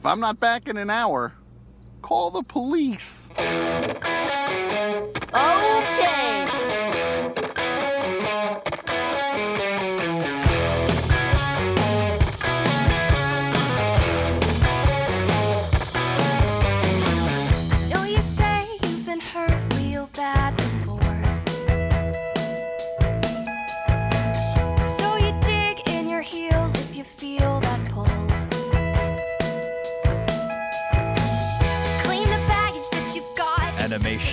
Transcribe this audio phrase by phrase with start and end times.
[0.00, 1.34] If I'm not back in an hour,
[2.00, 3.28] call the police.
[3.36, 4.00] Okay.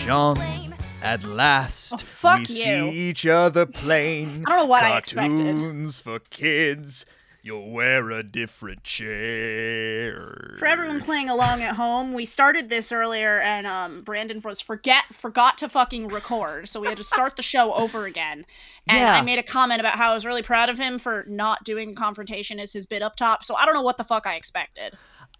[0.09, 0.33] Animation.
[0.35, 0.73] Blame.
[1.03, 2.47] At last, Oh, fuck we you.
[2.47, 4.43] see each other plain.
[4.47, 5.37] I don't know what I expected.
[5.37, 7.05] Cartoons for kids.
[7.43, 10.55] You'll wear a different chair.
[10.59, 15.05] For everyone playing along at home, we started this earlier, and um, Brandon was forget
[15.13, 18.45] forgot to fucking record, so we had to start the show over again.
[18.89, 19.13] And Yeah.
[19.13, 21.95] I made a comment about how I was really proud of him for not doing
[21.95, 23.45] confrontation as his bit up top.
[23.45, 24.95] So I don't know what the fuck I expected.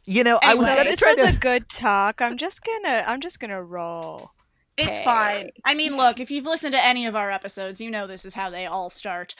[0.05, 1.35] You know, I was Anyway, gonna this try was to.
[1.35, 2.21] a good talk.
[2.21, 4.31] I'm just gonna I'm just gonna roll.
[4.77, 5.03] It's Okay.
[5.03, 5.49] fine.
[5.65, 8.35] I mean, look, if you've listened to any of our episodes, you know this is
[8.35, 9.33] how they all start.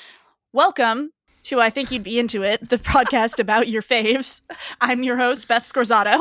[0.52, 1.11] Welcome
[1.44, 4.41] to I Think You'd Be Into It, the podcast about your faves.
[4.81, 6.19] I'm your host, Beth Scorzato.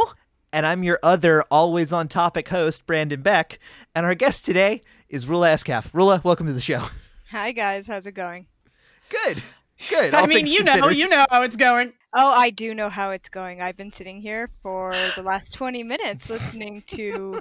[0.52, 3.58] and I'm your other always on topic host, Brandon Beck.
[3.94, 5.92] And our guest today is Rula Escaf.
[5.92, 6.84] Rula, welcome to the show.
[7.30, 8.46] Hi guys, how's it going?
[9.08, 9.42] Good.
[9.88, 10.12] Good.
[10.14, 11.94] I all mean, things you know, you know how it's going.
[12.14, 13.60] Oh, I do know how it's going.
[13.62, 17.40] I've been sitting here for the last 20 minutes listening to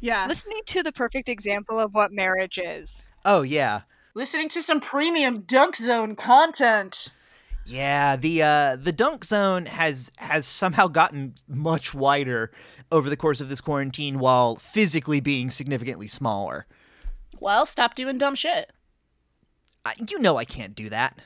[0.00, 0.26] Yeah.
[0.26, 3.04] listening to the perfect example of what marriage is.
[3.24, 3.82] Oh yeah.
[4.14, 7.08] Listening to some premium Dunk Zone content.
[7.66, 12.50] Yeah, the uh the dunk zone has has somehow gotten much wider
[12.90, 16.66] over the course of this quarantine while physically being significantly smaller.
[17.38, 18.70] Well, stop doing dumb shit.
[19.84, 21.18] I, you know I can't do that.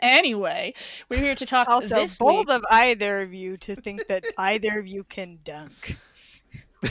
[0.00, 0.74] Anyway,
[1.08, 2.56] we're here to talk Also, this bold week.
[2.56, 5.96] of either of you to think that either of you can dunk.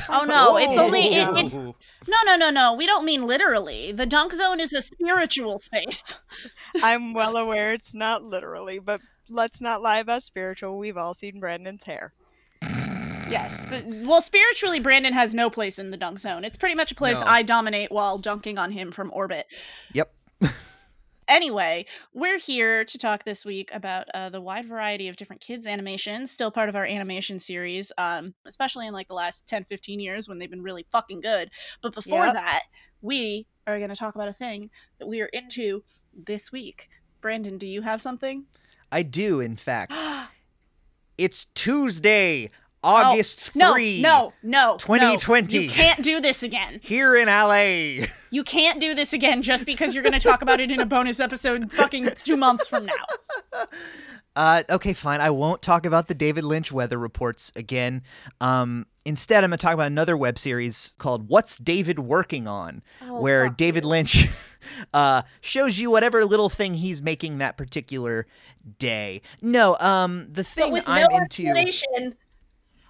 [0.09, 1.36] Oh no, it's only it, oh.
[1.36, 2.73] it's no, no, no, no.
[2.73, 3.92] We don't mean literally.
[3.92, 6.20] The Dunk Zone is a spiritual space.
[6.83, 10.77] I'm well aware it's not literally, but let's not lie about spiritual.
[10.77, 12.14] We've all seen Brandon's hair.
[13.30, 16.44] Yes, but well, spiritually, Brandon has no place in the Dunk Zone.
[16.44, 17.27] It's pretty much a place No.
[17.27, 19.48] I dominate while dunking on him from orbit.
[19.94, 20.14] Yep.
[21.31, 25.65] Anyway, we're here to talk this week about uh, the wide variety of different kids
[25.65, 30.02] animations, still part of our animation series, um, especially in like the last 10, 15
[30.02, 31.49] years when they've been really fucking good.
[31.81, 32.33] But before Yep.
[32.33, 32.64] that,
[33.02, 36.89] we are going to talk about a thing that we are into this week.
[37.21, 38.47] Brandon, do you have something?
[38.91, 39.93] I do, in fact.
[41.17, 42.49] It's Tuesday,
[42.83, 44.02] August no, 3.
[44.02, 44.77] No, no, no.
[44.77, 45.58] 2020.
[45.58, 46.80] You can't do this again.
[46.81, 48.08] Here in LA.
[48.31, 50.86] You can't do this again just because you're going to talk about it in a
[50.86, 53.65] bonus episode fucking two months from now.
[54.36, 55.20] Uh, okay, fine.
[55.20, 58.02] I won't talk about the David Lynch weather reports again.
[58.39, 62.81] Um, instead, I'm going to talk about another web series called What's David Working On,
[63.02, 64.30] Oh, where David Lynch
[64.93, 68.25] uh, shows you whatever little thing he's making that particular
[68.80, 69.21] day.
[69.41, 71.43] No, um, the thing I'm no into.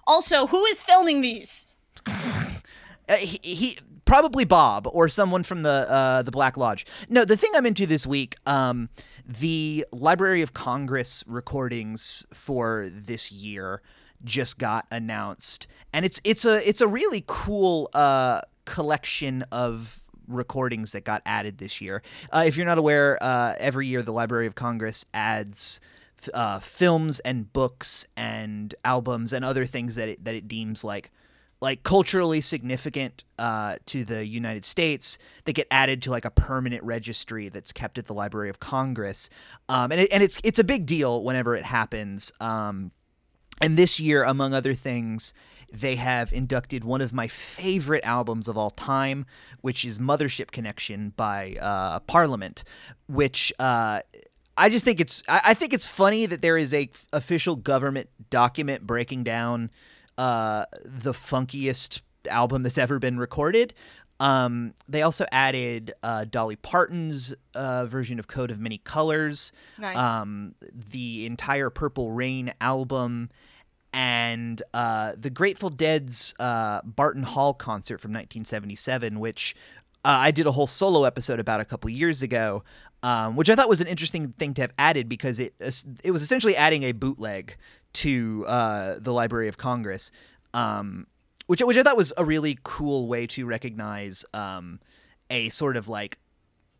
[0.06, 1.66] Also, who is filming these?
[2.06, 6.86] Uh, he, he probably Bob or someone from the uh, the Black Lodge.
[7.08, 8.88] No, the thing I'm into this week, um,
[9.26, 13.82] the Library of Congress recordings for this year
[14.24, 20.92] just got announced, and it's it's a it's a really cool uh, collection of recordings
[20.92, 22.02] that got added this year.
[22.30, 25.80] Uh, if you're not aware, uh, every year the Library of Congress adds
[26.32, 31.10] uh, films and books and albums and other things that it, that it deems like
[31.62, 36.82] like culturally significant uh, to the United States that get added to like a permanent
[36.82, 39.30] registry that's kept at the Library of Congress,
[39.68, 42.32] um, and it, and it's it's a big deal whenever it happens.
[42.40, 42.90] Um,
[43.60, 45.32] and this year, among other things,
[45.72, 49.24] they have inducted one of my favorite albums of all time,
[49.60, 52.64] which is Mothership Connection by uh, Parliament,
[53.06, 53.52] which.
[53.58, 54.00] Uh,
[54.56, 57.56] I just think it's I I think it's funny that there is a f- official
[57.56, 59.70] government document breaking down
[60.18, 63.74] uh, the funkiest album that's ever been recorded.
[64.20, 69.96] Um, they also added uh, Dolly Parton's uh, version of Coat of Many Colors, Nice.
[69.96, 73.30] um, the entire Purple Rain album,
[73.92, 79.56] and uh, the Grateful Dead's uh, Barton Hall concert from 1977, which
[80.04, 82.62] uh, I did a whole solo episode about a couple years ago,
[83.02, 85.54] um, which I thought was an interesting thing to have added because it
[86.04, 87.56] it was essentially adding a bootleg
[87.94, 90.10] to uh, the Library of Congress,
[90.54, 91.06] um,
[91.46, 94.80] which which I thought was a really cool way to recognize um,
[95.30, 96.18] a sort of like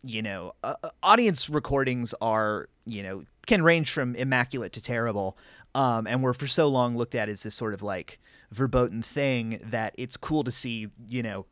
[0.05, 5.37] you know, uh, uh, audience recordings are, you know, can range from immaculate to terrible.
[5.75, 8.19] um, and were for so long looked at as this sort of like
[8.51, 11.47] verboten thing that it's cool to see, you know,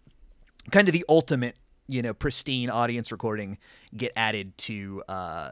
[0.70, 1.56] kind of the ultimate,
[1.90, 3.58] you know, pristine audience recording
[3.96, 5.50] get added to uh,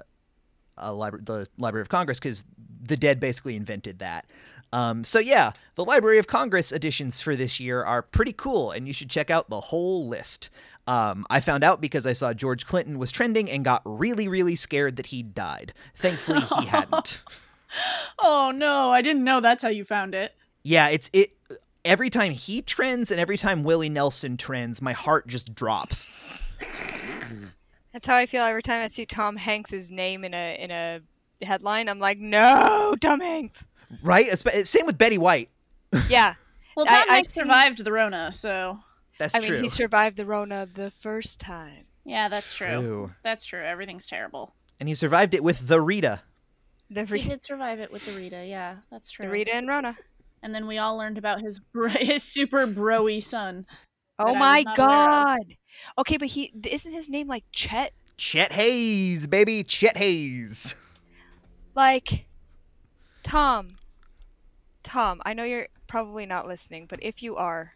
[0.77, 2.45] a libra- the Library of Congress because
[2.81, 4.27] the dead basically invented that.
[4.73, 8.87] Um, so yeah, the Library of Congress editions for this year are pretty cool, and
[8.87, 10.51] you should check out the whole list.
[10.87, 14.55] Um, I found out because I saw George Clinton was trending and got really, really
[14.55, 15.73] scared that he died.
[15.95, 17.23] Thankfully, he hadn't.
[18.19, 20.35] Oh no, I didn't know that's how you found it.
[20.63, 21.35] Yeah, it's it.
[21.89, 26.09] Every time he trends and every time Willie Nelson trends, my heart just drops.
[27.93, 31.01] That's how I feel every time I see Tom Hanks's name in a in a
[31.45, 31.89] headline.
[31.89, 33.65] I'm like, no, Tom Hanks.
[34.03, 34.27] Right?
[34.39, 35.49] Same with Betty White.
[36.09, 36.35] Yeah,
[36.77, 38.81] Well, I- Tom I've Hanks seen- survived the Rona, so
[39.19, 39.61] That's I mean true.
[39.63, 41.87] he survived the Rona the first time.
[42.05, 42.67] yeah, that's true.
[42.69, 43.13] True.
[43.25, 43.63] That's true.
[43.65, 44.55] Everything's terrible.
[44.79, 46.21] and he survived it with the Rita.
[46.91, 47.23] The, Rita.
[47.25, 48.45] He did survive it with the Rita.
[48.47, 49.25] Yeah, that's true.
[49.27, 49.97] the Rita and Rona.
[50.43, 53.67] And then we all learned about his bro- his super broy son.
[54.19, 55.15] Oh my was not aware of.
[55.39, 55.57] god.
[55.99, 57.93] Okay, but he isn't his name like Chet?
[58.17, 60.75] Chet Haze, baby, Chet Haze.
[61.75, 62.27] Like
[63.23, 63.69] Tom.
[64.83, 67.75] Tom, I know you're probably not listening, but if you are,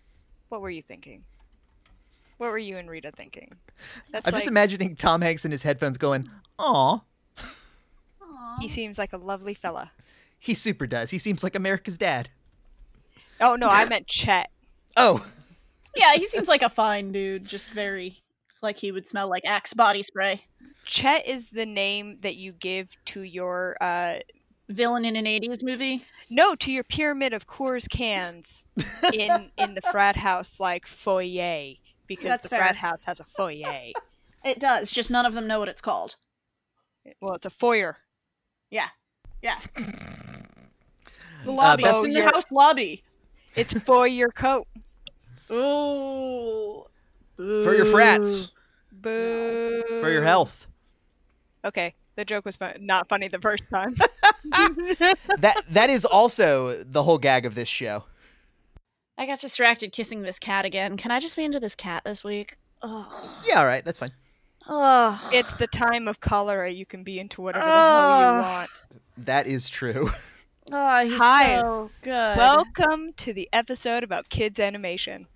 [0.49, 1.25] what were you thinking?
[2.39, 3.55] What were you and Rita thinking?
[4.11, 6.29] That's I'm like, just imagining Tom Hanks in his headphones going,
[6.59, 7.01] "Aw,
[8.61, 9.93] he seems like a lovely fella.
[10.39, 11.11] he super does.
[11.11, 12.31] He seems like America's dad."
[13.43, 14.51] Oh no, I meant Chet.
[14.97, 15.27] Oh,
[15.97, 17.45] Yeah, he seems like a fine dude.
[17.45, 18.23] Just very
[18.63, 20.43] like he would smell like Axe body spray.
[20.85, 24.15] Chet is the name that you give to your uh
[24.69, 26.03] Villain in an '80s movie.
[26.31, 28.65] no, to your pyramid of Coors cans
[29.13, 31.75] in in the frat house like foyer
[32.07, 32.61] because That's the fair.
[32.61, 33.93] frat house has a foyer.
[34.45, 34.91] It does.
[34.91, 36.17] Just none of them know what it's called.
[37.21, 37.97] well, it's a foyer.
[38.71, 38.89] Yeah,
[39.43, 39.59] yeah.
[39.75, 41.83] the Uh, lobby.
[41.83, 43.03] but- it's in the house lobby.
[43.57, 44.67] It's for your coat.
[45.51, 46.85] Ooh.
[47.37, 48.53] for your frats,
[48.91, 49.83] Boo.
[50.01, 50.67] for your health.
[51.65, 53.95] Okay, the joke was fun- not funny the first time.
[55.39, 58.05] That that is also the whole gag of this show.
[59.17, 60.97] I got distracted kissing this cat again.
[60.97, 62.57] Can I just be into this cat this week?
[62.83, 63.41] Oh.
[63.47, 64.11] Yeah, all right, that's fine.
[64.69, 65.31] Oh.
[65.33, 66.71] it's the time of cholera.
[66.71, 68.71] You can be into whatever the hell you want.
[69.19, 70.11] That is true.
[70.71, 71.61] Oh, he's Hi.
[71.61, 72.37] so good.
[72.37, 75.27] Welcome to the episode about kids animation.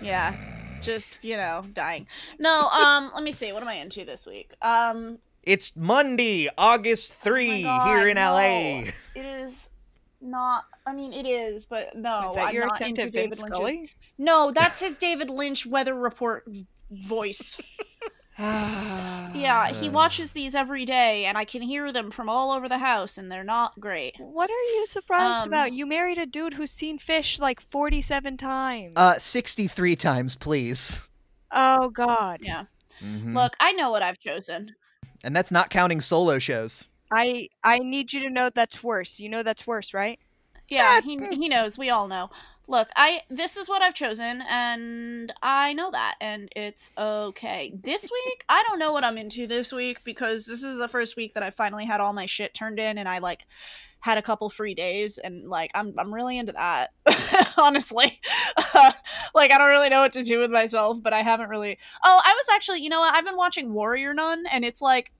[0.00, 0.34] yeah,
[0.80, 2.06] just you know, dying.
[2.38, 3.52] No, um, let me see.
[3.52, 4.52] What am I into this week?
[4.62, 8.32] Um, It's Monday, August oh 3 God, here in no.
[8.32, 8.84] LA.
[9.14, 9.68] It is
[10.20, 10.64] not.
[10.86, 13.94] I mean, it is, but no, Is that I'm your not attempt into David Lynch.
[14.18, 16.48] No, that's his David Lynch weather report
[16.90, 17.60] voice.
[19.34, 22.78] Yeah, he watches these every day, and I can hear them from all over the
[22.78, 24.14] house, and they're not great.
[24.18, 25.72] What are you surprised Um, about?
[25.72, 28.92] You married a dude who's seen Phish like 47 times.
[28.96, 31.08] Uh 63 times, please.
[31.50, 32.40] oh, God.
[32.42, 32.64] Yeah.
[33.02, 33.34] Mhm.
[33.34, 34.74] Look, I know what I've chosen.
[35.24, 36.88] And that's not counting solo shows.
[37.10, 39.18] I I need you to know that's worse.
[39.18, 40.18] You know that's worse, right?
[40.68, 41.76] Yeah, he he knows.
[41.78, 42.30] We all know.
[42.68, 47.72] Look, I this is what I've chosen, and I know that, and it's okay.
[47.82, 51.16] This week, I don't know what I'm into this week because this is the first
[51.16, 53.46] week that I finally had all my shit turned in, and I like
[53.98, 56.90] had a couple free days, and like I'm I'm really into that.
[57.58, 58.20] Honestly,
[59.34, 61.78] like I don't really know what to do with myself, but I haven't really.
[62.04, 63.14] Oh, I was actually, you know what?
[63.14, 65.12] I've been watching Warrior Nun, and it's like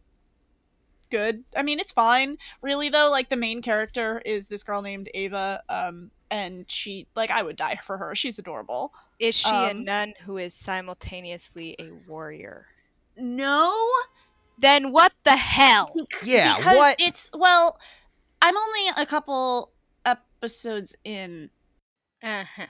[1.11, 1.45] good.
[1.57, 2.39] I mean, it's fine.
[2.63, 7.31] Really though, like the main character is this girl named Ava um and she like
[7.31, 8.17] I would die for her.
[8.17, 8.93] She's adorable.
[9.21, 12.67] Is she a Um, nun who is simultaneously a warrior?
[13.17, 13.73] No,
[14.59, 15.93] Then what the hell?
[16.23, 16.97] Yeah, because what?
[17.01, 17.79] it's well,
[18.43, 19.73] I'm only a couple
[20.05, 21.51] episodes in.
[22.23, 22.67] Uh-huh.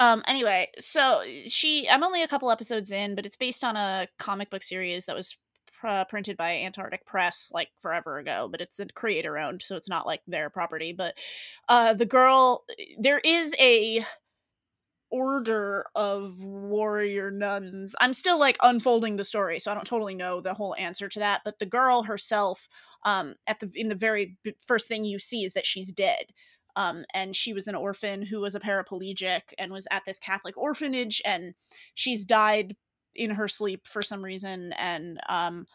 [0.00, 4.08] Um anyway, so she I'm only a couple episodes in, but it's based on a
[4.18, 5.36] comic book series that was
[5.84, 9.88] uh, printed by Antarctic Press like forever ago, but it's a creator owned, so it's
[9.90, 11.16] not like their property, but
[11.68, 12.64] uh the girl
[12.98, 14.04] there is a
[15.12, 17.96] order of warrior nuns.
[18.00, 21.18] I'm still like unfolding the story, so I don't totally know the whole answer to
[21.18, 21.40] that.
[21.44, 22.68] But the girl herself,
[23.04, 26.26] um, at the in the very first thing you see is that she's dead.
[26.76, 30.56] Um, and she was an orphan who was a paraplegic and was at this Catholic
[30.56, 31.54] orphanage, and
[31.94, 32.76] she's died
[33.14, 34.72] in her sleep for some reason.
[34.74, 35.66] And um,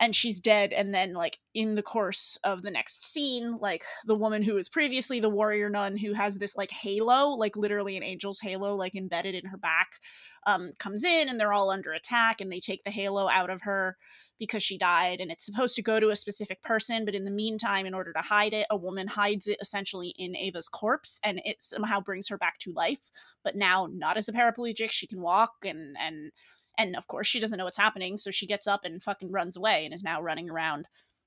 [0.00, 4.14] and she's dead and then like in the course of the next scene like the
[4.14, 8.02] woman who was previously the warrior nun who has this like halo like literally an
[8.02, 10.00] angel's halo like embedded in her back
[10.46, 13.62] um comes in and they're all under attack and they take the halo out of
[13.62, 13.96] her
[14.40, 17.30] because she died and it's supposed to go to a specific person but in the
[17.30, 21.40] meantime in order to hide it a woman hides it essentially in ava's corpse and
[21.44, 23.10] it somehow brings her back to life
[23.44, 26.32] but now not as a paraplegic she can walk and and
[26.80, 29.54] and of course, she doesn't know what's happening, so she gets up and fucking runs
[29.54, 30.86] away and is now running around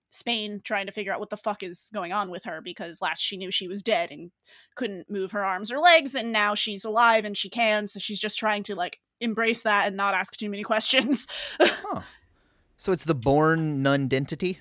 [0.09, 3.19] Spain trying to figure out what the fuck is going on with her because last
[3.19, 4.31] she knew she was dead and
[4.75, 8.19] couldn't move her arms or legs, and now she's alive and she can, so she's
[8.19, 11.27] just trying to like embrace that and not ask too many questions.
[12.83, 14.59] So it's the Bourne non-identity.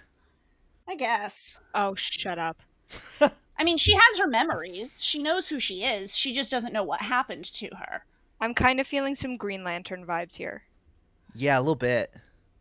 [0.86, 1.58] I guess.
[1.74, 2.62] Oh, shut up.
[3.58, 4.90] I mean, she has her memories.
[4.98, 6.16] She knows who she is.
[6.16, 8.04] She just doesn't know what happened to her.
[8.40, 10.62] I'm kind of feeling some Green Lantern vibes here.
[11.34, 12.16] Yeah, a little bit.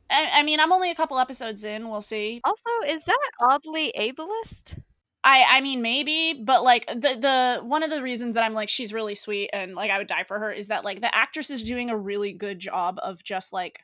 [0.09, 1.91] I, I mean, I'm only a couple episodes in.
[1.91, 2.41] We'll see.
[2.43, 4.79] Also, is that oddly ableist?
[5.23, 8.69] I I mean maybe, but like the the one of the reasons that I'm like
[8.69, 11.51] she's really sweet and like I would die for her is that like the actress
[11.51, 13.81] is doing a really good job of just like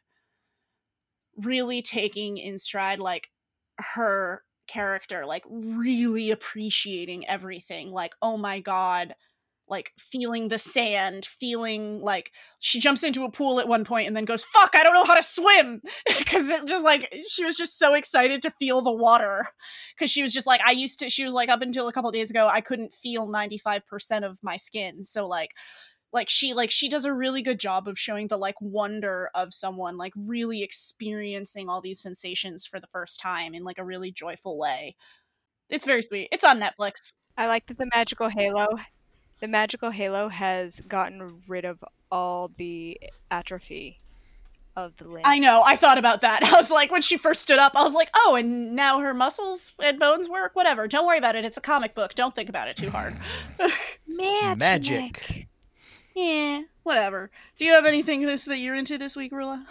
[1.37, 3.29] really taking in stride like
[3.79, 7.91] her character, like really appreciating everything.
[7.91, 9.15] Like, oh my god,
[9.69, 14.15] like feeling the sand, feeling like she jumps into a pool at one point and
[14.15, 15.81] then goes, "Fuck, I don't know how to swim,"
[16.17, 19.47] because it just like she was just so excited to feel the water,
[19.95, 21.09] because she was just like, I used to.
[21.09, 24.25] She was like, up until a couple days ago, I couldn't feel ninety five percent
[24.25, 25.51] of my skin, so like.
[26.13, 29.53] Like she like she does a really good job of showing the like wonder of
[29.53, 34.11] someone like really experiencing all these sensations for the first time in like a really
[34.11, 34.95] joyful way.
[35.69, 36.29] It's very sweet.
[36.31, 37.11] It's on Netflix.
[37.37, 38.67] I like that the magical halo,
[39.41, 42.99] the magical halo has gotten rid of all the
[43.29, 43.99] atrophy
[44.77, 45.23] of the limb.
[45.25, 45.61] I know.
[45.65, 46.43] I thought about that.
[46.53, 49.13] I was like, when she first stood up, I was like, oh, and now her
[49.13, 50.55] muscles and bones work.
[50.55, 50.87] Whatever.
[50.87, 51.43] Don't worry about it.
[51.43, 52.15] It's a comic book.
[52.15, 53.17] Don't think about it too hard.
[54.07, 54.57] Magic.
[54.57, 55.47] Magic.
[56.17, 57.29] Yeah, whatever.
[57.57, 59.63] Do you have anything this that you're into this week, Rula?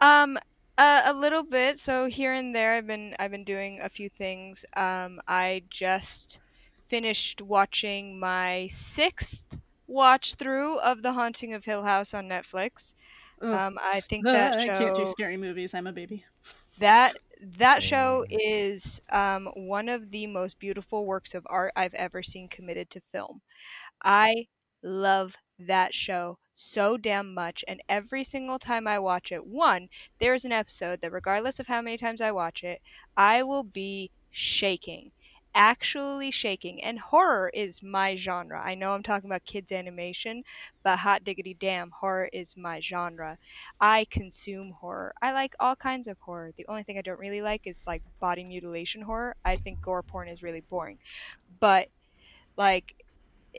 [0.00, 0.38] Um,
[0.78, 1.78] uh, a little bit.
[1.78, 4.64] So here and there, I've been I've been doing a few things.
[4.74, 6.38] Um, I just
[6.86, 9.44] finished watching my sixth
[9.86, 12.94] watch through of The Haunting of Hill House on Netflix.
[13.42, 13.52] Ugh.
[13.52, 14.74] Um, I think that show.
[14.74, 15.74] I can't do scary movies.
[15.74, 16.24] I'm a baby.
[16.78, 17.16] that
[17.58, 22.48] that show is um, one of the most beautiful works of art I've ever seen
[22.48, 23.42] committed to film.
[24.02, 24.46] I
[24.86, 29.88] love that show so damn much, and every single time I watch it, one,
[30.18, 32.80] there's an episode that, regardless of how many times I watch it,
[33.16, 35.12] I will be shaking.
[35.54, 36.82] Actually shaking.
[36.82, 38.62] And horror is my genre.
[38.62, 40.44] I know I'm talking about kids' animation,
[40.82, 43.38] but hot diggity damn, horror is my genre.
[43.80, 45.14] I consume horror.
[45.20, 46.52] I like all kinds of horror.
[46.56, 49.36] The only thing I don't really like is like body mutilation horror.
[49.44, 50.98] I think gore porn is really boring.
[51.60, 51.88] But
[52.56, 53.04] like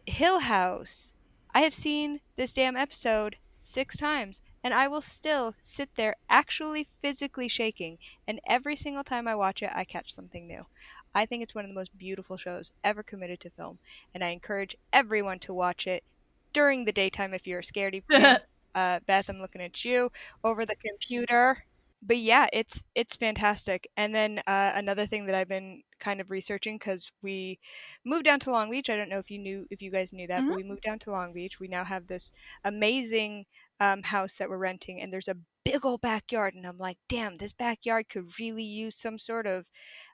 [0.06, 1.14] Hill House,
[1.58, 6.86] I have seen this damn episode six times and I will still sit there actually
[7.02, 7.98] physically shaking
[8.28, 10.68] and every single time I watch it I catch something new.
[11.16, 13.80] I think it's one of the most beautiful shows ever committed to film
[14.14, 16.04] and I encourage everyone to watch it
[16.54, 18.04] during the daytime if you're a scaredy
[18.76, 20.12] uh, Beth, I'm looking at you
[20.44, 21.66] over the computer.
[22.02, 23.88] But yeah, it's it's fantastic.
[23.98, 27.60] And then uh, another thing that I've been kind of researching because we
[28.06, 28.90] moved down to Long Beach.
[28.90, 30.48] I don't know if you knew if you guys knew that, Mhm.
[30.50, 31.60] but we moved down to Long Beach.
[31.60, 32.32] We now have this
[32.64, 33.46] amazing
[33.80, 36.54] um, house that we're renting, and there's a big old backyard.
[36.54, 39.66] And I'm like, damn, this backyard could really use some sort of,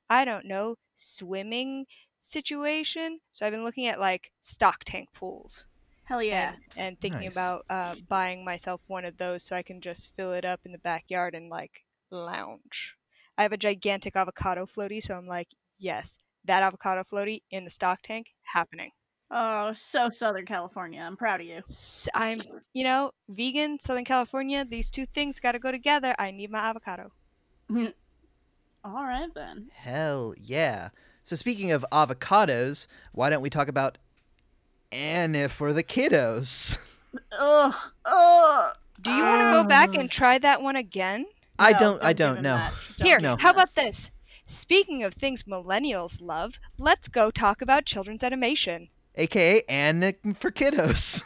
[0.10, 1.86] I don't know, swimming
[2.22, 3.20] situation.
[3.32, 5.66] So I've been looking at like stock tank pools
[6.06, 6.54] Hell yeah.
[6.76, 7.34] and, and thinking Nice.
[7.34, 10.72] about uh, buying myself one of those so I can just fill it up in
[10.72, 12.96] the backyard and like lounge.
[13.38, 15.48] I have a gigantic avocado floaty, so I'm like,
[15.80, 18.92] yes, that avocado floaty in the stock tank happening.
[19.32, 21.02] Oh, so Southern California.
[21.02, 21.62] I'm proud of you.
[22.14, 22.40] I'm,
[22.74, 24.64] you know, vegan, Southern California.
[24.64, 26.14] These two things got to go together.
[26.20, 27.14] I need my avocado.
[27.72, 29.70] All right then.
[29.74, 30.90] Hell yeah.
[31.24, 33.98] So speaking of avocados, why don't we talk about
[34.94, 36.80] Anna for the kiddos?
[37.38, 37.74] Ugh.
[38.06, 38.76] Ugh.
[39.02, 41.26] Do you want to go back and try that one again?
[41.60, 42.62] I don't I don't know.
[42.98, 43.36] Don't Here, No.
[43.38, 44.12] how about this?
[44.46, 48.90] Speaking of things millennials love, let's go talk about children's animation.
[49.16, 51.24] AKA Anna for kiddos.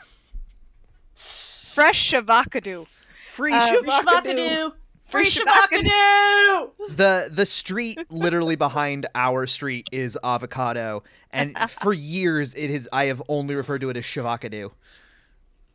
[1.13, 2.87] Fresh Shavakadu.
[3.27, 4.73] Free Uh, Free Shavakadu.
[5.07, 5.09] Shabakadoo.
[5.09, 6.71] Free Free Shabakadoo.
[6.89, 12.89] The the street literally behind our street is avocado, and for years it is.
[12.91, 14.71] I have only referred to it as Shavakadu.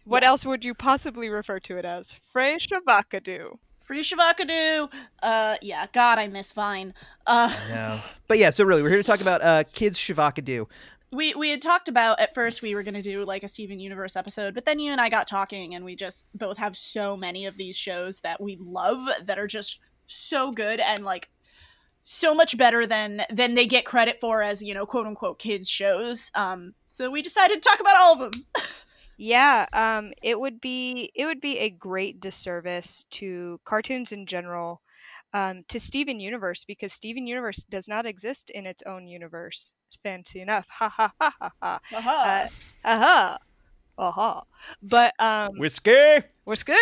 [0.05, 2.15] What else would you possibly refer to it as?
[2.33, 3.59] Fresh Shavakadu.
[3.85, 4.91] Free Shavakadu.
[5.23, 5.87] Uh, yeah.
[5.93, 6.95] God, I miss Vine.
[7.27, 8.01] Uh, No.
[8.27, 10.67] But yeah, so really, we're here to talk about uh, kids Shavakadu.
[11.13, 14.17] We we had talked about at first we were gonna do like a Steven Universe
[14.17, 17.47] episode, but then you and I got talking, and we just both have so many
[17.47, 21.31] of these shows that we love that are just so good and like
[22.05, 25.69] so much better than than they get credit for as you know quote unquote kids
[25.69, 26.31] shows.
[26.35, 28.43] Um, so we decided to talk about all of them.
[29.19, 34.83] Yeah, um, it would be it would be a great disservice to cartoons in general,
[35.33, 39.75] um, to Steven Universe because Steven Universe does not exist in its own universe.
[40.03, 41.81] Fancy enough, ha ha ha ha ha.
[41.93, 42.49] Uh,
[42.85, 43.39] aha,
[43.99, 44.43] aha.
[44.83, 46.21] But um, Whiskey.
[46.45, 46.75] Whiskey,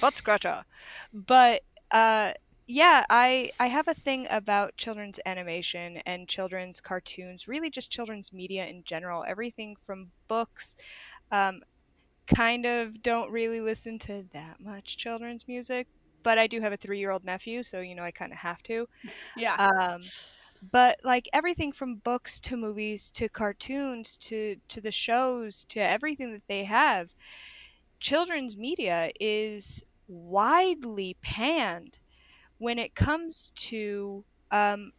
[0.00, 0.64] butt scratcher.
[1.12, 2.32] But uh,
[2.66, 8.32] yeah, I I have a thing about children's animation and children's cartoons, really just children's
[8.32, 9.24] media in general.
[9.26, 10.76] Everything from books.
[11.30, 11.62] Um,
[12.26, 15.86] kind of don't really listen to that much children's music,
[16.24, 18.88] but I do have a three-year-old nephew, so you know I kind of have to.
[19.36, 19.58] yeah.
[19.58, 20.12] Um,
[20.62, 26.32] but like everything from books to movies to cartoons to to the shows to everything
[26.32, 27.14] that they have,
[28.00, 31.98] children's media is widely panned
[32.58, 34.92] when it comes to um,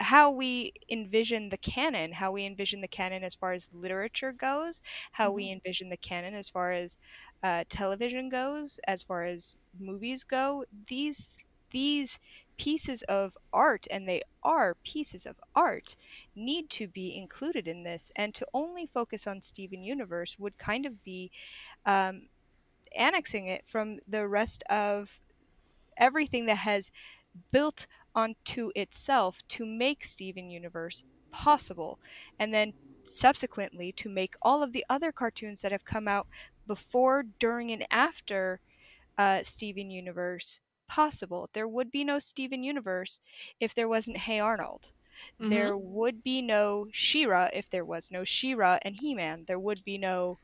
[0.00, 4.82] how we envision the canon, how we envision the canon as far as literature goes,
[5.12, 6.98] how we envision the canon as far as
[7.42, 10.64] uh, television goes, as far as movies go.
[10.86, 11.38] These
[11.72, 12.18] these
[12.56, 15.96] pieces of art, and they are pieces of art,
[16.34, 18.10] need to be included in this.
[18.16, 21.30] And to only focus on Steven Universe would kind of be
[21.86, 22.22] um,
[22.96, 25.20] annexing it from the rest of
[25.96, 26.90] everything that has
[27.52, 31.98] built onto itself to make Steven Universe possible,
[32.38, 32.72] and then
[33.04, 36.26] subsequently to make all of the other cartoons that have come out
[36.66, 38.60] before, during, and after
[39.18, 41.48] uh, Steven Universe possible.
[41.52, 43.20] There would be no Steven Universe
[43.60, 44.92] if there wasn't Hey Arnold.
[45.40, 45.50] Mm-hmm.
[45.50, 49.44] There would be no She-Ra if there was no She-Ra and He-Man.
[49.46, 50.38] There would be no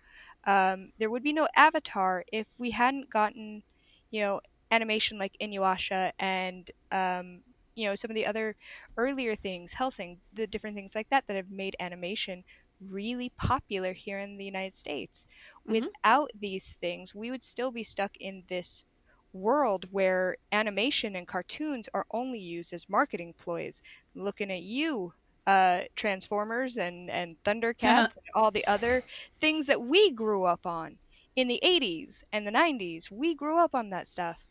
[0.45, 3.65] um, there would be no Avatar if we hadn't gotten,
[4.11, 7.41] you know, animation like Inuyasha and um,
[7.75, 8.55] you know some of the other
[8.97, 12.45] earlier things, Hellsing, the different things like that that have made animation
[12.81, 15.27] really popular here in the United States.
[15.65, 15.91] Mhm.
[16.05, 18.85] Without these things, we would still be stuck in this
[19.33, 23.83] world where animation and cartoons are only used as marketing ploys.
[24.15, 25.15] Looking at you,
[25.47, 29.05] uh, Transformers and and Thundercats and all the other
[29.41, 30.99] things that we grew up on
[31.37, 33.11] in the 80s and the 90s.
[33.11, 34.47] We grew up on that stuff.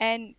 [0.00, 0.36] And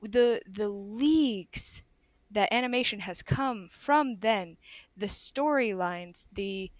[0.00, 1.82] the the leagues
[2.30, 4.56] that animation has come from then,
[4.96, 6.70] the storylines, the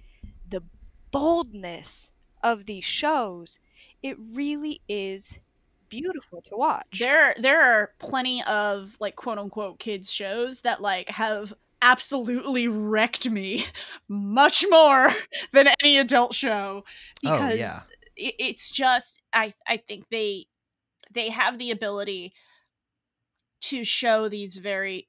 [0.49, 0.63] the
[1.11, 3.59] boldness of these shows,
[4.03, 5.41] it really is
[5.89, 6.99] beautiful to watch.
[6.99, 13.29] there there are plenty of like quote unquote kids shows that like have absolutely wrecked
[13.31, 13.65] me
[14.09, 15.11] much more
[15.53, 16.85] than any adult show
[17.25, 17.81] Oh, because yeah.
[18.17, 20.47] it, it's just i i think they
[21.13, 22.33] they have the ability
[23.61, 25.09] to show these very it,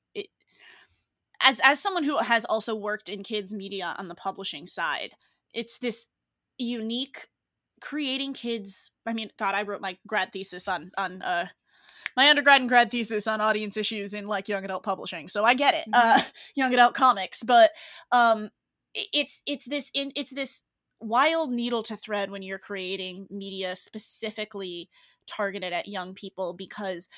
[1.44, 5.12] as as someone who has also worked in kids media on the publishing side
[5.54, 6.08] it's this
[6.58, 7.28] unique
[7.82, 11.48] creating kids i mean god i wrote my grad thesis on on uh
[12.16, 15.54] my undergrad and grad thesis on audience issues in like young adult publishing so i
[15.54, 16.22] get it uh
[16.56, 17.72] young adult comics but
[18.12, 18.50] um
[18.94, 20.64] it's it's this in it's this
[21.00, 24.90] wild needle to thread when you're creating media specifically
[25.28, 27.10] targeted at young people because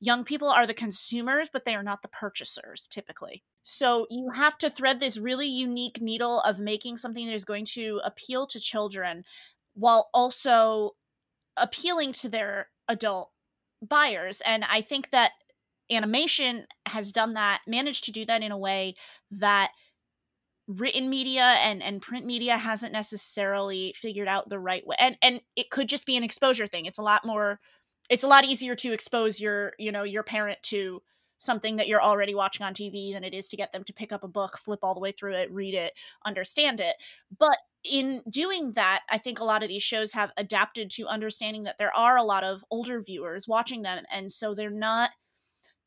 [0.00, 3.42] young people are the consumers but they are not the purchasers typically.
[3.62, 7.66] So you have to thread this really unique needle of making something that is going
[7.72, 9.24] to appeal to children
[9.74, 10.92] while also
[11.56, 13.30] appealing to their adult
[13.82, 14.40] buyers.
[14.44, 15.32] And i think that
[15.90, 18.94] animation has done that managed to do that in a way
[19.30, 19.70] that
[20.66, 24.96] written media and and print media hasn't necessarily figured out the right way.
[25.00, 26.84] And and it could just be an exposure thing.
[26.84, 27.58] It's a lot more
[28.08, 31.02] it's a lot easier to expose your you know your parent to
[31.38, 34.12] something that you're already watching on TV than it is to get them to pick
[34.12, 35.92] up a book, flip all the way through it, read it,
[36.26, 36.96] understand it.
[37.36, 41.62] But in doing that, I think a lot of these shows have adapted to understanding
[41.62, 44.04] that there are a lot of older viewers watching them.
[44.12, 45.10] And so they're not,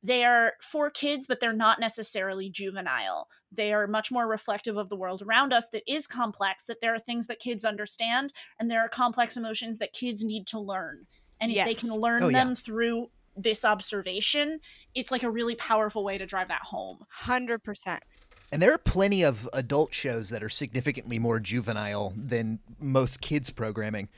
[0.01, 3.27] they are for kids, but they're not necessarily juvenile.
[3.51, 6.95] They are much more reflective of the world around us that is complex, that there
[6.95, 11.05] are things that kids understand, and there are complex emotions that kids need to learn.
[11.41, 12.43] And if they can learn Oh, yeah.
[12.43, 14.59] them through this observation,
[14.95, 17.05] it's like a really powerful way to drive that home.
[17.09, 18.03] Hundred percent.
[18.51, 23.49] And there are plenty of adult shows that are significantly more juvenile than most kids
[23.49, 24.09] programming.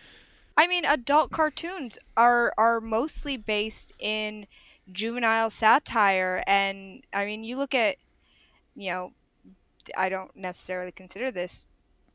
[0.57, 4.47] I mean, adult cartoons are are mostly based in
[4.91, 7.95] juvenile satire, and I mean, you look at,
[8.75, 9.13] you know,
[9.97, 11.69] I don't necessarily consider this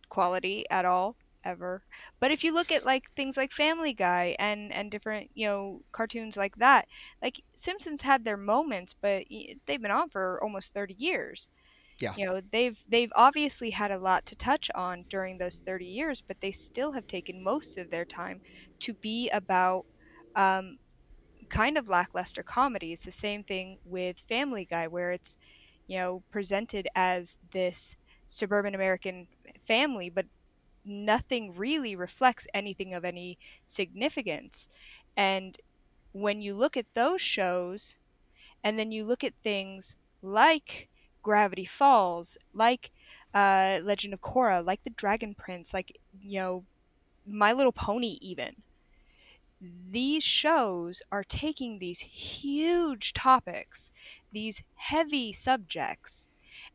[0.09, 1.17] quality at all
[1.49, 1.85] ever,
[2.21, 5.83] but if you look at like things like Family Guy and and different you know
[5.93, 6.87] cartoons like that,
[7.23, 9.25] like Simpsons had their moments, but
[9.67, 11.51] they've been on for almost thirty years.
[12.01, 12.17] Yeah.
[12.17, 16.23] You know, they've they've obviously had a lot to touch on during those 30 years,
[16.23, 18.41] but they still have taken most of their time
[18.81, 19.87] to be about
[20.35, 20.79] um,
[21.51, 22.93] kind of lackluster comedy.
[22.93, 25.37] It's the same thing with Family Guy, where it's,
[25.87, 27.97] you know, presented as this
[28.29, 29.29] suburban American
[29.67, 30.27] family, but
[30.89, 34.69] nothing really reflects anything of any significance.
[35.17, 35.59] And
[36.13, 37.99] when you look at those shows,
[38.65, 40.89] and then you look at things like
[41.23, 42.91] Gravity Falls, like
[43.35, 46.65] uh, Legend of Korra, like The Dragon Prince, like, you know,
[47.27, 48.57] My Little Pony, even.
[49.61, 53.91] These shows are taking these huge topics,
[54.33, 56.29] these heavy subjects,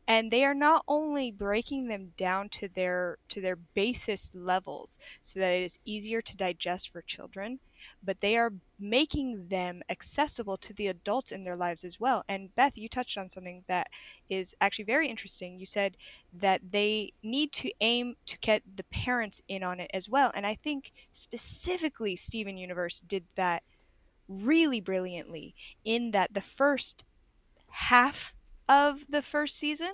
[0.06, 5.40] and they are not only breaking them down to their to their basest levels so
[5.40, 7.58] that it is easier to digest for children
[8.02, 12.24] but they are making them accessible to the adults in their lives as well.
[12.28, 13.88] And beth you touched on something that
[14.30, 15.58] is actually very interesting.
[15.58, 15.98] You said
[16.32, 20.46] that they need to aim to get the parents in on it as well and
[20.46, 23.62] i think specifically steven universe did that
[24.28, 27.04] really brilliantly in that the first
[27.68, 28.34] half
[28.68, 29.92] of the first season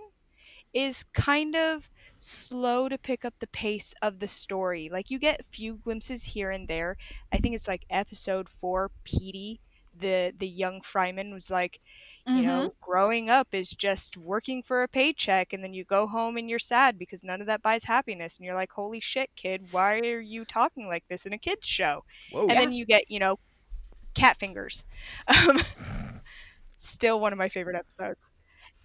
[0.73, 4.89] is kind of slow to pick up the pace of the story.
[4.93, 6.97] Like you get a few glimpses here and there.
[7.33, 9.59] I think it's like episode 4 Peedee
[9.99, 11.81] the the young Fryman was like
[12.27, 16.37] you know, growing up is just working for a paycheck and then you go home
[16.37, 19.67] and you're sad because none of that buys happiness and you're like, "Holy shit, kid,
[19.73, 22.43] why are you talking like this in a kids show?" Whoa.
[22.43, 23.39] and then you get, you know,
[24.15, 24.85] cat fingers.
[25.29, 25.61] Um,
[26.79, 28.21] still one of my favorite episodes.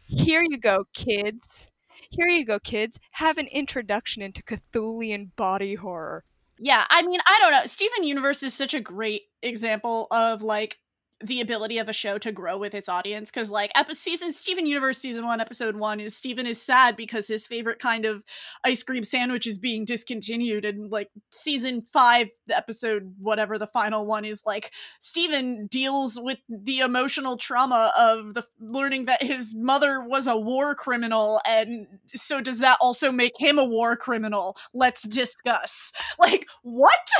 [0.07, 1.67] Here you go, kids.
[2.09, 2.99] Here you go, kids.
[3.11, 6.23] Have an introduction into Cthulian body horror.
[6.59, 7.65] Yeah, I mean, I don't know.
[7.65, 10.79] Steven Universe is such a great example of like
[11.23, 14.65] the ability of a show to grow with its audience because like epi- season Steven
[14.65, 18.23] Universe season 1 episode 1 is Steven is sad because his favorite kind of
[18.65, 24.05] ice cream sandwich is being discontinued and like season 5 the episode whatever the final
[24.05, 30.01] one is like Steven deals with the emotional trauma of the learning that his mother
[30.01, 34.57] was a war criminal and so does that also make him a war criminal?
[34.73, 35.91] Let's discuss.
[36.19, 37.07] Like what?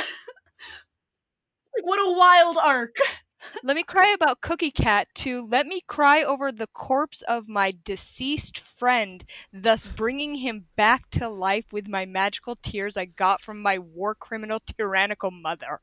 [1.76, 2.96] Like, what a wild arc
[3.62, 7.72] Let me cry about Cookie Cat to let me cry over the corpse of my
[7.84, 13.60] deceased friend, thus bringing him back to life with my magical tears I got from
[13.60, 15.80] my war criminal tyrannical mother.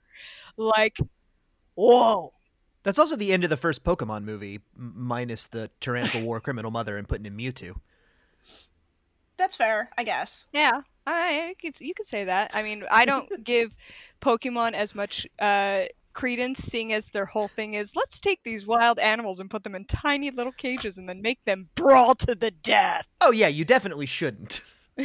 [0.57, 0.97] Like,
[1.75, 2.33] whoa.
[2.83, 6.71] That's also the end of the first Pokemon movie, m- minus the tyrannical war criminal
[6.71, 7.79] mother and putting in Mewtwo.
[9.37, 10.45] That's fair, I guess.
[10.53, 12.51] Yeah, I, I could, you could say that.
[12.53, 13.75] I mean, I don't give
[14.21, 15.83] Pokemon as much uh,
[16.13, 19.75] credence, seeing as their whole thing is let's take these wild animals and put them
[19.75, 23.07] in tiny little cages and then make them brawl to the death.
[23.21, 24.61] Oh yeah, you definitely shouldn't.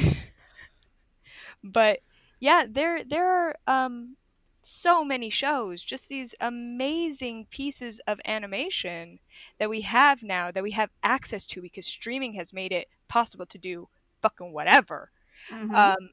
[1.62, 2.00] But
[2.40, 4.16] yeah, there there are um,
[4.62, 9.18] so many shows, just these amazing pieces of animation
[9.58, 13.46] that we have now that we have access to because streaming has made it possible
[13.46, 13.88] to do
[14.22, 15.10] fucking whatever.
[15.50, 15.74] Mhm.
[15.74, 16.10] Um,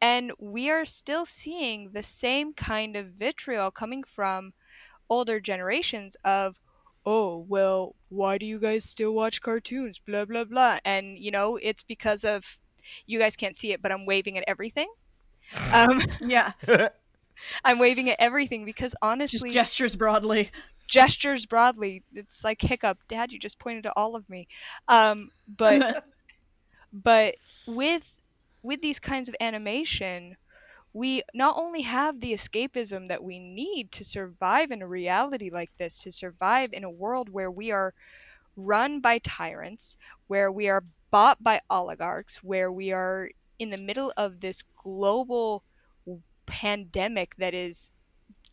[0.00, 4.52] and we are still seeing the same kind of vitriol coming from
[5.10, 6.56] older generations of,
[7.04, 9.98] oh, well, why do you guys still watch cartoons?
[9.98, 10.78] Blah, blah, blah.
[10.84, 12.58] And, you know, it's because of,
[13.06, 14.88] you guys can't see it, but I'm waving at everything.
[15.72, 16.52] Um, yeah,
[17.64, 20.50] I'm waving at everything because just honestly, gestures broadly.
[20.86, 22.98] gestures broadly, it's like hiccup.
[23.08, 24.48] Dad, you just pointed at all of me.
[24.88, 26.04] Um, but
[26.92, 28.12] but with
[28.68, 30.36] with these kinds of animation
[30.92, 35.70] we not only have the escapism that we need to survive in a reality like
[35.78, 37.94] this to survive in a world where we are
[38.56, 44.12] run by tyrants where we are bought by oligarchs where we are in the middle
[44.18, 45.64] of this global
[46.44, 47.90] pandemic that is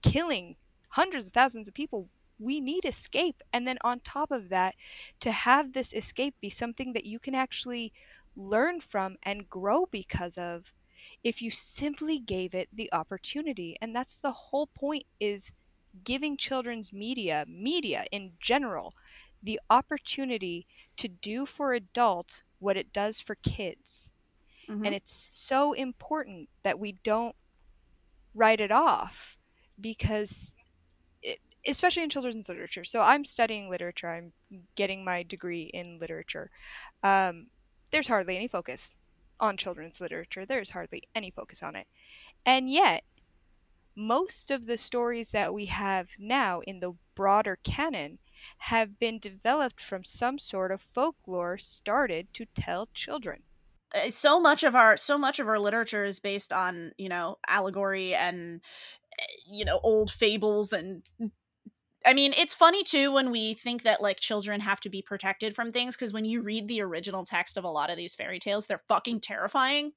[0.01, 0.55] killing
[0.91, 2.07] hundreds of thousands of people
[2.39, 3.41] we need escape.
[3.53, 4.75] And then on top of that
[5.21, 7.93] to have this escape be something that you can actually
[8.35, 10.73] learn from and grow because of
[11.23, 13.77] if you simply gave it the opportunity.
[13.81, 15.53] And that's the whole point is
[16.03, 18.93] giving children's media media in general
[19.41, 20.67] the opportunity
[20.97, 24.11] to do for adults what it does for kids.
[24.67, 24.85] Mhm.
[24.85, 27.35] and it's so important that we don't
[28.33, 29.37] write it off
[29.79, 30.53] because
[31.23, 32.83] it, especially in children's literature.
[32.85, 34.09] So i'm studying literature.
[34.09, 34.33] I'm
[34.75, 36.49] getting my degree in literature.
[37.03, 37.47] Um,
[37.95, 38.97] there's hardly any focus
[39.39, 40.45] on children's literature.
[40.45, 41.87] There's hardly any focus on it.
[42.45, 43.05] And yet
[43.95, 48.19] most of the stories that we have now in the broader canon
[48.57, 53.43] have been developed from some sort of folklore started to tell children.
[53.95, 57.37] Uh, so much of our so much of our literature is based on you know
[57.47, 58.59] allegory and
[59.17, 61.03] eh, you know old fables and
[62.05, 65.55] i mean it's funny too when we think that like children have to be protected
[65.55, 68.39] from things because when you read the original text of a lot of these fairy
[68.39, 69.91] tales they're fucking terrifying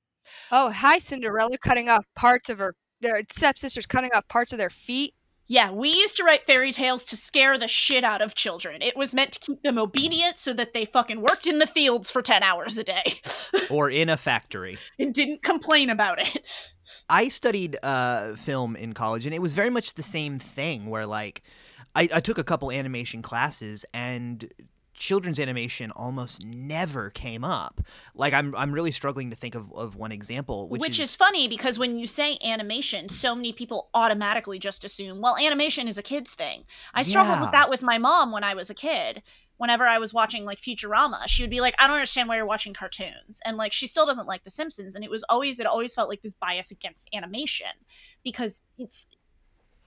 [0.53, 4.69] Oh, hi, Cinderella cutting off parts of her, their stepsisters cutting off parts of their
[4.69, 5.15] feet.
[5.47, 8.95] yeah we used to write fairy tales to scare the shit out of children it
[8.97, 12.21] was meant to keep them obedient so that they fucking worked in the fields for
[12.21, 13.05] 10 hours a day
[13.71, 14.77] or in a factory.
[14.99, 16.75] and didn't complain about it
[17.09, 20.87] I studied uh, film in college, and it was very much the same thing.
[20.87, 21.43] Where like,
[21.95, 24.53] I, I took a couple animation classes, and
[24.95, 27.81] children's animation almost never came up.
[28.15, 31.47] Like, I'm I'm really struggling to think of, of one example, which, Which, is, funny
[31.49, 36.03] because when you say animation, so many people automatically just assume, well, animation is a
[36.03, 36.65] kid's thing.
[36.95, 37.43] I struggled Yeah.
[37.43, 39.23] with that with my mom when I was a kid.
[39.57, 42.47] Whenever I was watching like Futurama, she would be like, I don't understand why you're
[42.47, 43.41] watching cartoons.
[43.45, 44.95] And like she still doesn't like The Simpsons.
[44.95, 47.67] And it was always it always felt like this bias against animation
[48.23, 49.17] because it's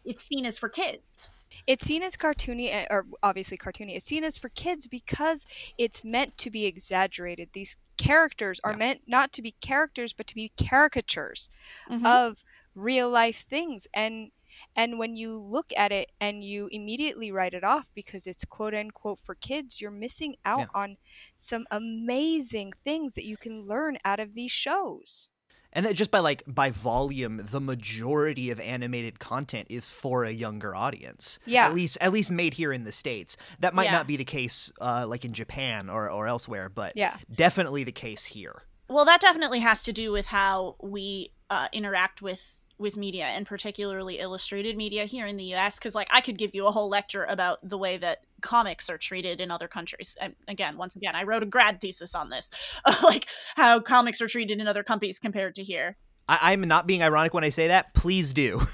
[0.03, 1.31] it's seen as for kids.
[1.67, 3.95] It's seen as cartoony, eh, or obviously cartoony.
[3.95, 5.45] It's seen as for kids because
[5.77, 7.51] it's meant to be exaggerated.
[7.53, 8.77] These characters are Yeah.
[8.77, 11.49] meant not to be characters, but to be caricatures
[11.89, 12.05] Mhm.
[12.05, 12.43] of
[12.75, 13.87] real life things.
[13.93, 14.31] And
[14.75, 18.75] and when you look at it and you immediately write it off because it's quote
[18.75, 20.69] unquote for kids, you're missing out Yeah.
[20.75, 20.97] on
[21.37, 25.30] some amazing things that you can learn out of these shows.
[25.73, 30.31] And that just by like by volume, the majority of animated content is for a
[30.31, 31.39] younger audience.
[31.45, 31.65] Yeah.
[31.67, 33.37] at least at least made here in the states.
[33.59, 33.91] That might Yeah.
[33.93, 37.17] not be the case, uh, like in Japan or or elsewhere, but Yeah.
[37.33, 38.63] definitely the case here.
[38.89, 43.45] Well, that definitely has to do with how we uh, interact with with media and
[43.45, 46.89] particularly illustrated media here in the US cuz like I could give you a whole
[46.89, 50.17] lecture about the way that comics are treated in other countries.
[50.19, 52.49] And again, once again, I wrote a grad thesis on this.
[53.03, 55.97] like how comics are treated in other companies compared to here.
[56.27, 57.93] I, I'm not being ironic when I say that.
[57.93, 58.61] Please do.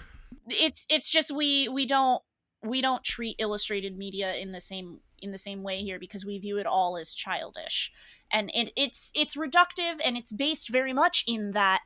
[0.49, 2.21] It's it's just we we don't
[2.63, 6.39] we don't treat illustrated media in the same in the same way here because we
[6.39, 7.91] view it all as childish.
[8.32, 11.82] And it, it's it's reductive and it's based very much in that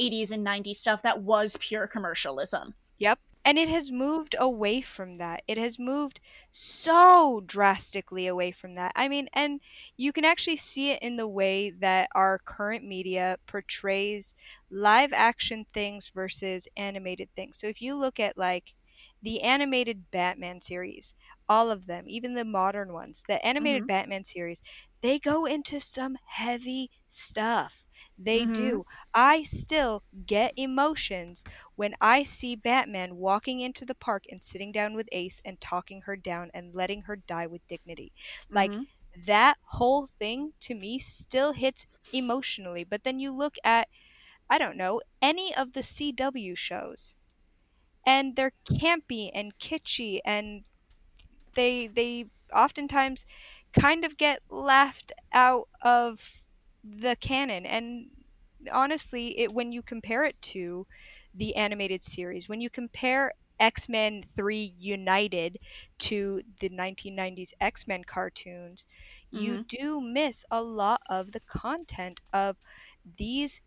[0.00, 2.74] 80s and 90s stuff that was pure commercialism.
[2.98, 3.18] Yep.
[3.46, 5.42] And it has moved away from that.
[5.48, 8.92] It has moved so drastically away from that.
[8.96, 9.60] I mean, and
[9.96, 14.34] you can actually see it in the way that our current media portrays
[14.68, 17.56] live action things versus animated things.
[17.58, 18.74] So if you look at like
[19.22, 21.14] the animated Batman series,
[21.48, 23.86] all of them, even the modern ones, the animated mm-hmm.
[23.86, 24.60] Batman series,
[25.02, 27.85] they go into some heavy stuff.
[28.18, 28.46] They Mhm.
[28.46, 28.84] do.
[29.14, 34.94] I still get emotions when I see Batman walking into the park and sitting down
[34.94, 38.12] with Ace and talking her down and letting her die with dignity.
[38.50, 38.86] Like Mhm.
[39.26, 42.84] that whole thing to me still hits emotionally.
[42.84, 43.88] But then you look at,
[44.50, 47.16] I don't know, any of the CW shows,
[48.06, 50.64] and they're campy and kitschy, and
[51.54, 53.26] they they oftentimes
[53.78, 56.42] kind of get laughed out of
[56.98, 57.66] the canon.
[57.66, 58.10] And
[58.72, 60.86] honestly, it when you compare it to
[61.34, 65.58] the animated series, when you compare X Men 3 United
[65.98, 68.86] to the 1990s X Men cartoons,
[69.30, 72.56] you do miss a lot of the content of
[73.18, 73.60] these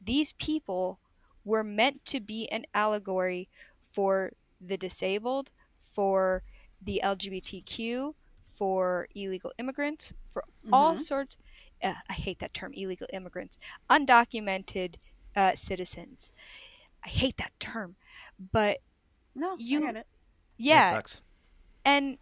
[0.00, 1.00] these people
[1.44, 3.48] were meant to be an allegory
[3.82, 6.42] for the disabled, for
[6.80, 10.98] the LGBTQ, for illegal immigrants, for all Mhm.
[10.98, 11.36] sorts.
[11.84, 13.58] Uh, I hate that term, illegal immigrants,
[13.90, 14.96] undocumented
[15.36, 16.32] uh, citizens.
[17.04, 17.96] I hate that term,
[18.52, 18.78] but
[19.34, 20.06] No, you- I get it.
[20.58, 21.22] yeah, That sucks.
[21.84, 22.18] and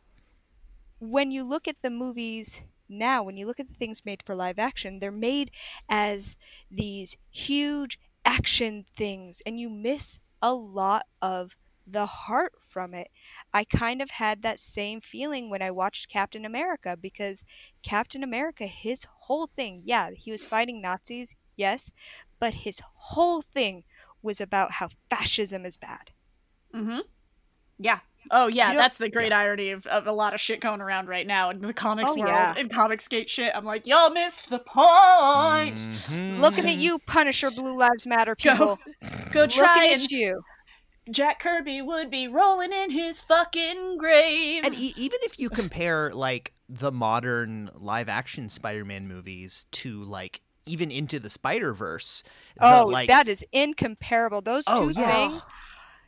[1.00, 4.34] when you look at the movies now, when you look at the things made for
[4.34, 5.50] live action, they're made
[5.88, 6.36] as
[6.70, 13.10] these huge action things, and you miss a lot of the heart from it.
[13.52, 17.44] I kind of had that same feeling when I watched Captain America because
[17.82, 21.90] Captain America, his whole thing, yeah, he was fighting Nazis, yes,
[22.38, 23.84] but his whole thing
[24.22, 26.10] was about how fascism is bad.
[26.74, 26.98] Mm-hmm.
[27.78, 28.00] Yeah.
[28.30, 30.80] Oh yeah, You know- that's the great irony of, of a lot of shit going
[30.82, 32.54] around right now in the comics Oh, world yeah.
[32.56, 33.50] and Comicsgate shit.
[33.54, 35.76] I'm like, y'all missed the point.
[35.76, 36.38] Mhm.
[36.38, 38.78] Looking at you, Punisher, Blue Lives Matter Go- people.
[39.32, 40.42] Go try looking and at you.
[41.10, 44.64] Jack Kirby would be rolling in his fucking grave.
[44.64, 50.42] And e- even if you compare like the modern live action Spider-Man movies to like
[50.64, 52.22] even into the Spider-Verse,
[52.56, 54.40] the, Oh, like that is incomparable.
[54.42, 55.10] Those oh, two Oh, yeah.
[55.28, 55.46] things,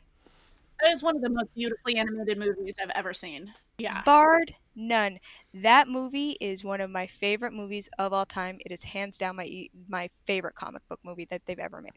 [0.81, 3.53] that is one of the most beautifully animated movies I've ever seen.
[3.77, 4.01] Yeah.
[4.05, 5.19] barred none.
[5.53, 8.57] That movie is one of my favorite movies of all time.
[8.65, 11.91] It is hands down my e- my favorite comic book movie that they've ever made.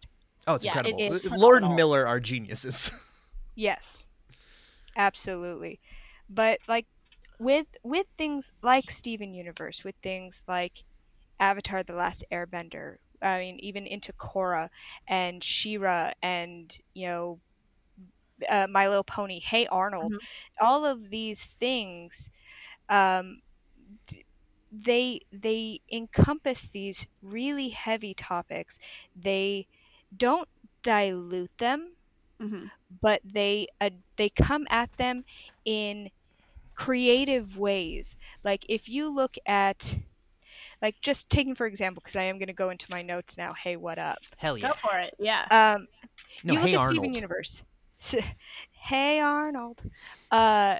[0.48, 0.98] Oh, it's Yeah, incredible.
[0.98, 1.76] it's Lord and phenomenal.
[1.76, 2.92] Miller are geniuses.
[3.54, 4.08] Yes.
[4.96, 5.80] Absolutely.
[6.30, 6.86] But like
[7.38, 10.84] with with things like Steven Universe, with things like
[11.40, 14.70] Avatar the Last Airbender, I mean even into Korra
[15.08, 17.40] and She-Ra and, you know,
[18.48, 20.14] uh, My Little Pony, Hey Arnold,
[20.60, 22.30] all of these things
[22.90, 23.42] um
[24.70, 28.78] they they encompass these really heavy topics.
[29.16, 29.66] They
[30.16, 30.48] don't
[30.82, 31.92] dilute them
[32.40, 32.66] hmm
[33.00, 35.24] but they uh, they come at them
[35.64, 36.10] in
[36.74, 38.16] creative ways.
[38.44, 39.98] Like if you look at
[40.80, 43.52] like just taking for example because I am going to go into my notes now.
[43.54, 44.18] Hey, what up?
[44.36, 44.68] Hell yeah.
[44.68, 45.14] Go for it.
[45.18, 45.46] Yeah.
[45.50, 45.88] Um
[46.42, 46.96] No, you look hey at Arnold.
[46.98, 47.62] Steven Universe.
[48.72, 49.82] Hey Arnold.
[50.30, 50.78] Uh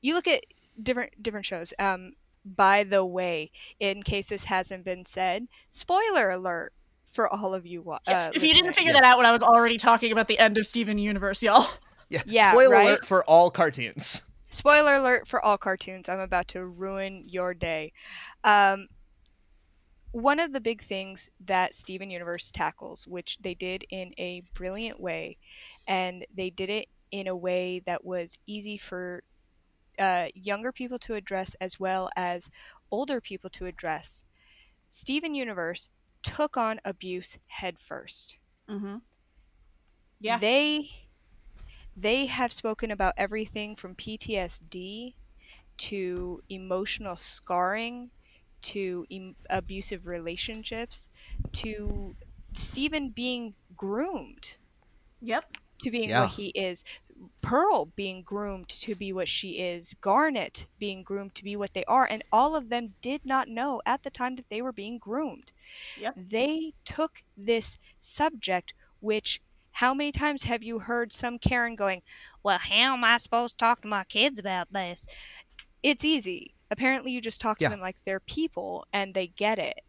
[0.00, 0.44] you look at
[0.82, 1.72] different different shows.
[1.78, 2.12] Um
[2.44, 6.72] by the way, in case this hasn't been said, spoiler alert
[7.10, 8.76] for all of you wa- uh, if you didn't listeners.
[8.76, 11.66] figure that out when I was already talking about the end of Steven Universe, y'all.
[12.08, 12.22] Yeah.
[12.26, 12.86] Yeah, Spoiler right?
[12.88, 14.22] alert for all cartoons.
[14.50, 16.08] Spoiler alert for all cartoons.
[16.08, 17.92] I'm about to ruin your day.
[18.42, 18.88] Um,
[20.12, 24.98] one of the big things that Steven Universe tackles, which they did in a brilliant
[24.98, 25.36] way,
[25.86, 29.22] and they did it in a way that was easy for
[29.98, 32.50] uh, younger people to address as well as
[32.90, 34.24] older people to address.
[34.88, 35.90] Steven Universe
[36.22, 38.38] took on abuse headfirst.
[38.68, 38.96] Mm-hmm.
[40.20, 40.38] Yeah.
[40.38, 40.90] They
[41.96, 45.14] they have spoken about everything from PTSD
[45.78, 48.10] to emotional scarring
[48.62, 51.08] to em- abusive relationships
[51.52, 52.14] to
[52.52, 54.58] Steven being groomed
[55.22, 55.56] Yep.
[55.82, 56.22] to being Yeah.
[56.22, 56.84] what he is.
[57.42, 61.84] Pearl being groomed to be what she is, Garnet being groomed to be what they
[61.84, 64.98] are, and all of them did not know at the time that they were being
[64.98, 65.52] groomed.
[65.98, 66.14] Yep.
[66.16, 69.40] They took this subject, which
[69.72, 72.02] how many times have you heard some Karen going,
[72.42, 75.06] Well, how am I supposed to talk to my kids about this?
[75.82, 76.54] It's easy.
[76.70, 77.70] Apparently, you just talk to Yeah.
[77.70, 79.80] them like they're people and they get it.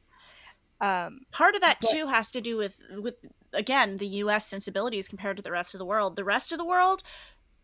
[0.80, 3.16] Um, Part of that But- too has to do with with
[3.54, 4.46] again the U.S.
[4.48, 6.16] sensibilities compared to the rest of the world.
[6.16, 7.04] The rest of the world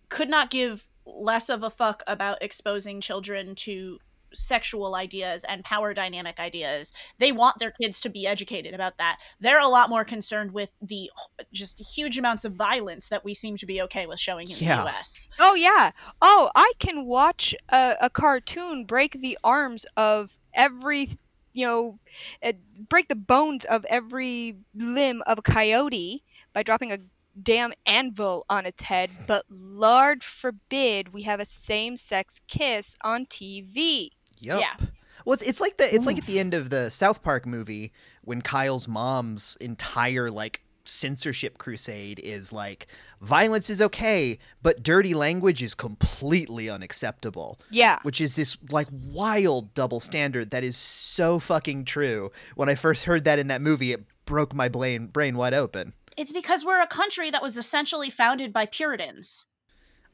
[0.10, 4.00] could not give less of a fuck about exposing children to
[4.34, 6.92] sexual ideas and power dynamic ideas.
[7.18, 9.20] They want their kids to be educated about that.
[9.40, 11.10] They're a lot more concerned with the
[11.54, 14.78] just huge amounts of violence that we seem to be okay with showing in Yeah.
[14.78, 15.30] the U.S.
[15.40, 15.92] Oh yeah.
[16.22, 21.12] Oh, I can watch a, a cartoon break the arms of every,
[21.58, 22.00] you know,
[22.44, 22.54] uh,
[22.88, 27.00] break the bones of every limb of a coyote by dropping a
[27.42, 29.10] damn anvil on its head.
[29.28, 34.10] But Lord forbid we have a same-sex kiss on TV.
[34.40, 34.60] Yep.
[34.60, 34.88] Yeah.
[35.26, 37.92] Well, it's, it's like the it's like at the end of the South Park movie
[38.22, 42.88] when Kyle's mom's entire like censorship crusade is like
[43.22, 47.60] violence is okay, but dirty language is completely unacceptable.
[47.70, 48.00] Yeah.
[48.04, 52.32] Which is this like wild double standard that is so fucking true.
[52.56, 55.94] When I first heard that in that movie, it broke my brain brain wide open.
[56.18, 59.46] It's because we're a country that was essentially founded by Puritans.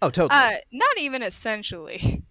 [0.01, 0.39] Oh, totally.
[0.39, 2.23] Uh, not even essentially.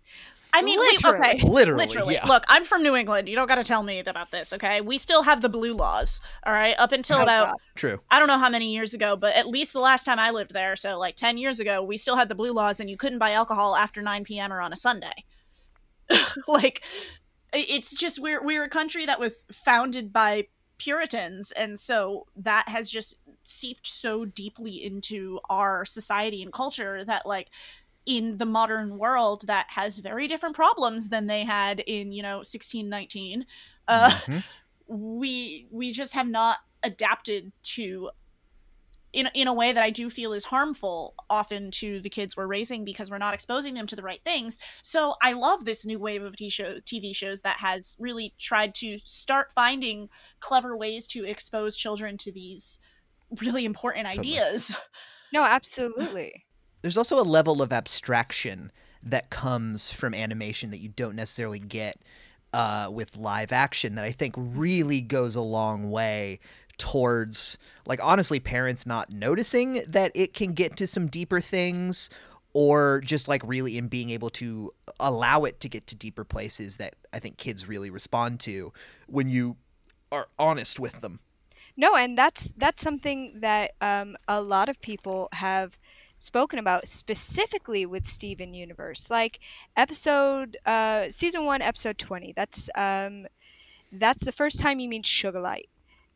[0.54, 1.18] I mean, we- Literally.
[1.18, 2.14] okay, Literally, literally.
[2.14, 2.26] yeah.
[2.26, 3.28] Look, I'm from New England.
[3.28, 4.80] You don't got to tell me about this, okay?
[4.82, 6.74] We still have the blue laws, all right?
[6.78, 7.56] Up until Oh, about God.
[7.74, 8.00] True.
[8.10, 10.52] I don't know how many years ago, but at least the last time I lived
[10.52, 13.18] there, so like 10 years ago, we still had the blue laws and you couldn't
[13.18, 14.52] buy alcohol after 9 p.m.
[14.52, 15.24] or on a Sunday.
[16.48, 16.82] like
[17.54, 20.46] it's just we're we're a country that was founded by
[20.78, 27.24] Puritans and so that has just seeped so deeply into our society and culture that
[27.24, 27.48] like
[28.06, 32.42] in the modern world that has very different problems than they had in, you know,
[32.42, 33.46] 1619.
[33.88, 34.42] Uh Mhm.
[34.88, 38.10] we we just have not adapted to
[39.12, 42.46] in in a way that I do feel is harmful often to the kids we're
[42.46, 44.58] raising because we're not exposing them to the right things.
[44.82, 48.74] So I love this new wave of TV show TV shows that has really tried
[48.76, 50.08] to start finding
[50.40, 52.78] clever ways to expose children to these
[53.40, 54.42] really important Totally.
[54.46, 54.76] ideas.
[55.32, 56.44] No, absolutely.
[56.82, 58.70] There's also a level of abstraction
[59.02, 62.00] that comes from animation that you don't necessarily get
[62.52, 66.38] uh, with live action that I think really goes a long way
[66.78, 72.10] towards like honestly parents not noticing that it can get to some deeper things
[72.54, 74.70] or just like really in being able to
[75.00, 78.72] allow it to get to deeper places that I think kids really respond to
[79.06, 79.56] when you
[80.10, 81.20] are honest with them.
[81.76, 85.78] No, and that's that's something that um, a lot of people have
[86.22, 89.40] spoken about specifically with Steven Universe, like
[89.76, 92.32] episode uh, season one, episode twenty.
[92.34, 93.26] That's um,
[93.90, 95.68] that's the first time you meet Sugilite.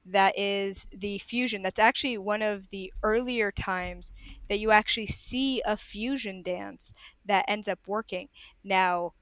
[0.09, 1.63] That is the fusion.
[1.63, 4.13] That's actually one of the earlier times
[4.49, 6.95] that you actually see a fusion dance
[7.25, 8.29] that ends up working.
[8.63, 9.15] Now,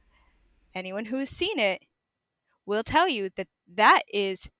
[0.75, 1.81] anyone who has seen it
[2.67, 4.51] will tell you that that is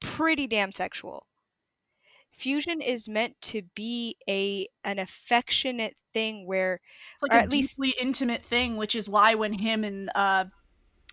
[0.00, 1.26] pretty damn sexual.
[2.32, 6.80] Fusion is meant to be a an affectionate thing where
[7.14, 10.44] It's like Or a at least- intimate thing, which is why when him and uh,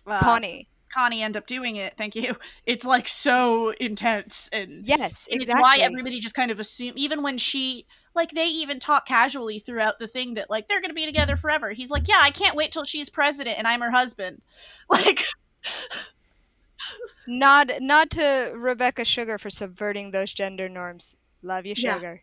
[0.06, 0.68] uh, Connie.
[0.92, 2.36] Connie end up doing it, thank you.
[2.66, 7.22] It's like so intense and Yes, and it's why everybody just kind of assume even
[7.22, 11.06] when she like they even talk casually throughout the thing that like they're gonna be
[11.06, 11.70] together forever.
[11.70, 14.42] He's like, Yeah, I can't wait till she's president and I'm her husband.
[14.90, 15.22] Like
[17.30, 21.16] nod nod to Rebecca Sugar for subverting those gender norms.
[21.42, 22.00] Love you, Yeah.
[22.00, 22.22] Sugar.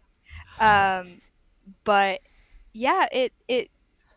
[0.60, 1.22] Um,
[1.84, 2.22] but
[2.74, 3.70] yeah, it it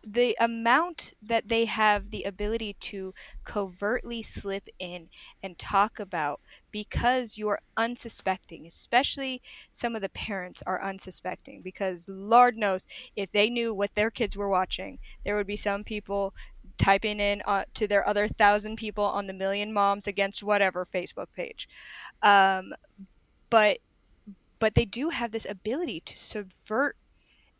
[0.07, 3.15] the amount that they have the ability to
[3.45, 5.09] covertly slip in
[5.43, 6.41] and talk about
[6.73, 12.87] because you're unsuspecting, especially some of the parents are unsuspecting because Lord knows
[13.17, 16.35] if they knew what their kids were watching, there would be some people
[16.81, 21.27] typing in uh, to their other thousand people on the Million Moms Against Whatever Facebook
[21.37, 21.69] page.
[22.23, 22.73] Um,
[23.51, 23.79] but
[24.59, 26.97] but they do have this ability to subvert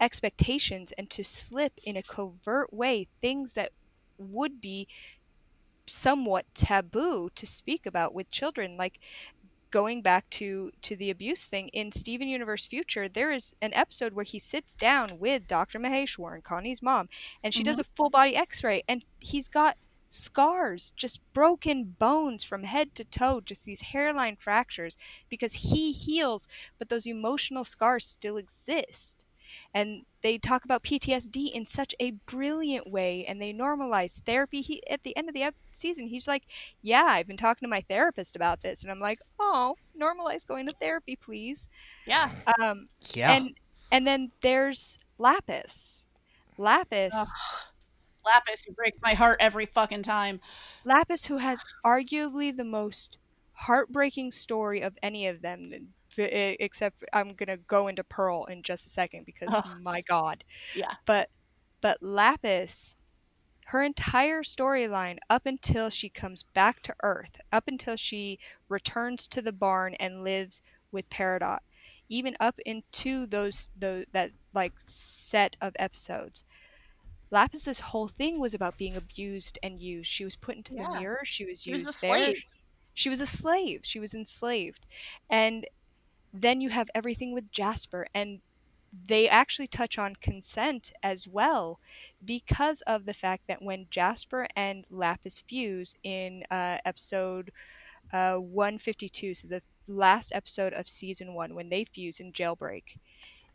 [0.01, 3.73] expectations and to slip in a covert way things that
[4.19, 4.89] would be
[5.87, 8.99] somewhat taboo to speak about with children like
[9.71, 14.13] going back to to the abuse thing in Steven Universe Future there is an episode
[14.13, 15.79] where he sits down with Dr.
[15.79, 17.09] Maheswaran Connie's mom
[17.43, 17.93] and she does mm-hmm.
[17.93, 19.77] a full body x-ray and he's got
[20.09, 24.99] scars just broken bones from head to toe just these hairline fractures
[25.29, 26.49] because he heals
[26.79, 29.25] but those emotional scars still exist
[29.75, 34.83] and they talk about PTSD in such a brilliant way and they normalize therapy he
[34.89, 36.45] at the end of the ep- season he's like
[36.83, 40.67] yeah I've been talking to my therapist about this and I'm like oh normalize going
[40.67, 41.69] to therapy please
[42.07, 42.31] Yeah.
[42.61, 43.33] um Yeah.
[43.33, 43.51] and
[43.93, 46.07] and then there's Lapis
[46.59, 47.27] Lapis Ugh.
[48.25, 50.41] Lapis who breaks my heart every fucking time.
[50.85, 53.17] Lapis, who has arguably the most
[53.53, 55.87] heartbreaking story of any of them, v-
[56.19, 59.81] Eh, except I'm gonna go into Pearl in just a second because Ugh.
[59.83, 60.45] my God.
[60.75, 60.95] Yeah.
[61.07, 61.31] But
[61.81, 62.97] but Lapis,
[63.67, 68.39] her entire storyline up until she comes back to Earth, up until she
[68.69, 71.61] returns to the barn and lives with Peridot,
[72.09, 76.45] even up into those those that like set of episodes.
[77.31, 80.11] Lapis's whole thing was about being abused and used.
[80.11, 80.89] She was put into Yeah.
[80.91, 81.21] the mirror.
[81.25, 82.13] She was She was used a there.
[82.25, 82.45] slave.
[82.93, 83.81] She was a slave.
[83.85, 84.87] She was enslaved.
[85.31, 85.67] And
[86.33, 88.41] then you have everything with Jasper and
[89.07, 91.79] they actually touch on consent as well
[92.25, 97.53] because of the fact that when Jasper and Lapis fuse in uh, episode
[98.13, 102.99] uh, 152, so the last episode of season one, when they fuse in Jailbreak,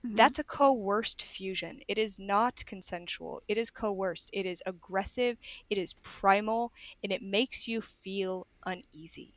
[0.04, 1.82] that's a coerced fusion.
[1.88, 3.42] It is not consensual.
[3.48, 4.30] It is coerced.
[4.34, 5.38] It is aggressive.
[5.70, 6.72] It is primal,
[7.04, 9.34] and it makes you feel uneasy.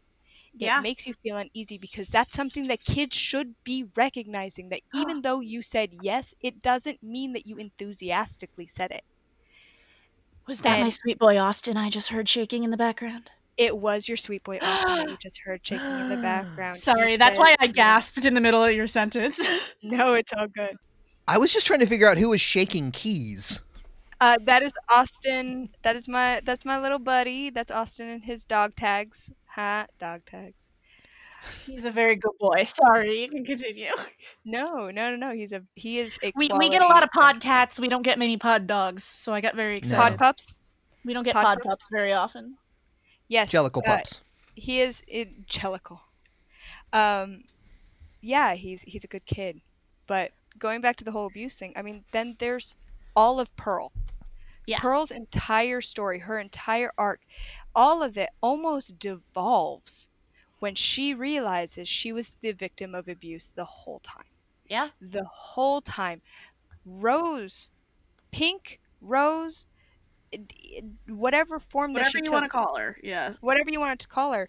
[0.59, 0.79] Yeah.
[0.79, 5.01] It makes you feel uneasy because that's something that kids should be recognizing that oh.
[5.01, 9.05] even though you said yes, it doesn't mean that you enthusiastically said it.
[10.47, 13.31] Was that my sweet boy Austin I just heard shaking in the background?
[13.59, 16.77] It was your sweet boy Austin that you just heard shaking in the background.
[16.77, 19.49] He Sorry, that's said- why I gasped in the middle of your sentence.
[19.83, 20.77] No, it's all good.
[21.29, 23.63] I was just trying to figure out who was shaking keys.
[24.21, 25.71] Uh, that is Austin.
[25.83, 27.51] That is my that's my little buddy.
[27.51, 29.31] That's Austin and his dog tags.
[29.51, 30.71] Ha, dog tags.
[31.67, 32.65] He's a very good boy.
[32.65, 33.93] Sorry, you can continue.
[34.45, 35.33] No, no, no, no.
[35.35, 36.33] He's a he is a.
[36.35, 37.79] We, we get a lot of pod cats.
[37.79, 39.79] We don't get many pod dogs, so I got very No.
[39.79, 40.19] excited.
[40.19, 40.59] pod pups.
[41.05, 41.67] We don't get pod pod, pups?
[41.67, 42.57] pups very often.
[43.29, 44.25] Yes, Jellicle uh, pups.
[44.57, 46.01] he is angelical.
[46.93, 47.45] Um,
[48.21, 49.61] yeah, he's he's a good kid,
[50.09, 52.75] but going back to the whole abuse thing, I mean, then there's
[53.19, 53.91] all of Pearl.
[54.65, 54.79] Yeah.
[54.79, 57.23] Pearl's entire story, her entire arc,
[57.75, 60.09] all of it almost devolves
[60.61, 64.27] when she realizes she was the victim of abuse the whole time.
[64.69, 64.91] Yeah.
[65.01, 66.23] The whole time.
[66.87, 67.71] Rose,
[68.31, 69.67] Pink, Rose,
[71.09, 72.99] whatever form that Whatever she you took, want to call her.
[73.03, 73.33] Yeah.
[73.41, 74.49] whatever you wanted to call her,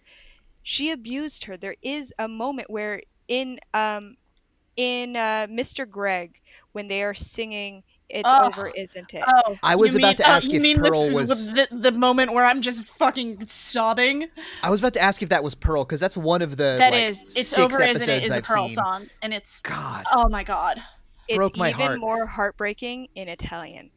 [0.62, 1.56] she abused her.
[1.56, 4.16] There is a moment where in um
[4.76, 5.88] in uh, Mr.
[5.88, 6.40] Greg
[6.70, 8.52] when they are singing "It's Ugh.
[8.58, 10.76] Over, Isn't It?" Oh, I was you about mean- to ask uh, you if mean
[10.78, 14.28] Pearl this, was- the, the moment where I'm just fucking sobbing.
[14.62, 16.92] I was about to ask if that was Pearl because that's one of the That
[16.92, 18.24] like, is, it's six over, isn't it?
[18.24, 18.74] Is a I've Pearl seen.
[18.74, 20.82] song, and it's God, oh my god.
[21.28, 22.00] It's broke my even heart.
[22.00, 23.90] more heartbreaking in Italian,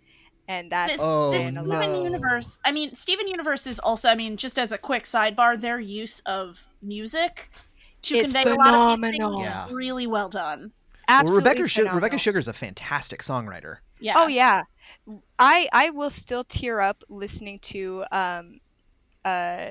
[0.47, 2.03] and that's This, Oh, this saying Steven no.
[2.03, 2.57] Universe.
[2.63, 4.09] I mean, Steven Universe is also.
[4.09, 7.49] I mean, just as a quick sidebar, their use of music
[8.03, 9.65] to It's convey a lot of these things Yeah.
[9.65, 10.73] is really well done.
[11.09, 12.17] well, Rebecca Su- Rebecca phenomenal.
[12.19, 13.77] Sugar's a fantastic songwriter.
[14.03, 14.15] Yeah.
[14.17, 14.63] Oh yeah,
[15.39, 18.59] I I will still tear up listening to um,
[19.23, 19.69] uh,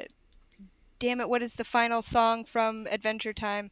[0.98, 3.70] damn it, what is the final song from Adventure Time?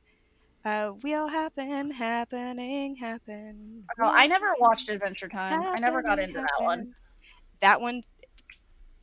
[0.63, 3.85] Uh, all happen, happening, happen.
[3.99, 5.63] Oh, will I never watched Adventure Time.
[5.63, 6.95] I never got into that one.
[7.61, 8.03] That one,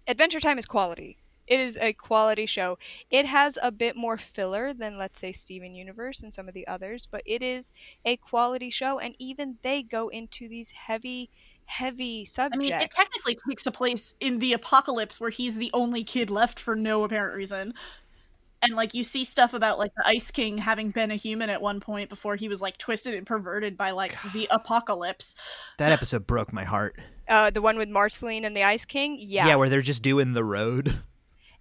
[0.08, 1.18] Adventure Time is quality.
[1.48, 2.78] It is a quality show.
[3.10, 6.68] It has a bit more filler than, let's say, Steven Universe and some of the
[6.68, 7.72] others, but it is
[8.04, 11.30] a quality show, and even they go into these heavy,
[11.68, 12.56] heavy subject.
[12.56, 16.30] I mean, it technically takes a place in the apocalypse where he's the only kid
[16.30, 17.74] left for no apparent reason.
[18.62, 21.62] And like you see stuff about like the Ice King having been a human at
[21.62, 25.36] one point before he was like twisted and perverted by like the apocalypse.
[25.78, 26.96] That episode broke my heart.
[27.28, 30.34] uh, the one with Marceline and the Ice King, yeah, yeah, where they're just doing
[30.34, 30.98] the road.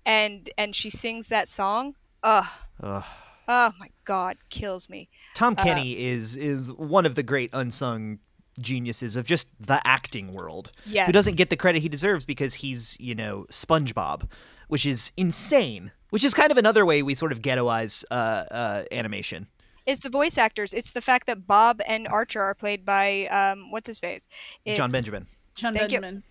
[0.07, 1.97] and and she sings that song.
[2.23, 2.47] Ugh,
[2.83, 3.05] Ugh.
[3.47, 5.11] oh my god, kills me.
[5.35, 8.21] Tom Uh, Kenny is is one of the great unsung
[8.61, 10.73] geniuses of just the acting world.
[10.87, 14.29] Yes, Who doesn't get the credit he deserves because he's, you know, SpongeBob,
[14.69, 15.93] which is insane.
[16.11, 19.49] Which is kind of another way we sort of ghettoize uh, uh, animation.
[19.87, 20.73] It's the voice actors.
[20.73, 24.29] It's the fact that Bob and Archer are played by um, what's his face?
[24.67, 25.27] Jon Benjamin.
[25.55, 26.01] Jon Thank you.
[26.01, 26.23] Benjamin.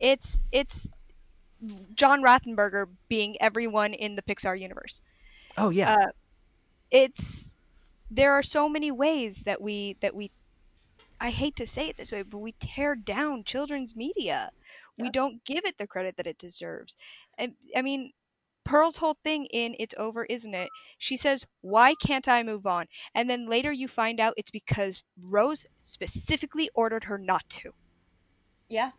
[0.00, 0.90] It's it's
[1.94, 5.00] John Ratzenberger being everyone in the Pixar universe.
[5.56, 5.94] Oh yeah.
[5.94, 6.06] Uh,
[6.90, 7.54] it's
[8.10, 10.30] there are so many ways that we that we
[11.22, 14.50] I hate to say it this way, but we tear down children's media.
[14.98, 16.96] We don't give it the credit that it deserves.
[17.38, 18.10] And I mean,
[18.64, 20.68] Pearl's whole thing in It's Over, Isn't It?
[20.98, 22.86] She says, Why can't I move on?
[23.14, 27.72] And then later you find out it's because Rose specifically ordered her not to.
[28.68, 28.90] Yeah.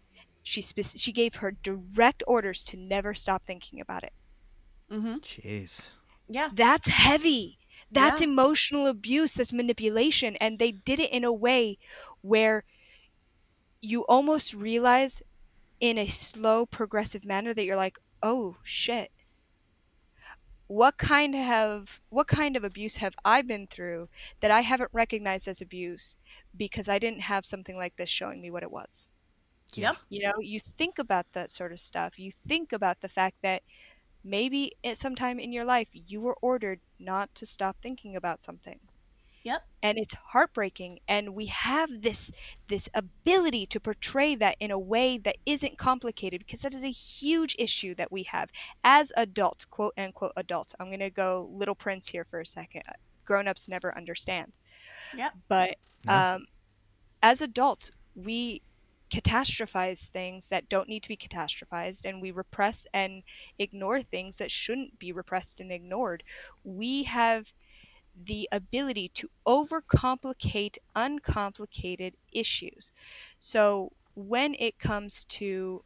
[0.44, 4.14] She, spec- she gave her direct orders to never stop thinking about it.
[4.92, 5.16] Mm-hmm.
[5.16, 5.92] Jeez.
[6.30, 6.50] Yeah.
[6.54, 7.60] That's heavy.
[7.92, 8.28] That's Yeah.
[8.28, 9.36] emotional abuse.
[9.36, 10.36] That's manipulation.
[10.38, 11.78] And they did it in a way
[12.24, 12.66] where
[13.82, 15.22] you almost realize
[15.80, 19.12] in a slow, progressive manner that you're like, oh shit.
[20.68, 24.10] What kind of what kind of abuse have I been through
[24.40, 26.18] that I haven't recognized as abuse
[26.56, 29.12] because I didn't have something like this showing me what it was?
[29.76, 29.96] Yeah.
[30.10, 32.20] You know, you think about that sort of stuff.
[32.20, 33.64] You think about the fact that
[34.24, 38.44] maybe at some time in your life you were ordered not to stop thinking about
[38.44, 38.80] something.
[39.44, 39.64] Yep.
[39.82, 42.32] And it's heartbreaking and we have this
[42.70, 46.92] this ability to portray that in a way that isn't complicated because that is a
[46.92, 48.50] huge issue that we have
[48.84, 50.74] as adults, quote unquote adults.
[50.80, 52.84] I'm going to go little prince here for a second.
[53.26, 54.54] Grown-ups never understand.
[55.16, 55.34] Yep.
[55.48, 55.76] But
[56.06, 56.14] No.
[56.36, 56.46] um
[57.22, 58.62] as adults, we
[59.12, 63.24] catastrophize things that don't need to be catastrophized and we repress and
[63.60, 66.24] ignore things that shouldn't be repressed and ignored.
[66.64, 67.54] We have
[68.16, 72.92] the ability to overcomplicate uncomplicated issues.
[73.40, 75.84] So when it comes to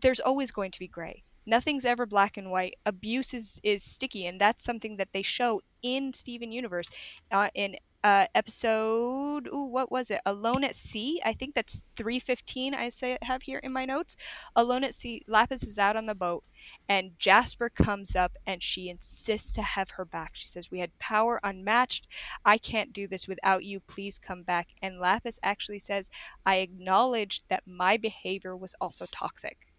[0.00, 1.24] there's always going to be gray.
[1.46, 2.74] Nothing's ever black and white.
[2.84, 6.90] Abuse is, is sticky, and that's something that they show in Steven Universe.
[7.30, 10.20] Uh, in uh, episode, ooh, what was it?
[10.24, 11.20] Alone at Sea.
[11.24, 12.74] I think that's three fifteen.
[12.74, 14.16] I say have here in my notes.
[14.56, 15.22] Alone at Sea.
[15.26, 16.44] Lapis is out on the boat,
[16.88, 20.30] and Jasper comes up, and she insists to have her back.
[20.34, 22.06] She says, "We had power unmatched.
[22.44, 23.80] I can't do this without you.
[23.80, 26.10] Please come back." And Lapis actually says,
[26.46, 29.69] "I acknowledge that my behavior was also toxic."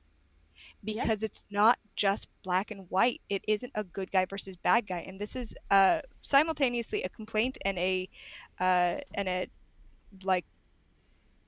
[0.84, 3.22] Because it's not just black and white.
[3.30, 7.58] It isn't a good guy versus bad guy, and this is uh, simultaneously a complaint
[7.64, 8.10] and a
[8.60, 9.48] uh, and a
[10.24, 10.46] like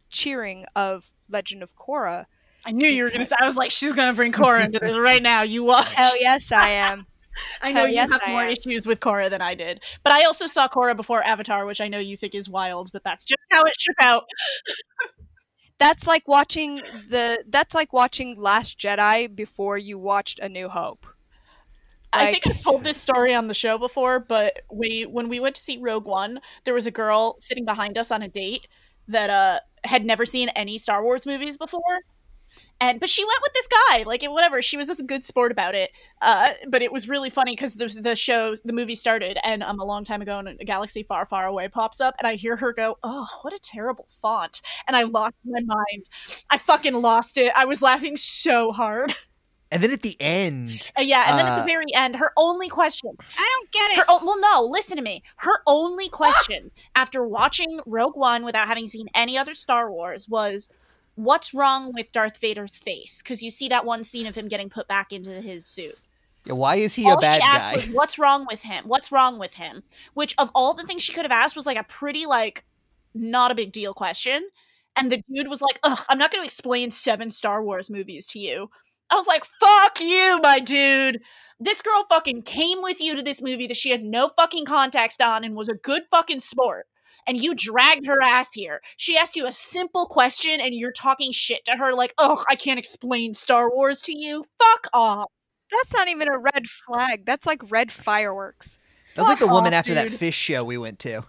[0.10, 2.26] cheering of Legend of Korra.
[2.66, 3.36] I knew you were gonna say.
[3.40, 5.42] I was like, she's gonna bring Korra into this right now.
[5.42, 5.90] You watch.
[5.90, 7.08] Hell yes, I am.
[7.62, 10.46] I know you yes, have more issues with Korra than I did, but I also
[10.46, 13.64] saw Korra before Avatar, which I know you think is wild, but that's just how
[13.64, 14.26] it shook out.
[15.84, 17.44] That's like watching the.
[17.46, 21.06] That's like watching Last Jedi before you watched A New Hope.
[22.14, 25.56] I think I've told this story on the show before, but we when we went
[25.56, 28.66] to see Rogue One, there was a girl sitting behind us on a date
[29.10, 31.82] that uh had never seen any Star Wars movies before.
[32.84, 35.24] And but she went with this guy like it, whatever she was just a good
[35.26, 35.90] sport about it
[36.22, 39.80] uh, but it was really funny because the, the show the movie started and um
[39.80, 42.56] a long time ago in a galaxy far far away pops up and i hear
[42.58, 46.04] her go oh what a terrible font and i lost my mind.
[46.50, 47.52] I fucking lost it.
[47.56, 49.14] I was laughing so hard.
[49.72, 52.32] And then at the end, Uh, yeah and then at Uh, the very end her
[52.38, 53.10] only question
[53.40, 53.98] I don't get it.
[53.98, 55.24] her o- well no listen to me.
[55.38, 60.70] Her only question after watching rogue one without having seen any other star wars was
[61.16, 63.22] what's wrong with darth vader's face?
[63.22, 65.98] Because you see that one scene of him getting put back into his suit.
[66.46, 67.76] Yeah, why is he all a bad she asked guy?
[67.76, 68.86] was what's wrong with him?
[68.88, 69.84] What's wrong with him?
[70.14, 72.66] Which of all the things she could have asked was like a pretty like
[73.14, 74.50] not a big deal question.
[74.96, 78.26] And the dude was like Ugh, i'm not going to explain seven star wars movies
[78.28, 78.70] to you.
[79.10, 81.22] I was like fuck you my dude.
[81.60, 85.22] This girl fucking came with you to this movie that she had no fucking context
[85.22, 86.88] on and was a good fucking sport
[87.28, 88.82] and you dragged her ass here.
[88.98, 92.56] She asked you a simple question and you're talking shit to her like, "Oh, I
[92.56, 95.32] can't explain Star Wars to you." Fuck off.
[95.72, 97.26] That's not even a red flag.
[97.26, 98.78] That's like red fireworks.
[99.16, 101.26] That's was like the Fuck woman off, after that Phish show we went to.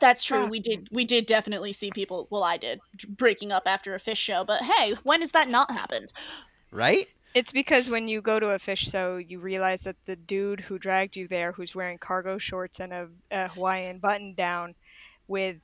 [0.00, 0.42] That's true.
[0.42, 0.50] Fuck.
[0.50, 4.16] We did we did definitely see people, well I did, breaking up after a Phish
[4.16, 6.12] show, but hey, when has that not happened?
[6.70, 7.08] Right?
[7.34, 10.78] It's because when you go to a Phish show, you realize that the dude who
[10.78, 14.76] dragged you there, who's wearing cargo shorts and a, a Hawaiian button down
[15.28, 15.56] with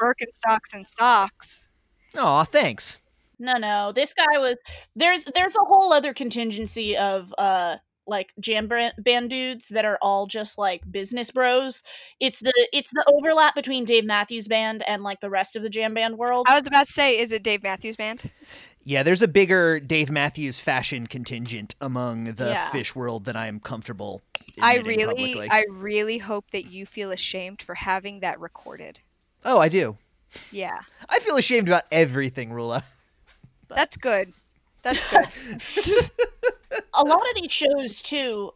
[0.00, 1.68] Birkenstocks and socks.
[2.16, 3.00] Oh, thanks.
[3.38, 3.92] No, no.
[3.92, 4.56] This guy was
[4.96, 9.98] there's there's a whole other contingency of uh like jam band, band dudes that are
[10.00, 11.82] all just like business bros.
[12.18, 15.68] It's the it's the overlap between Dave Matthews Band and like the rest of the
[15.68, 16.46] jam band world.
[16.48, 18.32] I was about to say, is it Dave Matthews Band?
[18.82, 22.70] Yeah, there's a bigger Dave Matthews fashion contingent among the Yeah.
[22.70, 24.22] Phish world than I am comfortable.
[24.60, 25.48] I really, publicly.
[25.50, 29.00] I really hope that you feel ashamed for having that recorded.
[29.44, 29.96] Oh, I do.
[30.52, 30.78] Yeah,
[31.08, 32.82] I feel ashamed about everything, Rula.
[33.68, 34.32] that's good.
[34.82, 36.10] That's good.
[36.94, 38.52] a lot of these shows too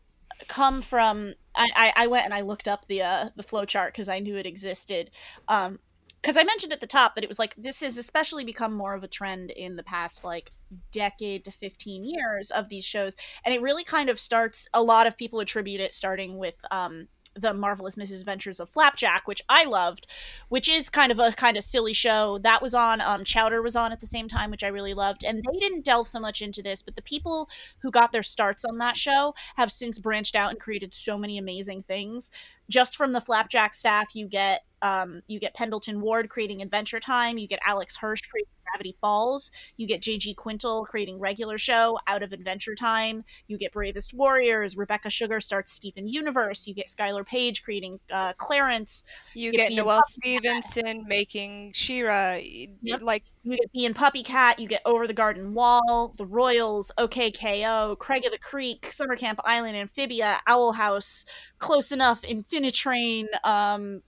[0.49, 3.93] come from I, I, I went and I looked up the uh, the flow chart
[3.93, 5.11] because I knew it existed.
[5.49, 5.78] Um,
[6.20, 8.95] because I mentioned at the top that it was like this has especially become more
[8.95, 10.53] of a trend in the past like
[10.93, 15.09] decade to 15 years of these shows and it really kind of starts a lot
[15.09, 20.07] of people attribute it starting with um the marvelous misadventures of flapjack which i loved
[20.49, 22.39] which is kind of a kind of silly show.
[22.39, 25.24] That was on um chowder was on at the same time which i really loved.
[25.24, 28.64] And they didn't delve so much into this but the people who got their starts
[28.64, 32.30] on that show have since branched out and created so many amazing things.
[32.68, 37.39] Just from the flapjack staff you get um, you get pendleton ward creating adventure time.
[37.39, 39.51] You get alex hirsch creating gravity falls.
[39.77, 43.25] You get jg quintel creating regular show out of adventure time.
[43.47, 44.77] You get bravest warriors.
[44.77, 46.66] Rebecca sugar starts steven universe.
[46.66, 49.05] You get skyler page creating uh, clarence.
[49.35, 52.39] You Get get a Noelle Stevenson making She-Ra.
[52.83, 53.03] Yep.
[53.03, 56.93] Like You get Bee and Puppy Cat, you get Over the Garden Wall, The Royals,
[56.99, 61.25] OKKO, Craig of the Creek, Summer Camp Island, Amphibia, Owl House,
[61.59, 64.03] Close Enough, Infinity Train, um,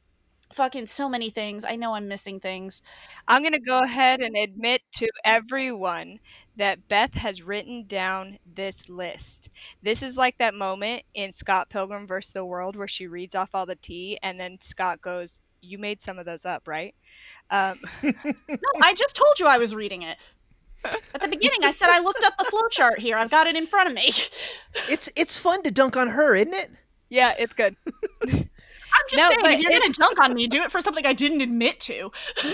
[0.54, 1.64] fucking so many things.
[1.64, 2.82] I know I'm missing things.
[3.28, 6.20] I'm going to go ahead and admit to everyone
[6.56, 9.50] that Beth has written down this list.
[9.82, 12.32] This is like that moment in Scott Pilgrim vs.
[12.32, 16.00] the World where she reads off all the tea and then Scott goes, You made
[16.00, 16.94] some of those up, right?
[17.50, 20.16] Um, No, I just told you I was reading it.
[21.14, 23.16] At the beginning, I said I looked up the flowchart here.
[23.16, 24.12] I've got it in front of me.
[24.88, 26.70] It's it's fun to dunk on her, isn't it?
[27.08, 27.76] yeah, it's good.
[28.94, 31.06] I'm just No, saying, if you're going to dunk on me, do it for something
[31.06, 32.10] I didn't admit to.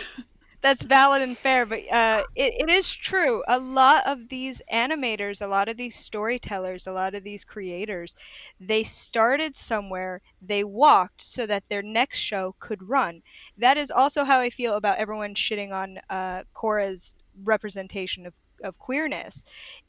[0.62, 3.42] That's valid and fair, but uh, it, it is true.
[3.48, 8.14] A lot of these animators, a lot of these storytellers, a lot of these creators,
[8.60, 13.22] they started somewhere, they walked so that their next show could run.
[13.56, 18.78] That is also how I feel about everyone shitting on uh, Korra's representation of, of
[18.78, 19.44] queerness.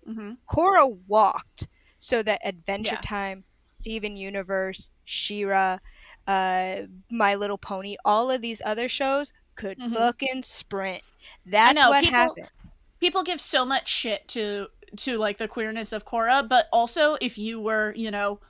[0.07, 0.33] Mm-hmm.
[0.47, 1.67] Korra walked
[1.99, 3.01] so that Adventure Yeah.
[3.01, 5.79] Time, Steven Universe, She-Ra,
[6.27, 9.93] uh, My Little Pony, all of these other shows could Mhm.
[9.93, 11.03] fucking sprint.
[11.45, 12.49] That's know, what people- happened.
[12.99, 14.67] people give so much shit to
[14.97, 18.41] to like the queerness of Korra, but also if you were, you know,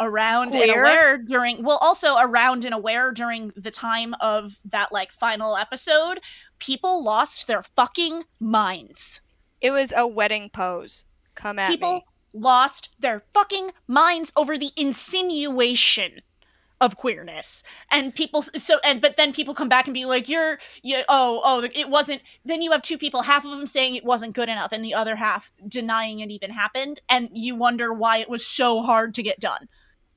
[0.00, 5.12] around and aware during well also around and aware during the time of that like
[5.12, 6.20] final episode,
[6.58, 9.20] people lost their fucking minds.
[9.60, 11.04] It was a wedding pose.
[11.36, 12.04] Come at people me.
[12.32, 16.22] lost their fucking minds over the insinuation
[16.84, 20.58] of queerness and people so and but then people come back and be like you're
[20.82, 24.04] you oh oh it wasn't then you have two people half of them saying it
[24.04, 28.18] wasn't good enough and the other half denying it even happened and you wonder why
[28.18, 29.66] it was so hard to get done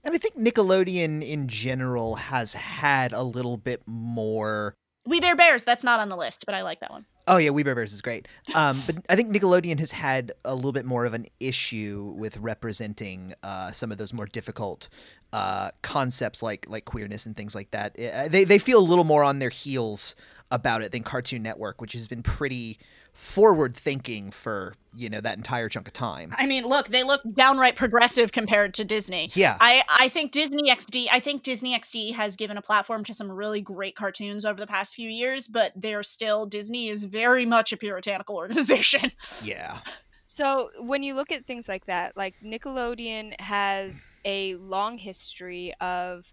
[0.04, 5.64] And I think Nickelodeon in general has had a little bit more We Bare Bears.
[5.64, 7.06] That's not on the list, but I like that one.
[7.28, 8.28] Oh yeah, We Bare Bears is great.
[8.56, 12.38] Um, but I think Nickelodeon has had a little bit more of an issue with
[12.38, 14.88] representing uh, some of those more difficult
[15.34, 18.00] uh, concepts like like queerness and things like that.
[18.00, 20.16] Uh, They they feel a little more on their heels
[20.50, 22.80] about it than Cartoon Network, which has been pretty
[23.18, 26.32] forward thinking for you know that entire chunk of time.
[26.38, 29.30] I mean, look, they look downright progressive compared to Disney.
[29.34, 29.58] Yeah.
[29.60, 33.32] I, I think Disney XD, I think Disney XD has given a platform to some
[33.32, 37.74] really great cartoons over the past few years, but they're still, Disney is very much
[37.74, 39.12] a puritanical organization.
[39.44, 39.80] Yeah.
[40.28, 46.32] So when you look at things like that, like Nickelodeon has a long history of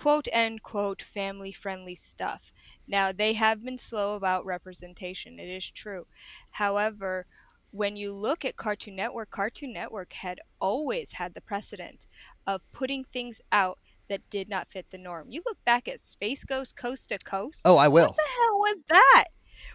[0.00, 2.54] quote unquote family friendly stuff.
[2.88, 6.06] Now they have been slow about representation, it is true.
[6.52, 7.26] However,
[7.70, 12.06] when you look at Cartoon Network, Cartoon Network had always had the precedent
[12.46, 13.78] of putting things out
[14.08, 15.26] that did not fit the norm.
[15.30, 17.60] You look back at Space Ghost Coast to Coast.
[17.66, 18.06] Oh, I will.
[18.06, 19.24] What the hell was that?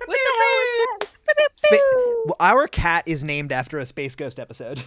[0.08, 1.50] What the hell was that?
[1.56, 1.78] Spa-
[2.26, 4.82] well, our cat is named after a Space Ghost episode.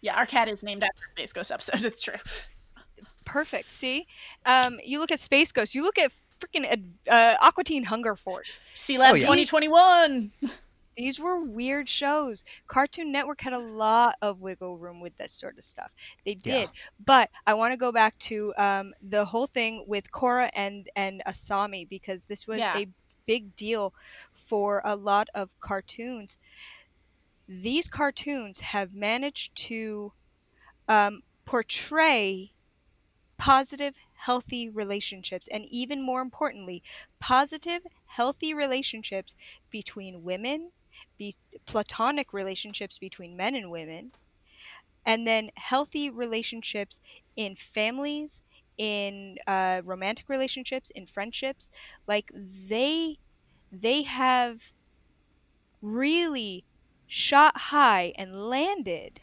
[0.00, 1.84] Yeah, our cat is named after a Space Ghost episode.
[1.84, 2.16] It's true.
[3.24, 3.70] Perfect.
[3.70, 4.06] See,
[4.46, 5.74] um, you look at Space Ghost.
[5.74, 8.60] You look at freaking uh, Aqua Teen Hunger Force.
[8.74, 9.20] Sealab Oh, yeah.
[9.22, 10.32] 2021.
[10.96, 12.44] These were weird shows.
[12.66, 15.90] Cartoon Network had a lot of wiggle room with this sort of stuff.
[16.26, 16.52] They Yeah.
[16.60, 16.68] did.
[17.04, 21.22] But I want to go back to um, the whole thing with Korra and and
[21.26, 22.76] Asami because this was Yeah.
[22.76, 22.86] a
[23.24, 23.94] big deal
[24.34, 26.38] for a lot of cartoons.
[27.48, 30.12] These cartoons have managed to
[30.88, 32.52] um, portray
[33.42, 36.80] positive, healthy relationships, and even more importantly,
[37.18, 39.34] positive, healthy relationships
[39.68, 40.70] between women,
[41.18, 41.34] be
[41.66, 44.12] platonic relationships between men and women,
[45.04, 47.00] and then healthy relationships
[47.34, 48.42] in families,
[48.78, 51.72] in uh, romantic relationships, in friendships.
[52.06, 52.30] Like
[52.68, 53.18] they,
[53.72, 54.72] they have
[55.82, 56.64] really
[57.06, 59.20] shot high and landed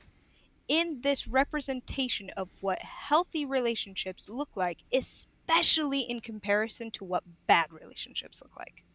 [0.69, 7.73] in this representation of what healthy relationships look like, especially in comparison to what bad
[7.73, 8.85] relationships look like.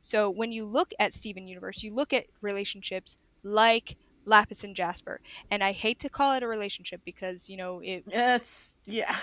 [0.00, 5.20] So when you look at Steven Universe, you look at relationships like Lapis and Jasper.
[5.50, 9.16] And I hate to call it a relationship because, you know, it It's, yeah.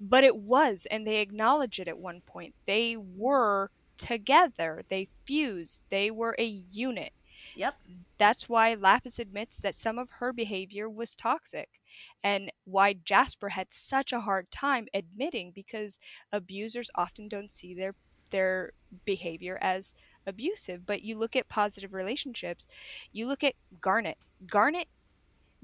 [0.00, 2.54] but it was and they acknowledge it at one point.
[2.66, 4.82] They were together.
[4.88, 5.82] They fused.
[5.90, 7.12] They were a unit.
[7.54, 7.76] Yep.
[8.18, 11.80] That's why Lapis admits that some of her behavior was toxic
[12.22, 15.98] and why Jasper had such a hard time admitting because
[16.32, 17.94] abusers often don't see their
[18.30, 18.72] their
[19.04, 19.94] behavior as
[20.26, 22.66] abusive but you look at positive relationships
[23.12, 24.18] you look at Garnet
[24.48, 24.88] Garnet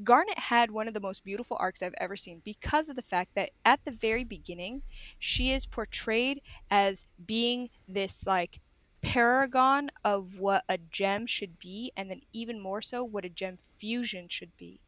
[0.02, 3.34] Garnet had one of the most beautiful arcs I've ever seen because of the fact
[3.34, 4.82] that at the very beginning
[5.18, 8.60] she is portrayed as being this like
[9.02, 13.58] paragon of what a gem should be and then even more so what a gem
[13.78, 14.80] fusion should be.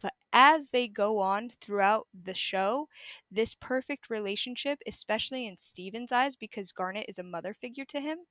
[0.00, 2.88] But as they go on throughout the show
[3.30, 8.26] this perfect relationship especially in steven's eyes because garnet is a mother figure to him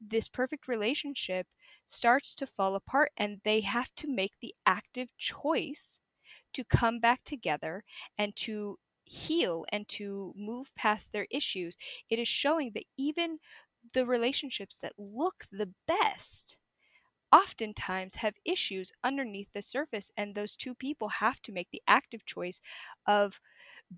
[0.00, 1.46] this perfect relationship
[1.86, 6.00] starts to fall apart and they have to make the active choice
[6.52, 7.84] to come back together
[8.18, 11.78] and to heal and to move past their issues.
[12.10, 13.38] It is showing that even
[13.92, 16.58] the relationships that look the best
[17.32, 22.24] oftentimes have issues underneath the surface and those two people have to make the active
[22.24, 22.60] choice
[23.06, 23.40] of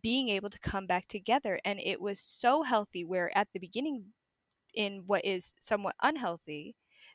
[0.03, 4.07] being able to come back together and it was so healthy where at the beginning
[4.75, 6.75] in what is somewhat unhealthy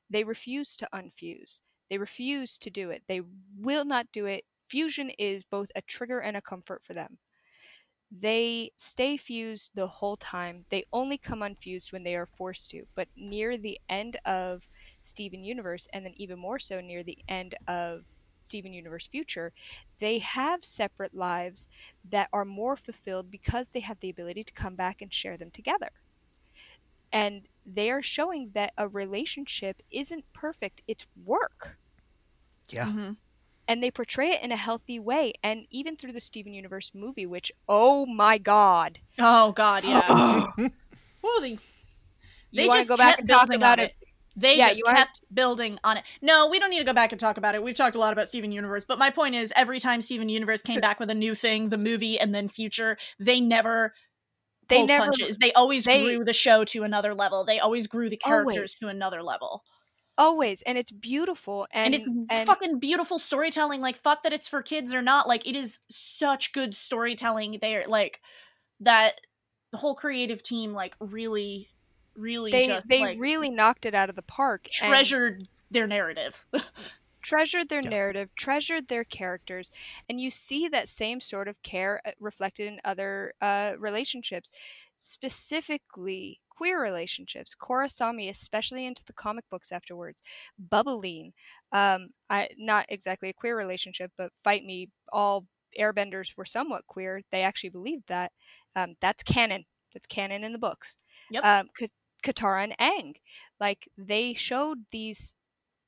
[0.09, 1.61] they refuse to unfuse.
[1.89, 3.03] They refuse to do it.
[3.07, 3.21] They
[3.57, 4.43] will not do it.
[4.67, 7.17] Fusion is both a trigger and a comfort for them
[8.13, 10.65] they stay fused the whole time.
[10.69, 12.85] They only come unfused when they are forced to.
[12.95, 14.67] But near the end of
[15.01, 18.05] Steven Universe, and then even more so near the end of
[18.39, 19.53] Steven Universe Future,
[19.99, 21.67] they have separate lives
[22.03, 25.51] that are more fulfilled because they have the ability to come back and share them
[25.51, 25.91] together.
[27.13, 31.79] And they are showing that a relationship isn't perfect, it's work
[32.69, 32.89] Yeah.
[32.89, 33.17] Mhm.
[33.67, 37.25] And they portray it in a healthy way and even through the steven universe movie
[37.25, 40.45] which oh my god Oh, God, yeah.
[41.25, 41.59] Ooh, they, you
[42.51, 43.93] they want just go back kept and talk building about on it
[44.35, 46.03] They Yeah, just you wanna- kept building on it.
[46.21, 47.61] No, we don't need to go back and talk about it.
[47.63, 50.61] We've talked a lot about Steven Universe, but my point is every time Steven Universe
[50.61, 53.93] came back with a new thing, the movie and then future, they never
[54.69, 55.37] They pulled never- punches.
[55.37, 57.43] They always they- grew the show to another level.
[57.43, 58.75] They always grew the characters Always.
[58.75, 59.63] to another level.
[60.17, 63.81] Always and it's beautiful And, and, it's fucking beautiful storytelling.
[63.81, 65.27] Like fuck that it's for kids or not.
[65.27, 67.85] Like it is such good storytelling there.
[67.87, 68.21] Like
[68.79, 69.21] that
[69.71, 71.69] the whole creative team like really
[72.15, 74.67] really they just they like really knocked it out of the park.
[74.81, 76.45] and treasured their narrative.
[77.23, 79.71] treasured their narrative, treasured their characters,
[80.09, 84.51] and you see that same sort of care uh, reflected in other uh, relationships,
[84.99, 87.55] specifically queer relationships.
[87.55, 90.21] Korrasami especially into the comic books afterwards,
[90.57, 91.33] Bubbling,
[91.71, 95.45] um, I not exactly a queer relationship, but Fight Me, all
[95.79, 97.21] airbenders were somewhat queer.
[97.31, 98.31] They actually believed that.
[98.75, 99.65] Um, that's canon.
[99.93, 100.97] That's canon in the books.
[101.31, 101.43] Yep.
[101.45, 101.87] Um, Ka-
[102.23, 103.15] Katara and Aang,
[103.59, 105.33] like they showed these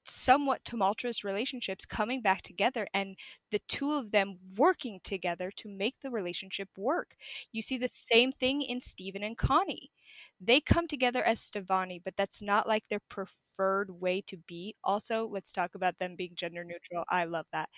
[0.05, 3.15] somewhat tumultuous relationships coming back together and
[3.51, 7.15] the two of them working together to make the relationship work.
[7.51, 9.91] You see the same thing in Steven and Connie.
[10.39, 14.75] They come together as Stevonnie, but that's not like their preferred way to be.
[14.83, 17.05] Also, let's talk about them being gender neutral.
[17.09, 17.69] I love that.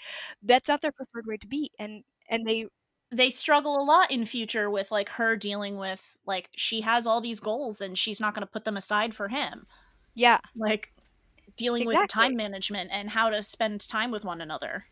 [0.42, 1.72] That's not their preferred way to be.
[1.80, 2.68] And and they
[3.12, 7.22] they struggle a lot in future with like her dealing with like she has all
[7.22, 9.66] these goals and she's not going to put them aside for him.
[10.16, 10.92] yeah, Like
[11.58, 14.86] dealing with time management and how to spend time with one another.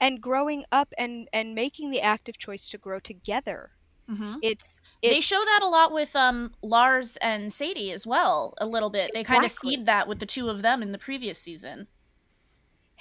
[0.00, 3.70] and growing up and and making the active choice to grow together.
[4.10, 4.36] Mm-hmm.
[4.42, 8.90] It's, They show that a lot with um Lars and Sadie as well, a little
[8.90, 9.10] bit.
[9.14, 11.88] They kind of seed that with the two of them in the previous season.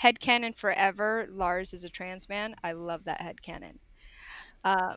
[0.01, 1.28] headcanon forever.
[1.30, 2.55] Lars is a trans man.
[2.63, 3.80] I love that headcanon.
[4.63, 4.95] Uh,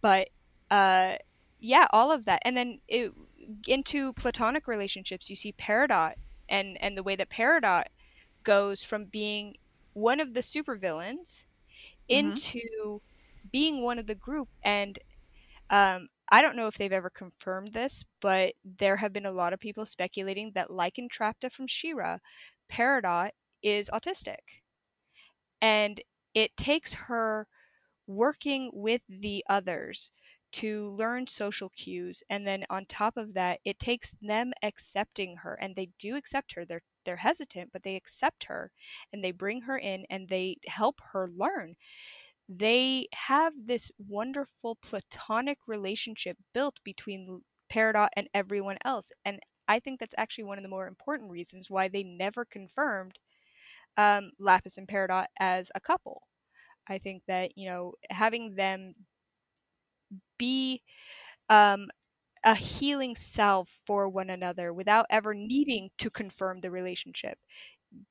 [0.00, 0.30] but
[0.70, 1.16] uh,
[1.60, 3.12] yeah, all of that, and then it,
[3.68, 6.14] into platonic relationships, you see Peridot
[6.48, 7.84] and and the way that Peridot
[8.44, 9.56] goes from being
[9.94, 11.46] one of the supervillains
[12.08, 13.00] into
[13.52, 14.98] being one of the group, and
[15.70, 19.52] um, I don't know if they've ever confirmed this, but there have been a lot
[19.52, 22.18] of people speculating that, like Entrapta from She-Ra,
[22.70, 23.30] Peridot
[23.62, 24.62] is autistic.
[25.60, 26.00] And
[26.34, 27.46] it takes her
[28.06, 30.10] working with the others
[30.56, 35.54] to learn social cues and then on top of that it takes them accepting her
[35.60, 38.70] and they do accept her they're they're hesitant but they accept her
[39.12, 41.74] and they bring her in and they help her learn
[42.48, 47.42] they have this wonderful platonic relationship built between
[47.72, 49.10] Peridot and everyone else.
[49.24, 53.18] And I think that's actually one of the more important reasons why they never confirmed
[53.96, 56.22] um, Lapis and Peridot as a couple.
[56.88, 58.94] I think that, you know, having them
[60.38, 60.82] be
[61.48, 61.88] um,
[62.44, 67.38] a healing self for one another without ever needing to confirm the relationship.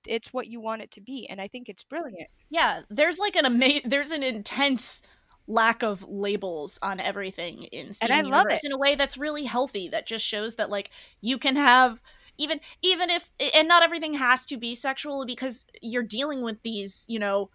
[0.07, 1.27] It's what you want it to be.
[1.29, 2.29] And I think it's brilliant.
[2.49, 5.01] Yeah, there's like an ama- there's an intense
[5.47, 8.67] lack of labels on everything in Steven I love Universe it.
[8.67, 10.89] in a way that's really healthy that just shows that like
[11.21, 12.01] you can have
[12.37, 17.05] even even if and not everything has to be sexual because you're dealing with these,
[17.07, 17.49] you know,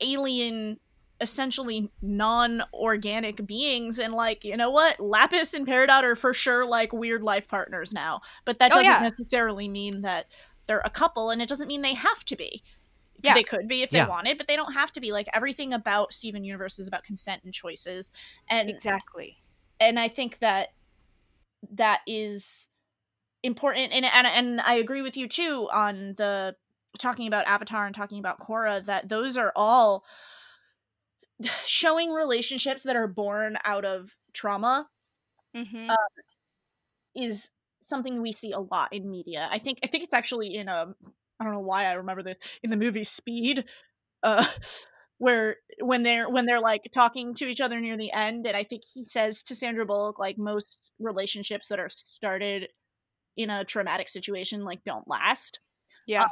[0.00, 0.78] alien
[1.20, 6.92] essentially non-organic beings and like you know what lapis and peridot are for sure like
[6.92, 8.98] weird life partners now but that Oh, doesn't yeah.
[9.08, 10.26] necessarily mean that
[10.66, 12.62] they're a couple and it doesn't mean they have to be
[13.22, 13.34] Yeah.
[13.34, 14.08] they could be if they Yeah.
[14.08, 17.42] wanted but they don't have to be like everything about steven universe is about consent
[17.44, 18.10] and choices
[18.50, 19.38] and Exactly.
[19.78, 20.70] and i think that
[21.70, 22.68] that is
[23.44, 26.56] important and and, and i agree with you too on the
[26.98, 30.04] talking about avatar and talking about Korra that those are all
[31.66, 34.88] showing relationships that are born out of trauma
[35.54, 35.90] hmm
[37.14, 39.48] is something we see a lot in media.
[39.50, 40.94] I think I think it's actually in a
[41.40, 43.64] I don't know why I remember this in the movie Speed,
[44.22, 44.46] uh,
[45.18, 48.64] where when they're when they're like talking to each other near the end, and I
[48.64, 52.68] think he says to Sandra Bullock like most relationships that are started
[53.36, 55.60] in a traumatic situation like don't last.
[56.06, 56.26] Yeah.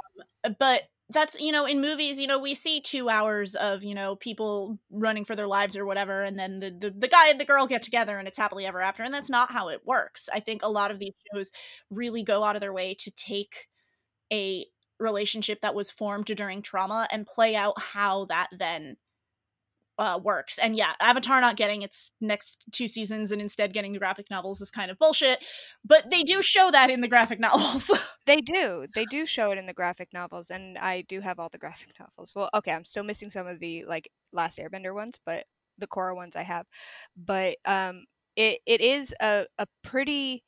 [0.59, 0.83] But
[1.13, 4.79] that's you know in movies you know we see two hours of you know people
[4.91, 7.67] running for their lives or whatever and then the, the the guy and the girl
[7.67, 10.29] get together and it's happily ever after and that's not how it works.
[10.33, 11.51] I think a lot of these shows
[11.91, 13.69] really go out of their way to take
[14.33, 14.67] a
[14.99, 18.97] relationship that was formed during trauma and play out how that then
[20.03, 23.99] uh, works and yeah avatar not getting its next two seasons and instead getting the
[23.99, 25.45] graphic novels is kind of bullshit
[25.85, 27.91] but they do show that in the graphic novels
[28.27, 28.87] They do.
[28.95, 31.89] They do show it in the graphic novels, and I do have all the graphic
[32.01, 32.33] novels.
[32.37, 35.45] Well, okay, I'm still missing some of the like Last Airbender ones, but
[35.79, 36.67] the Korra ones I have.
[37.17, 38.05] But um,
[38.37, 40.45] it it is a a pretty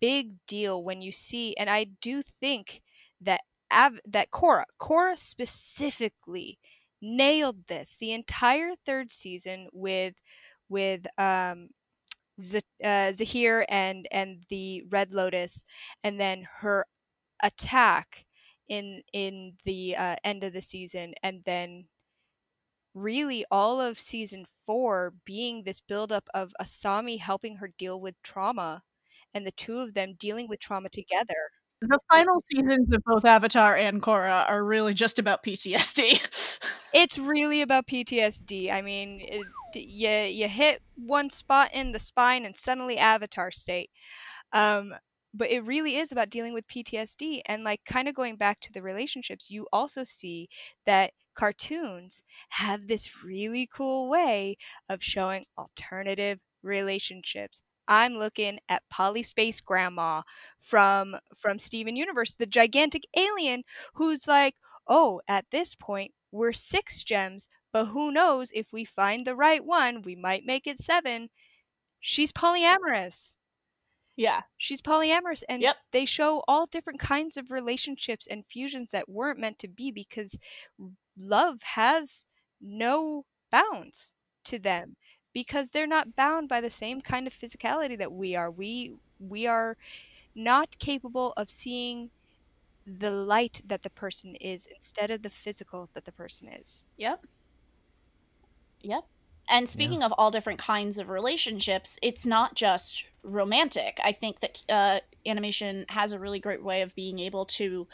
[0.00, 2.82] big deal when you see, and I do think
[3.20, 3.40] that
[3.72, 6.58] Av- that Korra Korra specifically
[7.02, 10.14] nailed this the entire third season with
[10.68, 11.68] with um
[12.40, 15.64] Z- uh, Zahir and and the Red Lotus,
[16.04, 16.86] and then her
[17.42, 18.26] attack
[18.68, 21.86] in in the uh, end of the season, and then
[22.94, 28.82] really all of season four being this buildup of Asami helping her deal with trauma
[29.34, 31.50] and the two of them dealing with trauma together.
[31.82, 36.20] The final seasons of both Avatar and Korra are really just about PTSD.
[36.98, 38.70] It's really about PTSD.
[38.72, 39.42] I mean, it,
[39.74, 43.90] you you hit one spot in the spine and suddenly Avatar state.
[44.52, 44.94] Um,
[45.34, 48.72] but it really is about dealing with PTSD and like kind of going back to
[48.72, 49.50] the relationships.
[49.50, 50.48] You also see
[50.86, 54.56] that cartoons have this really cool way
[54.88, 57.62] of showing alternative relationships.
[57.88, 60.22] I'm looking at Polyspace Grandma
[60.60, 64.56] from from Steven Universe, the gigantic alien who's like,
[64.88, 69.64] "Oh, at this point, we're 6 gems, but who knows if we find the right
[69.64, 71.30] one, we might make it 7."
[72.00, 73.36] She's polyamorous.
[74.16, 74.42] yeah.
[74.56, 75.76] She's polyamorous and Yep.
[75.92, 80.38] they show all different kinds of relationships and fusions that weren't meant to be because
[81.18, 82.24] love has
[82.60, 84.14] no bounds
[84.44, 84.96] to them
[85.34, 88.50] because they're not bound by the same kind of physicality that we are.
[88.50, 89.76] We we are
[90.34, 92.10] not capable of seeing
[92.86, 96.86] the light that the person is instead of the physical that the person is.
[96.96, 97.26] Yep.
[98.80, 99.04] Yep.
[99.48, 103.98] And speaking of all different kinds of relationships, it's not just romantic.
[104.02, 107.86] I think that uh, animation has a really great way of being able to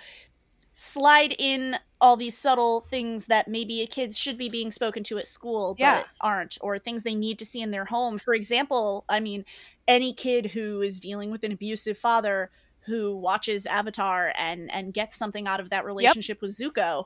[0.74, 5.18] slide in all these subtle things that maybe a kids should be being spoken to
[5.18, 6.08] at school but Yeah.
[6.20, 9.44] aren't or things they need to see in their home for example i mean
[9.88, 12.50] any kid who is dealing with an abusive father
[12.86, 17.04] who watches avatar and and gets something out of that relationship with zuko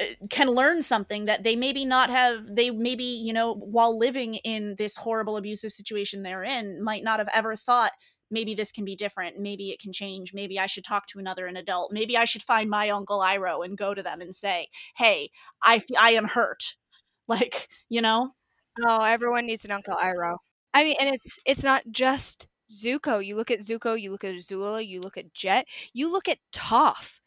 [0.00, 4.34] uh, can learn something that they maybe not have they maybe you know while living
[4.36, 7.92] in this horrible abusive situation they're in might not have ever thought
[8.28, 9.38] maybe this can be different.
[9.38, 10.34] Maybe it can change.
[10.34, 11.92] Maybe i should talk to another an adult.
[11.92, 15.30] Maybe i should find my uncle Iroh and go to them and say hey
[15.62, 16.76] I, I am hurt
[17.28, 18.30] like you know?
[18.84, 20.36] Oh, everyone needs an Uncle Iroh
[20.76, 23.24] I mean, and it's it's not just Zuko.
[23.24, 26.38] You look at Zuko, you look at Azula, you look at Jet, you look at
[26.52, 27.20] Toph.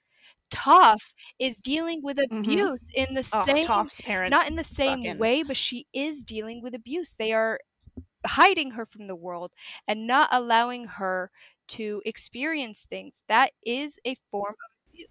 [0.51, 2.39] Toph is dealing with Mhm.
[2.39, 5.85] abuse in the oh, same Toph's parents not in the same fucking- way, but she
[5.93, 7.15] is dealing with abuse.
[7.15, 7.59] They are
[8.25, 9.51] hiding her from the world
[9.87, 11.29] and not allowing her
[11.67, 13.21] to experience things.
[13.27, 15.07] That is a form of abuse.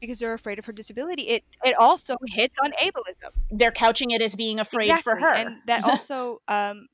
[0.00, 1.22] Because they're afraid of her disability.
[1.28, 3.32] It it also hits on ableism.
[3.50, 6.86] they're couching it as being afraid for her And that also um,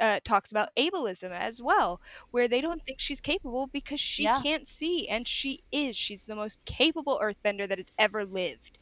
[0.00, 4.40] uh, talks about ableism as well, where they don't think she's capable because she Yeah.
[4.42, 5.96] can't see, and she is.
[5.96, 8.78] She's the most capable earthbender that has ever lived.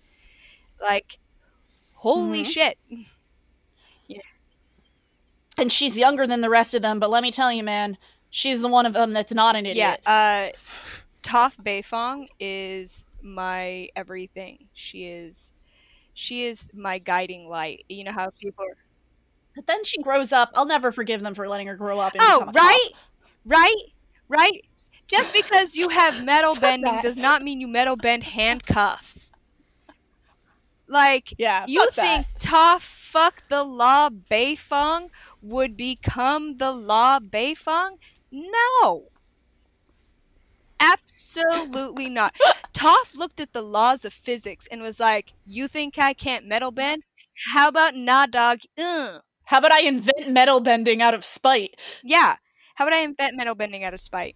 [0.80, 1.18] Like,
[1.92, 2.46] holy Mhm.
[2.46, 2.78] shit.
[4.08, 4.20] Yeah.
[5.58, 7.98] And she's younger than the rest of them but let me tell you man
[8.30, 10.50] she's the one of them that's not an Yeah, idiot uh,
[11.22, 14.68] Toph Beifong is my everything.
[14.74, 15.52] She is.
[16.14, 17.84] She is my guiding light.
[17.88, 18.76] You know how people are
[19.54, 22.50] but then she grows up i'll never forgive them for letting her grow up Oh,
[22.54, 22.88] right,
[23.44, 23.76] right,
[24.28, 24.64] right.
[25.08, 29.30] Just because you have metal bending does not mean you metal bend handcuffs.
[30.88, 32.24] Like yeah you that.
[32.24, 37.98] think Toph fuck the law Beifong would become the law Beifong?
[38.30, 39.04] No.
[40.80, 42.34] Absolutely not.
[42.74, 46.70] Toph looked at the laws of physics and was like, "You think I can't metal
[46.72, 47.04] bend?
[47.52, 48.60] How about nah, dog?
[48.78, 49.22] Ugh.
[49.52, 52.36] How about i invent metal bending out of spite Yeah.
[52.76, 54.34] How about I invent metal bending out of spite?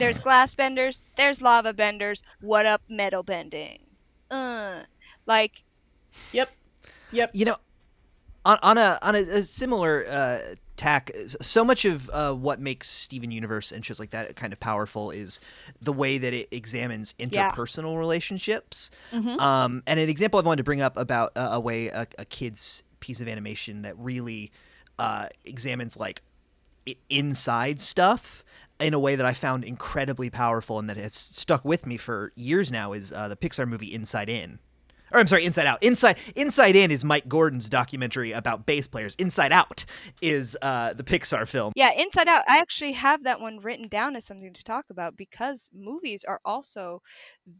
[0.00, 2.20] There's glass benders, there's lava benders.
[2.40, 3.78] What up, metal bending?
[4.28, 4.82] Uh,
[5.24, 5.62] like,
[6.32, 6.50] yep
[7.12, 7.56] yep you know
[8.44, 10.38] on, on a on a, a similar uh
[10.76, 11.10] tack
[11.40, 15.10] so much of uh, what makes steven universe and shows like that kind of powerful
[15.12, 15.40] is
[15.80, 17.50] the way that it examines Yeah.
[17.50, 19.40] interpersonal relationships Mhm.
[19.40, 22.24] um, and an example i wanted to bring up about uh, a way a, a
[22.26, 24.50] kid's piece of animation that really
[24.98, 26.22] uh, examines like
[27.08, 28.44] inside stuff
[28.80, 32.32] in a way that I found incredibly powerful and that has stuck with me for
[32.34, 34.58] years now is uh, the Pixar movie Inside In.
[35.12, 35.82] Or I'm sorry, Inside Out.
[35.82, 39.14] Inside Inside In is Mike Gordon's documentary about bass players.
[39.16, 39.84] Inside Out
[40.20, 41.72] is uh, the Pixar film.
[41.76, 42.42] yeah, Inside Out.
[42.48, 46.40] I actually have that one written down as something to talk about because movies are
[46.44, 47.02] also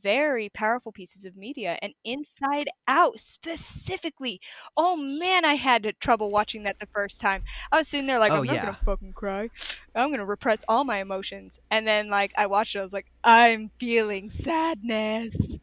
[0.03, 4.40] very powerful pieces of media, and Inside Out specifically.
[4.76, 7.44] Oh man, I had trouble watching that the first time.
[7.70, 8.64] I was sitting there like, Oh, I'm not yeah.
[8.64, 9.51] gonna fucking cry.
[9.94, 13.07] I'm gonna repress all my emotions, and then like I watched it, I was like,
[13.22, 15.59] I'm feeling sadness.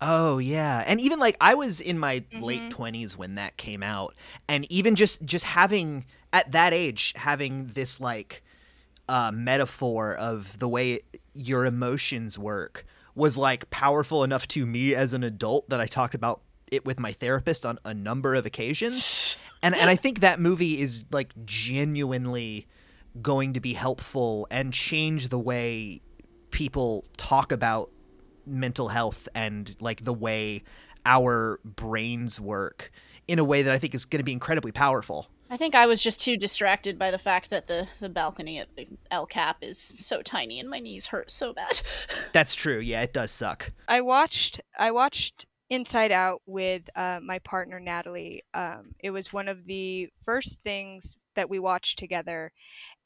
[0.00, 2.42] Oh yeah, and even like I was in my Mhm.
[2.42, 4.14] late twenties when that came out,
[4.48, 8.42] and even just just having at that age having this like
[9.08, 11.00] uh, metaphor of the way
[11.34, 12.84] your emotions work
[13.14, 17.00] was like powerful enough to me as an adult that I talked about it with
[17.00, 21.32] my therapist on a number of occasions, and and I think that movie is like
[21.44, 22.66] genuinely
[23.20, 26.00] going to be helpful and change the way
[26.50, 27.90] people talk about
[28.48, 30.64] mental health and like the way
[31.04, 32.90] our brains work
[33.26, 35.28] in a way that I think is going to be incredibly powerful.
[35.50, 38.76] I think I was just too distracted by the fact that the, the balcony at
[38.76, 41.80] the El Cap is so tiny and my knees hurt so bad.
[42.32, 42.78] That's true.
[42.78, 43.72] Yeah, it does suck.
[43.86, 48.42] I watched I watched Inside Out with uh, my partner Natalie.
[48.52, 52.52] Um, it was one of the first things that we watched together,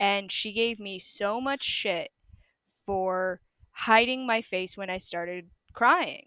[0.01, 2.11] and she gave me so much shit
[2.86, 3.40] for
[3.73, 6.27] hiding my face when I started crying.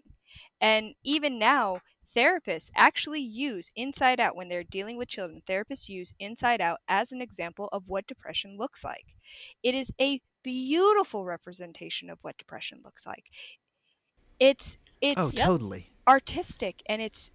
[0.60, 1.80] And even now,
[2.16, 5.42] therapists actually use Inside Out when they're dealing with children.
[5.46, 9.14] Therapists use Inside Out as an example of what depression looks like.
[9.62, 13.24] It is a beautiful representation of what depression looks like.
[14.38, 15.92] It's it's Oh, totally.
[16.08, 17.30] artistic and it's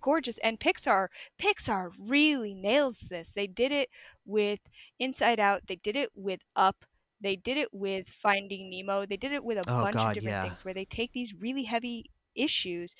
[0.00, 1.08] gorgeous and Pixar
[1.38, 3.32] Pixar really nails this.
[3.34, 3.90] They did it
[4.24, 4.60] with
[4.98, 6.84] Inside Out, they did it with Up,
[7.22, 10.14] they did it with Finding Nemo, they did it with a Oh, bunch God, of
[10.14, 10.48] different yeah.
[10.48, 12.94] things where they take these really heavy issues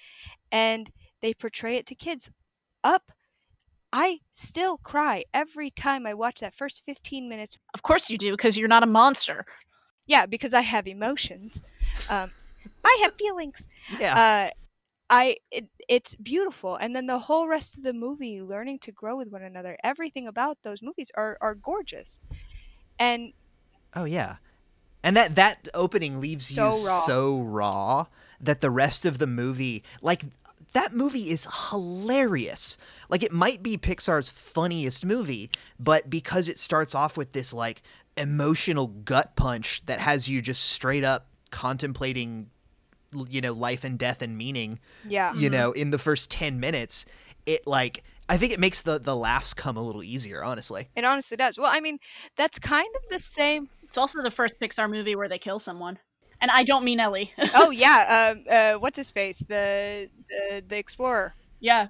[0.50, 2.30] and they portray it to kids.
[2.84, 3.12] Up
[3.92, 7.58] I still cry every time I watch that first 15 minutes.
[7.74, 9.44] of course you do, because you're not a monster.
[10.06, 11.62] Yeah, because I have emotions.
[12.08, 12.30] Um,
[12.84, 13.68] I have feelings.
[14.00, 14.48] Yeah.
[14.48, 14.50] uh
[15.10, 19.14] i it, it's beautiful and then the whole rest of the movie learning to grow
[19.16, 22.20] with one another everything about those movies are are gorgeous
[22.98, 23.32] and
[23.94, 24.36] Oh yeah.
[25.02, 27.00] And that that opening leaves So you raw.
[27.00, 28.06] so raw
[28.40, 30.24] that the rest of the movie like
[30.72, 32.78] that movie is hilarious.
[33.08, 37.82] Like it might be Pixar's funniest movie, but because it starts off with this like
[38.16, 42.50] emotional gut punch that has you just straight up contemplating
[43.28, 45.52] you know life and death and meaning yeah you mm-hmm.
[45.52, 47.04] know in the first 10 minutes
[47.44, 51.04] it like i think it makes the the laughs come a little easier honestly it
[51.04, 51.98] honestly does well i mean
[52.36, 55.98] that's kind of the same It's also the first Pixar movie where they kill someone.
[56.40, 57.30] And I don't mean Ellie.
[57.54, 61.88] oh yeah um uh what's his face the the, the explorer yeah.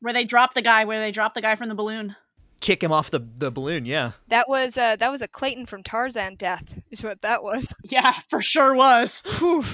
[0.00, 2.16] Where they drop the guy, where they drop the guy from the balloon.
[2.60, 5.84] kick him off the the balloon yeah that was uh that was a clayton from
[5.84, 9.22] tarzan death is what that was Yeah, for sure was.
[9.38, 9.64] Whew.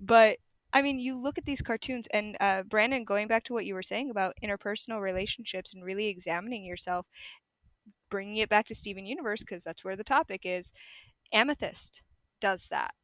[0.00, 0.38] But
[0.72, 3.74] I mean, you look at these cartoons, and uh, Brandon, going back to what you
[3.74, 7.06] were saying about interpersonal relationships and really examining yourself,
[8.10, 10.72] bringing it back to Steven Universe because that's where the topic is.
[11.32, 12.02] Amethyst
[12.40, 12.94] does that.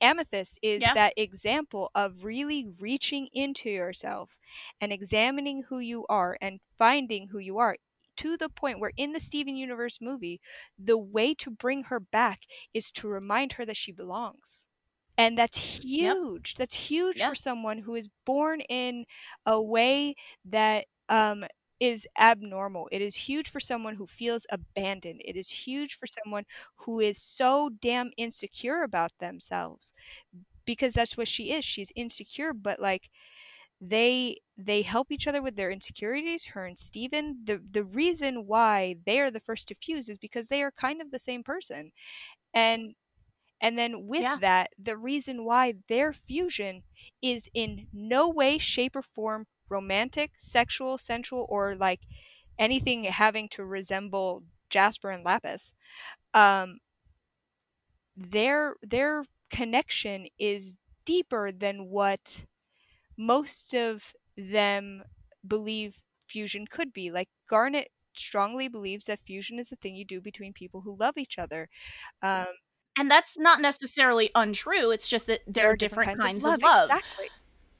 [0.00, 0.94] Amethyst is Yeah.
[0.94, 4.36] that example of really reaching into yourself
[4.80, 7.76] and examining who you are and finding who you are
[8.16, 10.40] to the point where in the Steven Universe movie,
[10.78, 12.42] the way to bring her back
[12.74, 14.68] is to remind her that she belongs.
[15.16, 16.54] And that's huge.
[16.54, 17.28] That's huge Yeah.
[17.28, 19.04] for someone who is born in
[19.46, 20.14] a way
[20.44, 21.44] that um,
[21.82, 22.88] is abnormal.
[22.92, 25.22] It is huge for someone who feels abandoned.
[25.24, 26.44] It is huge for someone
[26.76, 29.92] who is so damn insecure about themselves
[30.64, 31.64] because that's what she is.
[31.64, 33.10] She's insecure, but like
[33.80, 38.96] they they help each other with their insecurities her and Steven the the reason why
[39.06, 41.92] they are the first to fuse is because they are kind of the same person
[42.54, 42.94] and
[43.60, 44.40] and then with Yeah.
[44.40, 46.82] that the reason why their fusion
[47.22, 52.00] is in no way shape or form romantic sexual sensual or like
[52.58, 55.74] anything having to resemble Jasper and Lapis
[56.34, 56.78] um
[58.16, 62.46] their their connection is deeper than what
[63.16, 65.02] most of them
[65.46, 67.10] believe fusion could be.
[67.10, 71.18] Like Garnet strongly believes that fusion is a thing you do between people who love
[71.18, 71.68] each other.
[72.22, 72.46] Um,
[72.96, 74.90] And that's not necessarily untrue.
[74.90, 76.90] It's just that there, are different, kinds, of love.
[76.90, 77.28] Exactly.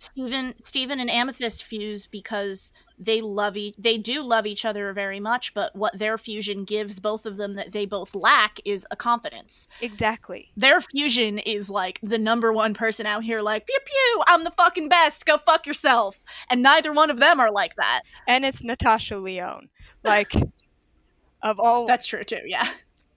[0.03, 3.74] Steven, Steven and Amethyst fuse because they love each.
[3.79, 7.55] They do love each other very much, but what their fusion gives both of them
[7.55, 9.69] that they both lack is a confidence.
[9.81, 10.51] Exactly.
[10.57, 14.23] Their fusion is like the number one person out here, like pew pew.
[14.27, 15.24] I'm the fucking best.
[15.24, 16.23] Go fuck yourself.
[16.51, 18.03] And neither one of them are like that.
[18.27, 19.69] And it's Natasha Lyonne.
[20.05, 20.33] Like
[21.43, 22.43] of all That's true too.
[22.45, 22.69] Yeah,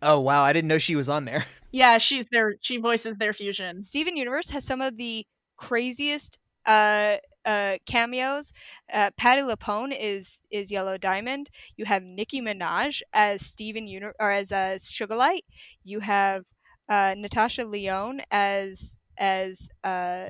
[0.02, 1.46] oh wow i didn't know she was on there
[1.76, 1.98] yeah.
[1.98, 2.56] She's their.
[2.62, 3.84] She voices their fusion.
[3.84, 5.26] Steven Universe has some of the
[5.58, 8.54] craziest uh, uh, cameos.
[8.92, 11.50] Uh, Patti LuPone is is Yellow Diamond.
[11.78, 15.44] You have Nicki Minaj as Steven Uni- or as uh, Sugilite.
[15.84, 16.44] You have
[16.90, 20.30] uh, Natasha Lyonne as as uh,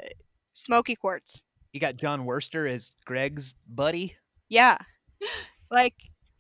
[0.54, 1.44] Smoky Quartz.
[1.74, 4.16] you got Jon Wurster as greg's buddy
[4.50, 4.78] Yeah,
[5.72, 5.96] like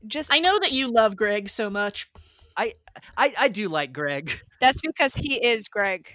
[0.08, 2.10] just I know that you love Greg so much.
[2.58, 2.74] I
[3.18, 4.32] i i do like greg
[4.62, 6.08] that's because he is Greg.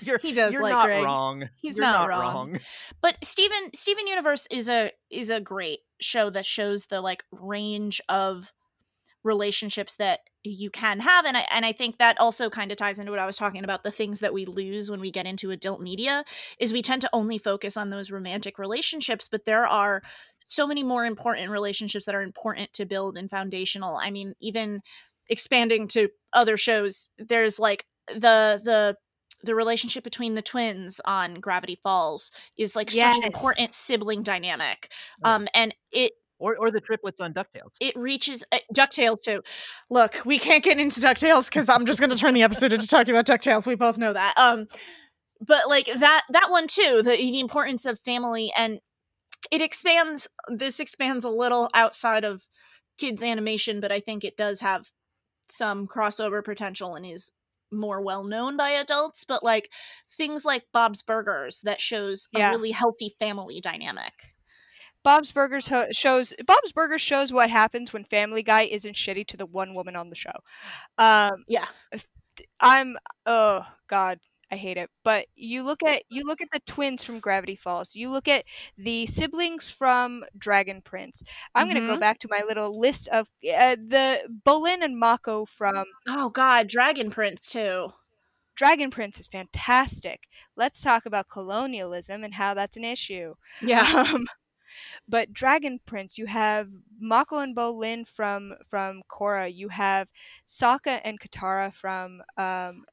[0.00, 1.04] You're He does you're like not Greg.
[1.04, 2.58] wrong He's not not wrong.
[3.00, 8.00] But Steven Steven Universe is a is a great show that shows the like range
[8.08, 8.52] of
[9.22, 12.98] relationships that you can have and I and I think that also kind of ties
[12.98, 15.50] into what I was talking about the things that we lose when we get into
[15.50, 16.24] adult media
[16.58, 20.02] is we tend to only focus on those romantic relationships but there are
[20.46, 23.96] so many more important relationships that are important to build and foundational.
[23.96, 24.82] I mean even
[25.30, 28.96] expanding to other shows there's like the the
[29.44, 34.90] the relationship between the twins on Gravity Falls is like such an important sibling dynamic.
[35.24, 35.34] Yeah.
[35.34, 37.76] Um and it Or or the triplets on Ducktales.
[37.80, 39.42] it reaches uh, DuckTales too.
[39.90, 42.88] Look, we can't get into DuckTales because I'm just going to turn the episode into
[42.88, 43.66] talking about DuckTales.
[43.66, 44.34] We both know that.
[44.36, 44.66] Um,
[45.40, 48.80] but like that that one too, the the importance of family and
[49.50, 50.26] it expands.
[50.48, 52.42] This expands a little outside of
[52.98, 54.90] kids animation, but I think it does have
[55.50, 57.30] some crossover potential and is
[57.78, 59.24] more well known by adults.
[59.26, 59.70] But like
[60.16, 64.12] things like Bob's Burgers that shows a really healthy family dynamic.
[65.02, 69.36] Bob's Burgers ho- shows Bob's Burgers shows what happens when Family Guy isn't shitty to
[69.36, 70.32] the one woman on the show.
[70.98, 71.66] Um, Yeah.
[72.58, 72.96] I'm
[73.26, 74.18] oh god,
[74.54, 74.90] I hate it.
[75.02, 77.94] But you look at you look at the twins from Gravity Falls.
[77.96, 78.44] You look at
[78.78, 81.22] the siblings from Dragon Prince.
[81.54, 82.00] I'm gonna go Mhm.
[82.00, 87.10] back to my little list of uh, the Bolin and Mako from Oh God, Dragon
[87.10, 87.92] Prince too.
[88.56, 90.28] Dragon Prince is fantastic.
[90.56, 93.34] Let's talk about colonialism and how that's an issue.
[93.60, 93.84] Yeah.
[94.14, 94.26] Um,
[95.08, 96.68] but Dragon Prince, you have
[96.98, 99.52] Mako and Bolin from from Korra.
[99.52, 100.10] You have
[100.48, 102.84] Sokka and Katara from um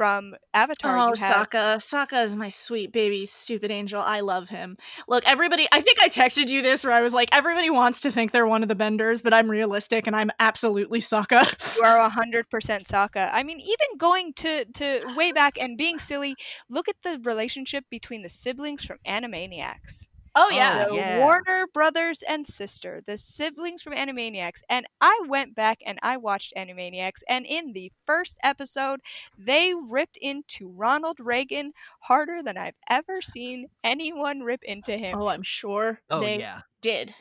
[0.00, 0.96] from Avatar.
[0.96, 1.76] Oh, have, Sokka.
[1.76, 4.00] Sokka is my sweet baby, stupid angel.
[4.00, 4.78] I love him.
[5.06, 8.10] Look, everybody, I think I texted you this where I was like, everybody wants to
[8.10, 11.76] think they're one of the benders, but I'm realistic and I'm absolutely Sokka.
[11.76, 13.28] You are hundred percent Sokka.
[13.30, 16.34] I mean, even going to to way back and being silly.
[16.70, 20.08] Look at the relationship between the siblings from Animaniacs.
[20.34, 20.86] Oh, yeah.
[20.88, 21.18] the yeah.
[21.20, 24.60] Warner brothers and sister, the siblings from Animaniacs.
[24.68, 29.00] And I went back and I watched Animaniacs, and in the first episode,
[29.38, 35.20] they ripped into Ronald Reagan harder than I've ever seen anyone rip into him.
[35.20, 36.60] Oh, I'm sure Oh they yeah.
[36.80, 37.14] did.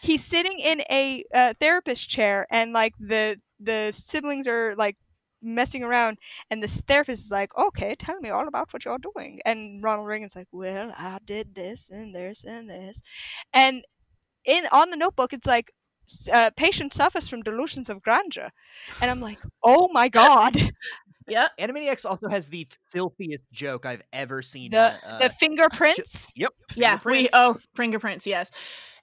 [0.00, 4.96] He's sitting in a uh, therapist chair, and like the the siblings are like
[5.44, 6.18] messing around
[6.50, 10.06] and the therapist is like okay tell me all about what you're doing and ronald
[10.06, 13.00] reagan's like well i did this and this and this
[13.52, 13.84] and
[14.44, 15.72] in on the notebook it's like
[16.10, 18.50] s- uh, patient suffers from delusions of grandeur
[19.00, 20.56] and i'm like oh my god
[21.26, 21.52] Yep.
[21.58, 24.72] Animaniacs also has the filthiest joke I've ever seen.
[24.72, 26.52] the in uh, the fingerprints Yep.
[26.76, 26.96] Yeah.
[26.96, 27.32] We, fingerprints.
[27.34, 28.50] oh, fingerprints, yes.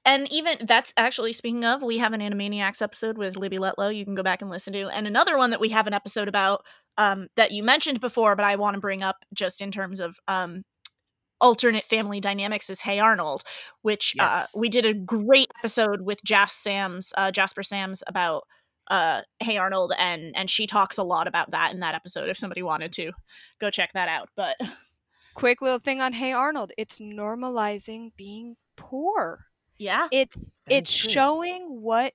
[0.03, 3.95] And even that's actually speaking of, we have an Animaniacs episode with Libby Letlow.
[3.95, 6.28] You can go back and listen to, and another one that we have an episode
[6.28, 6.65] about
[6.98, 10.18] um, that you mentioned before, but I want to bring up just in terms of
[10.28, 10.64] um,
[11.40, 13.44] alternate family dynamics is Hey Arnold,
[13.84, 18.44] which uh, we did a great episode with Jas Sam's uh, Jasper Sam's about
[18.90, 22.30] uh, Hey Arnold, and and she talks a lot about that in that episode.
[22.30, 23.11] If somebody wanted to
[23.60, 24.56] go check that out, but
[25.34, 29.45] quick little thing on hey arnold it's normalizing being poor
[29.82, 31.12] yeah, it's it's true.
[31.12, 32.14] showing what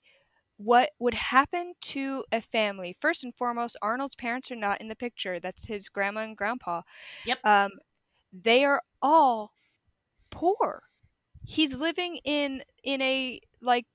[0.59, 4.97] what would happen to a family first and foremost arnold's parents are not in the
[4.97, 6.83] picture that's his grandma and grandpa
[7.25, 7.41] Yep.
[7.45, 7.73] um
[8.33, 9.53] they are all
[10.31, 10.85] poor
[11.45, 13.87] he's living in in a like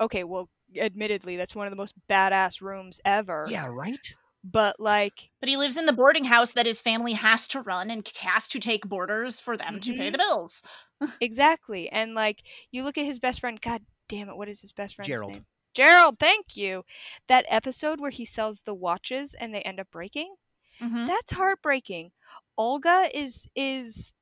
[0.00, 3.66] okay well admittedly that's one of the most badass rooms ever Yeah.
[3.66, 4.14] Right.
[4.44, 7.90] But like But he lives in the boarding house that his family has to run
[7.90, 10.62] and has to take boarders for them to pay the bills.
[11.20, 14.72] exactly and like you look at his best friend god damn it what is his
[14.72, 15.32] best friend's Gerald.
[15.32, 16.84] name gerald thank you
[17.26, 20.34] that episode where he sells the watches and they end up breaking
[20.80, 21.06] Mhm.
[21.06, 22.12] that's heartbreaking
[22.58, 24.12] olga is is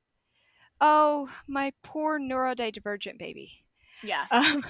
[0.81, 3.63] oh my poor neurodivergent baby
[4.01, 4.25] Yeah.
[4.31, 4.65] um,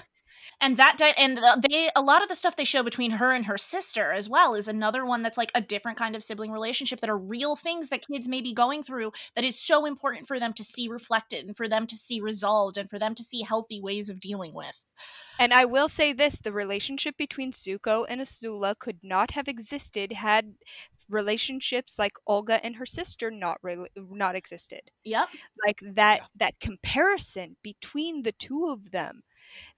[0.62, 1.38] And that di- and
[1.70, 4.56] they a lot of the stuff they show between her and her sister as well
[4.56, 7.90] is another one that's like a different kind of sibling relationship that are real things
[7.90, 11.46] that kids may be going through that is so important for them to see reflected
[11.46, 14.54] and for them to see resolved and for them to see healthy ways of dealing
[14.54, 14.84] with.
[15.40, 20.12] and i will say this the relationship between zuko and azula could not have existed
[20.14, 20.54] had
[21.10, 25.28] relationships like olga and her sister not really not existed Yep.
[25.66, 29.24] like that that comparison between the two of them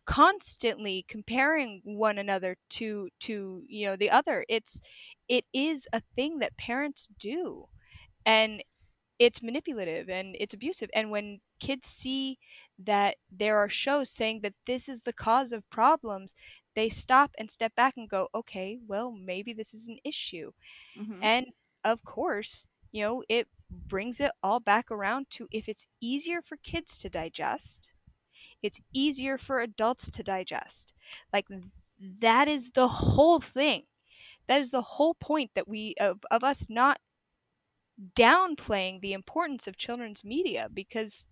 [0.05, 4.45] constantly comparing one another to to you know the other.
[4.49, 4.81] It's
[5.27, 7.67] it is a thing that parents do
[8.25, 8.63] and
[9.19, 10.89] it's manipulative and it's abusive.
[10.93, 12.37] And when kids see
[12.79, 16.35] that there are shows saying that this is the cause of problems
[16.75, 20.51] they stop and step back and go okay well maybe this is an issue.
[20.95, 21.21] Mhm.
[21.21, 21.47] and
[21.83, 26.57] of course, you know, it brings it all back around to if it's easier for
[26.57, 27.93] kids to digest,
[28.65, 30.93] it's easier for adults to digest.
[31.33, 31.47] Like
[31.99, 33.83] that is the whole thing.
[34.47, 36.99] That is the whole point that we of, of us not
[38.15, 41.25] downplaying the importance of children's media because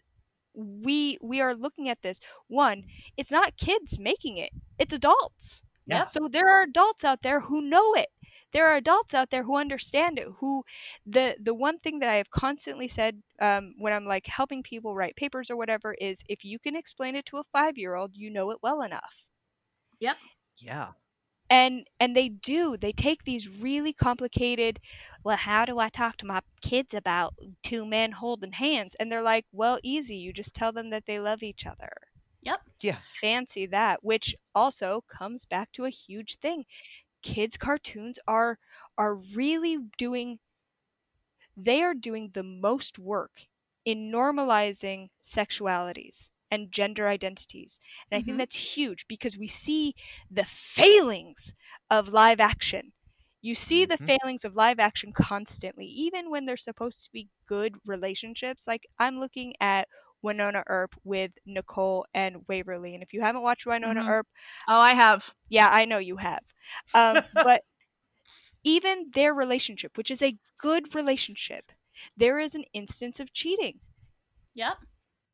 [0.56, 2.86] we we are looking at this one
[3.18, 6.08] it's not kids making it it's adults Yeah.
[6.08, 8.08] so there are adults out there who know it
[8.54, 10.64] there are adults out there who understand it who
[11.06, 14.96] the the one thing that i have constantly said um, when i'm like helping people
[14.96, 18.16] write papers or whatever is if you can explain it to a five year old
[18.16, 19.26] you know it well enough
[20.00, 20.18] Yep.
[20.60, 20.94] Yeah.
[21.50, 24.80] and and they do they take these really complicated
[25.24, 29.22] well how do i talk to my kids about two men holding hands and they're
[29.22, 31.92] like well easy you just tell them that they love each other
[32.42, 32.62] Yep.
[32.82, 33.00] Yeah.
[33.22, 36.66] fancy that which also comes back to a huge thing
[37.24, 38.60] kids cartoons are
[38.98, 40.40] are really doing
[41.56, 43.48] they are doing the most work
[43.86, 47.80] in normalizing sexualities and gender identities
[48.10, 48.38] and i think Mhm.
[48.38, 49.94] that's huge because we see
[50.30, 51.54] the failings
[51.90, 52.94] of live action
[53.42, 54.14] you see the Mhm.
[54.22, 59.20] failings of live action constantly even when they're supposed to be good relationships like i'm
[59.20, 59.88] looking at
[60.24, 64.08] Wynonna Earp with nicole and waverly and if you haven't watched Wynonna Mhm.
[64.08, 64.28] earp
[64.68, 65.34] Oh, I have.
[65.50, 66.44] yeah, I know you have.
[66.94, 67.64] Um, but
[68.64, 71.72] even their relationship, which is a good relationship,
[72.16, 73.80] there is an instance of cheating.
[74.56, 74.78] Yep.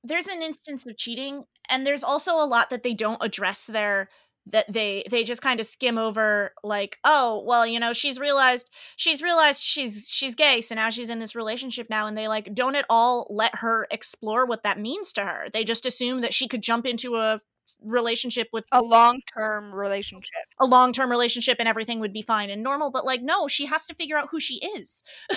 [0.03, 4.09] There's an instance of cheating, and there's also a lot that they don't address there
[4.51, 8.69] that they they just kind of skim over like oh well you know she's realized
[8.95, 12.53] she's realized she's she's gay so now she's in this relationship now and they like
[12.53, 16.33] don't at all let her explore what that means to her they just assume that
[16.33, 17.39] she could jump into a
[17.81, 20.33] relationship with A long term relationship.
[20.59, 23.85] a long-term relationship and everything would be fine and normal but like no she has
[23.85, 25.03] to figure out who she is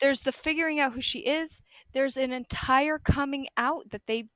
[0.00, 1.62] There's the figuring out who she is.
[1.92, 4.28] There's an entire coming out that they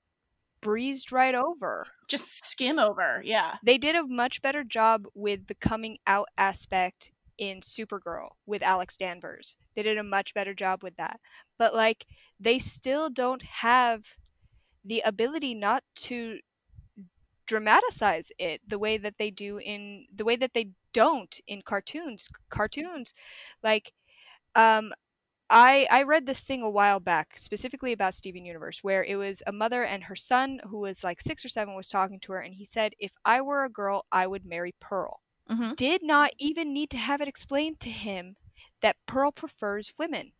[0.60, 1.86] breezed right over.
[2.08, 7.10] just skim over yeah They did a much better job with the coming out aspect
[7.38, 9.56] in Supergirl with Alex Danvers.
[9.74, 11.20] They did a much better job with that.
[11.58, 12.04] But like
[12.38, 14.04] they still don't have
[14.84, 16.40] the ability not to
[17.46, 22.28] dramatize it the way that they do in the way that they don't in cartoons.
[22.50, 23.12] Cartoons
[23.62, 23.92] like
[24.54, 24.92] um
[25.50, 29.42] I I read this thing a while back specifically about Steven Universe where it was
[29.46, 32.40] a mother and her son who was like 6 or 7 was talking to her
[32.40, 35.20] and he said if I were a girl I would marry Pearl.
[35.50, 35.74] mm-hmm.
[35.74, 38.36] Did not even need to have it explained to him
[38.82, 40.32] that Pearl prefers women,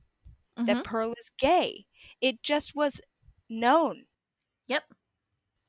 [0.66, 1.86] that Pearl is gay.
[2.20, 3.00] It just was
[3.48, 4.04] known.
[4.68, 4.84] yep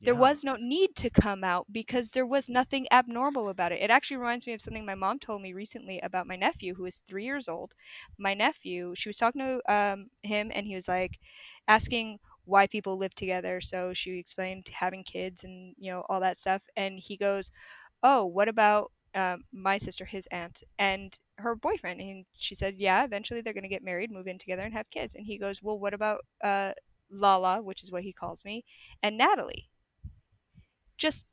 [0.04, 3.82] There was no need to come out because there was nothing abnormal about it.
[3.82, 6.86] It actually reminds me of something my mom told me recently about my nephew, who
[6.86, 7.76] is three years old.
[8.18, 11.20] My nephew, she was talking to um, him, and he was like
[11.68, 13.62] asking why people live together.
[13.62, 17.52] So she explained having kids and you know all that stuff, and he goes,
[18.04, 23.04] "Oh, what about um, my sister, his aunt, and her boyfriend?" And she said, "Yeah,
[23.04, 25.80] eventually they're gonna get married, move in together, and have kids." And he goes, "Well,
[25.80, 26.74] what about uh,
[27.10, 28.66] Lala, which is what he calls me,
[29.04, 29.71] and Natalie?"
[31.02, 31.26] Just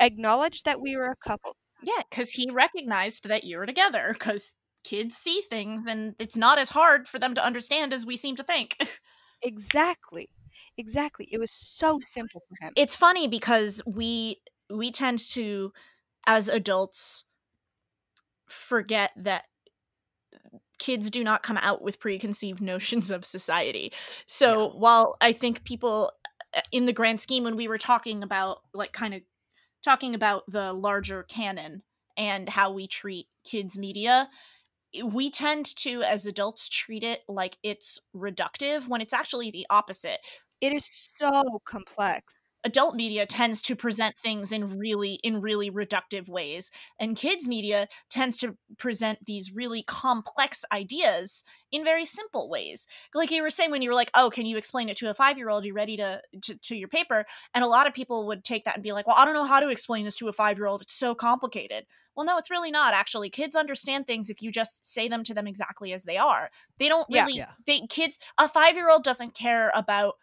[0.00, 1.56] acknowledge that we were a couple.
[1.82, 4.10] Yeah, because he recognized that you're together.
[4.12, 8.16] Because kids see things, and it's not as hard for them to understand as we
[8.16, 8.76] seem to think.
[9.42, 10.28] Exactly.
[10.76, 11.26] Exactly.
[11.32, 12.74] It was so simple for him.
[12.76, 14.36] it's funny because we
[14.68, 15.72] we tend to,
[16.26, 17.24] as adults,
[18.46, 19.44] forget that
[20.78, 23.92] kids do not come out with preconceived notions of society.
[24.26, 26.10] So while I think people,
[26.56, 29.22] Uh, in the grand scheme, when we were talking about like kind of
[29.84, 31.82] talking about the larger canon
[32.16, 34.28] and how we treat kids media
[35.04, 40.20] we tend to as adults treat it like it's reductive when it's actually the opposite
[40.60, 42.39] It is so complex.
[42.64, 47.88] Adult media tends to present things in really in really reductive ways and kids media
[48.10, 51.42] tends to present these really complex ideas
[51.72, 52.86] in very simple ways.
[53.14, 55.14] Like you were saying when you were like oh can you explain it to a
[55.14, 57.24] five year old you ready to, to to your paper?
[57.54, 59.44] And a lot of people would take that and be like well i don't know
[59.44, 61.86] how to explain this to a five year old it's so complicated.
[62.16, 63.30] Well no it's really not actually.
[63.30, 66.50] Kids understand things if you just say them to them exactly as they are.
[66.78, 67.22] They don't Yeah.
[67.22, 67.50] really Yeah.
[67.66, 70.16] they kids a five year old doesn't care about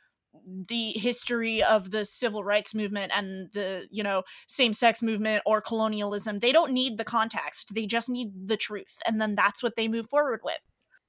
[0.46, 6.40] the history of the civil rights movement and the you know same-sex movement or colonialism
[6.40, 9.88] they don't need the context they just need the truth and then that's what they
[9.88, 10.60] move forward with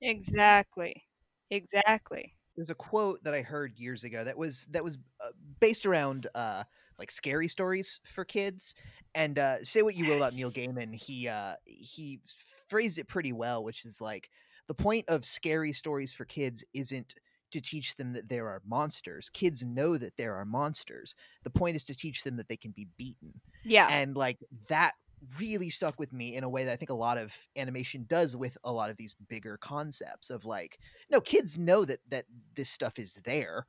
[0.00, 1.05] Exactly.
[1.50, 2.34] Exactly.
[2.56, 5.30] There's a quote that I heard years ago that was that was uh,
[5.60, 6.64] based around uh,
[6.98, 8.74] like scary stories for kids.
[9.14, 12.20] And uh, say what you will about Neil Gaiman, he uh, he
[12.68, 14.28] phrased it pretty well, which is like
[14.66, 17.14] the point of scary stories for kids isn't
[17.53, 19.31] to teach them that there are monsters.
[19.31, 21.15] Kids know that there are monsters.
[21.45, 23.41] The point is to teach them that they can be beaten.
[23.65, 23.89] Yeah.
[23.91, 24.39] And like
[24.69, 24.93] that
[25.39, 28.37] really stuck with me in a way that I think a lot of animation does
[28.37, 30.79] with a lot of these bigger concepts of like
[31.11, 33.66] no kids know that that this stuff is there.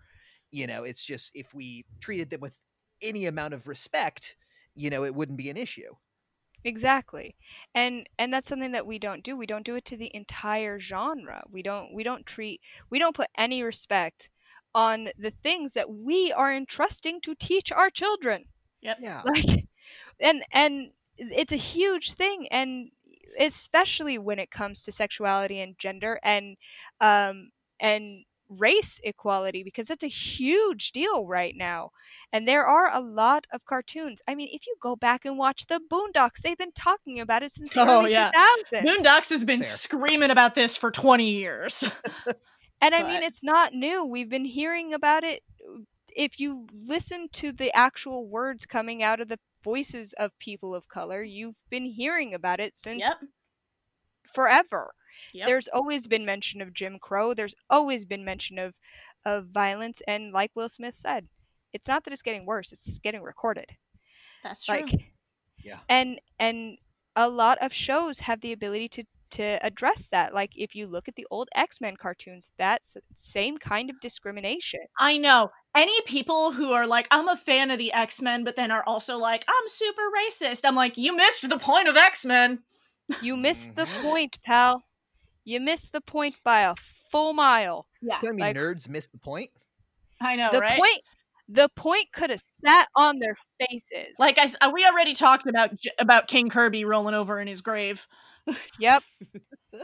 [0.51, 2.57] You know, it's just if we treated them with
[3.01, 4.35] any amount of respect,
[4.75, 5.93] you know, it wouldn't be an issue.
[6.63, 7.35] Exactly.
[7.73, 9.35] And and that's something that we don't do.
[9.37, 11.43] We don't do it to the entire genre.
[11.49, 14.29] We don't we don't treat we don't put any respect
[14.75, 18.45] on the things that we are entrusting to teach our children.
[18.81, 18.97] Yep.
[19.01, 19.21] Yeah.
[19.25, 19.65] Like
[20.19, 22.89] and and it's a huge thing and
[23.39, 26.57] especially when it comes to sexuality and gender and
[27.01, 31.91] um and race equality because that's a huge deal right now.
[32.33, 34.21] And there are a lot of cartoons.
[34.27, 37.51] I mean, if you go back and watch the Boondocks, they've been talking about it
[37.51, 38.31] since the Oh, early yeah.
[38.71, 38.81] 2000s.
[38.83, 39.69] Boondocks has been Fair.
[39.69, 41.89] screaming about this for 20 years.
[42.81, 44.05] And I mean, it's not new.
[44.05, 45.41] We've been hearing about it.
[46.15, 50.87] If you listen to the actual words coming out of the voices of people of
[50.87, 53.17] color, you've been hearing about it since yep.
[54.23, 54.93] forever.
[55.33, 55.47] Yep.
[55.47, 57.33] There's always been mention of Jim Crow.
[57.33, 58.77] There's always been mention of
[59.25, 61.27] of violence and like Will Smith said,
[61.73, 63.71] it's not that it's getting worse, it's getting recorded.
[64.43, 64.75] That's true.
[64.81, 65.13] Like
[65.63, 65.79] Yeah.
[65.89, 66.77] And and
[67.15, 70.33] a lot of shows have the ability to to address that.
[70.33, 74.79] Like if you look at the old X-Men cartoons, that's the same kind of discrimination.
[74.99, 75.51] I know.
[75.75, 78.83] Any people who are like, I'm a fan of the X Men, but then are
[78.87, 80.61] also like, I'm super racist.
[80.65, 82.63] I'm like, you missed the point of X Men.
[83.21, 84.01] You missed the Mhm.
[84.01, 84.83] point, pal.
[85.49, 86.75] You missed the point by a
[87.11, 87.87] full mile.
[88.01, 88.19] Yeah.
[88.21, 89.49] You know what Like- nerds missed the point?
[90.21, 90.77] I know, the right?
[90.79, 91.01] point
[91.51, 94.19] the point could have sat on their faces.
[94.19, 97.61] like I, s- uh, we already talked about about King Kirby rolling over in his
[97.61, 98.07] grave.
[98.79, 99.01] yep.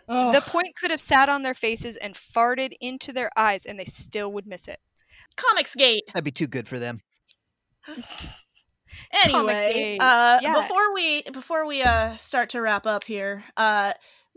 [0.07, 3.85] The point could have sat on their faces and farted into their eyes and they
[3.85, 4.79] still would miss it.
[5.37, 6.01] Comicsgate.
[6.07, 6.99] That'd be too good for them.
[9.25, 10.53] Anyway, uh, Yeah.
[10.55, 13.93] before we before we uh start to wrap up here, uh,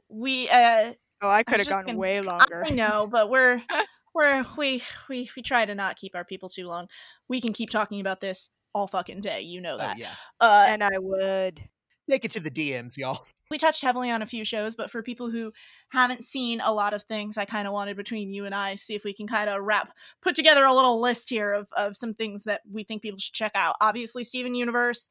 [0.09, 2.65] we uh Oh, I could have gone gonna- way longer.
[2.65, 3.63] I know, but we're
[4.15, 6.89] we're we we we try to not keep our people too long.
[7.29, 9.41] We can keep talking about this all fucking day.
[9.43, 9.99] You know Oh, that.
[9.99, 10.15] yeah.
[10.41, 11.61] Uh, and I would.
[12.11, 13.27] Take it to the DMs, y'all.
[13.51, 15.53] we touched heavily on a few shows, but for people who
[15.91, 18.95] haven't seen a lot of things, I kind of wanted between you and I see
[18.95, 19.93] if we can kind of wrap
[20.23, 23.35] put together a little list here of of some things that we think people should
[23.35, 23.77] check out.
[23.83, 25.11] Obviously, Steven Universe.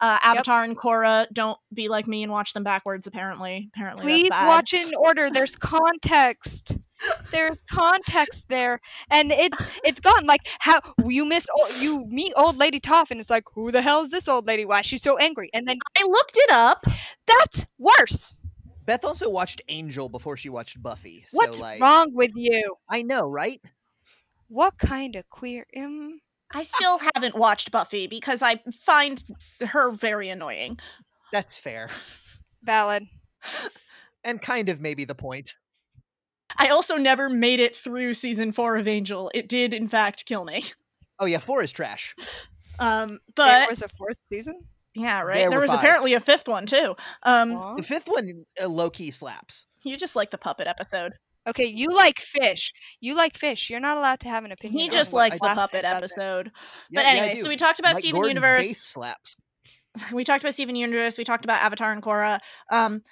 [0.00, 1.26] Uh, Avatar and Korra.
[1.32, 3.06] Don't be like me and watch them backwards.
[3.06, 4.46] Apparently, apparently, that's Please bad.
[4.46, 5.30] watch in order.
[5.30, 6.78] There's context.
[7.30, 8.80] There's context there,
[9.10, 10.26] and it's it's gone.
[10.26, 13.82] Like how you miss o- you meet old lady Toph, and it's like, who the
[13.82, 14.64] hell is this old lady?
[14.64, 15.48] Why is she so angry?
[15.54, 16.84] And then I looked it up.
[17.26, 18.42] that's worse.
[18.84, 21.24] Beth also watched Angel before she watched Buffy.
[21.26, 22.74] So What's like wrong with you?
[22.88, 23.60] I know, right?
[24.48, 25.66] What kind of queer?
[25.76, 26.20] Um,
[26.54, 29.22] I still haven't watched Buffy because I find
[29.66, 30.78] her very annoying.
[31.32, 31.90] That's fair.
[32.62, 33.06] valid.
[34.24, 35.54] And kind of maybe the point.
[36.56, 39.30] I also never made it through season four of Angel.
[39.34, 40.64] It did, in fact, kill me.
[41.20, 42.14] Oh yeah, four is trash.
[42.78, 44.60] Um, but there was a fourth season.
[44.94, 45.34] yeah, right.
[45.34, 45.80] There There, was five.
[45.80, 46.94] apparently a fifth one too.
[47.24, 47.74] Um, Aw.
[47.76, 49.66] The fifth one uh, low key slaps.
[49.82, 51.14] you just like the puppet episode.
[51.48, 52.72] Okay, you like Phish.
[53.00, 53.70] You like Phish.
[53.70, 54.78] You're not allowed to have an opinion.
[54.78, 56.52] He on just likes the puppet episode.
[56.90, 57.42] Yeah, but anyway, do.
[57.42, 58.66] so we talked about Mike Steven Gordon's Universe.
[58.66, 59.36] bass slaps.
[60.12, 61.16] we talked about Steven Universe.
[61.16, 62.40] We talked about Avatar and Korra.
[62.70, 63.02] Um,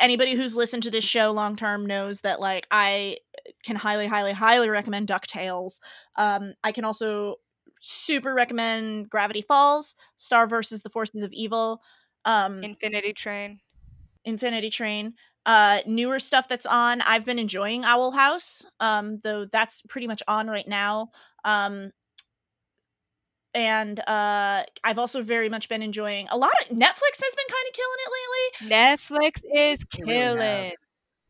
[0.00, 3.16] anybody who's listened to this show long term knows that like I
[3.64, 5.80] can highly, highly, highly recommend Ducktales.
[6.16, 7.36] Um, I can also
[7.80, 11.80] super recommend Gravity Falls, Star versus the Forces of Evil,
[12.24, 13.60] um, Infinity Train.
[14.24, 15.14] Infinity Train.
[15.46, 17.00] Uh, newer stuff that's on.
[17.02, 21.10] I've been enjoying Owl House, um, though that's pretty much on right now.
[21.44, 21.92] Um,
[23.54, 27.66] and uh, I've also very much been enjoying a lot of Netflix has been kind
[27.68, 28.76] of killing it lately.
[28.76, 30.72] Netflix is They really have.
[30.72, 30.72] killing.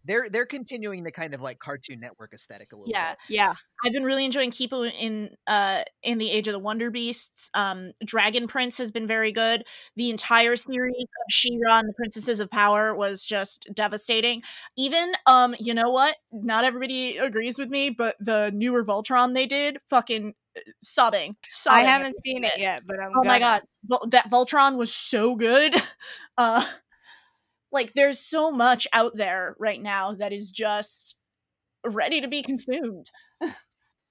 [0.06, 3.10] They're they're continuing the kind of like Cartoon Network aesthetic a little Yeah.
[3.10, 3.18] bit.
[3.28, 3.54] Yeah.
[3.84, 7.50] I've been really enjoying Kipo in uh in the Age of the Wonder Beasts.
[7.54, 9.64] Um, Dragon Prince has been very good.
[9.96, 14.42] The entire series of She-Ra and the Princesses of Power was just devastating.
[14.76, 16.16] Even um, you know what?
[16.32, 21.36] Not everybody agrees with me, but the newer Voltron they did, fucking uh, sobbing.
[21.68, 23.60] I haven't seen it yet, but I'm Oh my gonna.
[23.60, 25.74] god, Vol- that Voltron was so good.
[26.38, 26.62] Uh,
[27.76, 31.16] like there's so much out there right now that is just
[31.84, 33.10] ready to be consumed.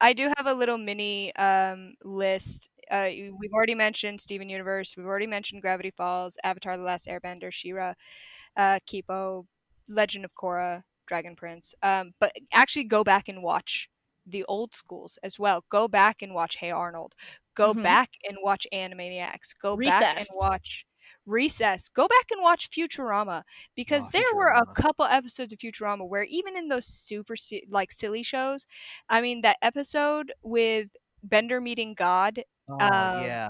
[0.02, 2.70] I do have a little mini um, list.
[2.92, 3.10] Uh,
[3.40, 4.96] we've already mentioned Steven Universe.
[4.98, 7.94] We've already mentioned Gravity Falls, Avatar: The Last Airbender, She-Ra,
[8.58, 9.46] uh, Kipo,
[9.90, 11.74] Legend of Korra, Dragon Prince.
[11.84, 13.90] Um, but actually, go back and watch
[14.26, 15.66] the old schools as well.
[15.70, 17.16] Go back and watch Hey Arnold.
[17.56, 17.82] Go Mhm.
[17.82, 19.54] back and watch Animaniacs.
[19.62, 20.86] Go back and watch
[21.26, 21.90] Recess.
[21.90, 23.44] Go back and watch Futurama
[23.76, 27.36] because Oh, there were a couple episodes of Futurama where even in those super
[27.70, 28.68] like silly shows,
[29.10, 30.90] I mean that episode with
[31.24, 33.50] Bender meeting God Oh, Um, yeah.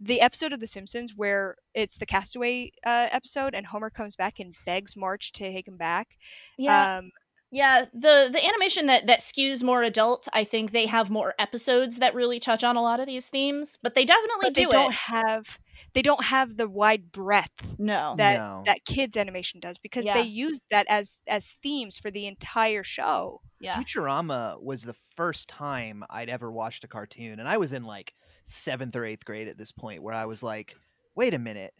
[0.00, 4.38] the episode of The Simpsons where it's the Castaway uh, episode and Homer comes back
[4.40, 6.16] and begs Marge to take him back.
[6.56, 7.10] Yeah, Um,
[7.52, 7.84] yeah.
[7.92, 12.14] The the animation that that skews more adult, I think they have more episodes that
[12.14, 14.92] really touch on a lot of these themes, but they definitely but they do don't
[14.92, 15.58] have
[15.94, 18.14] they don't have the wide breadth No.
[18.16, 18.62] that No.
[18.66, 20.14] that kids animation does because Yeah.
[20.14, 23.40] they use that as as themes for the entire show.
[23.60, 23.74] yeah.
[23.76, 28.14] Futurama was the first time I'd ever watched a cartoon, and I was in like
[28.44, 30.76] seventh or eighth grade at this point, where I was like,
[31.14, 31.74] "Wait a minute,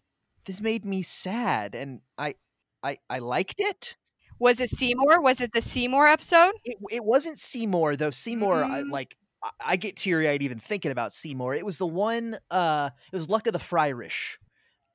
[0.44, 2.34] this made me sad," and I,
[2.82, 3.96] I, I liked it.
[4.40, 5.20] Was it Seymour?
[5.20, 6.52] Was it the Seymour episode?
[6.64, 8.10] It, it wasn't Seymour though.
[8.10, 8.90] Seymour, I, Mm.
[8.90, 9.16] like,
[9.60, 11.54] I, I get teary eyed even thinking about Seymour.
[11.54, 12.38] It was the one.
[12.50, 14.36] Uh, it was Luck of the Fryrish.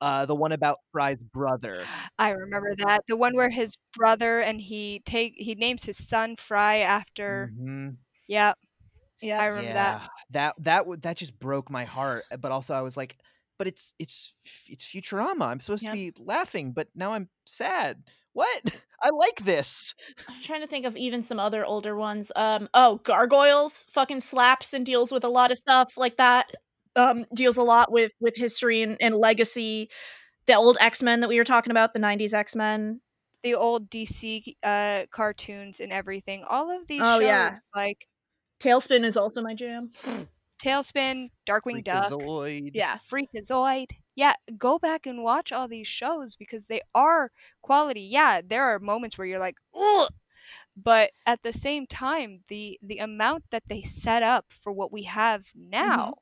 [0.00, 1.92] Uh, the one about Fry's brother.
[2.18, 3.02] I remember that.
[3.08, 7.52] The one where his brother and he take he names his son Fry after.
[7.56, 7.98] Mhm.
[8.28, 8.54] Yeah,
[9.22, 9.40] yeah.
[9.40, 9.98] I remember that.
[9.98, 12.24] yeah, that that w- that just broke my heart.
[12.38, 13.16] But also, I was like,
[13.58, 14.34] "But it's it's
[14.66, 15.46] it's Futurama.
[15.46, 15.92] I'm supposed Yep.
[15.92, 18.04] to be laughing, but now I'm sad.
[18.34, 18.82] What?
[19.02, 19.94] I like this.
[20.28, 22.30] I'm trying to think of even some other older ones.
[22.36, 26.50] Um, oh, Gargoyles fucking slaps and deals with a lot of stuff like that.
[26.96, 29.88] Um, deals a lot with with history and, and legacy.
[30.46, 33.00] The old X Men that we were talking about, the '90s X Men.
[33.42, 36.44] the old DC uh, cartoons and everything.
[36.48, 37.54] All of these Oh, shows, yeah.
[37.74, 38.06] like
[38.60, 39.90] TaleSpin is also my jam.
[40.62, 42.10] TaleSpin, Darkwing Duck,
[42.74, 43.88] Yeah, Freakazoid.
[44.16, 47.30] Yeah, go back and watch all these shows because they are
[47.62, 48.02] quality.
[48.02, 50.12] Yeah, there are moments where you're like, ugh,
[50.76, 55.04] but at the same time, the the amount that they set up for what we
[55.04, 55.70] have mm-hmm.
[55.70, 56.14] now.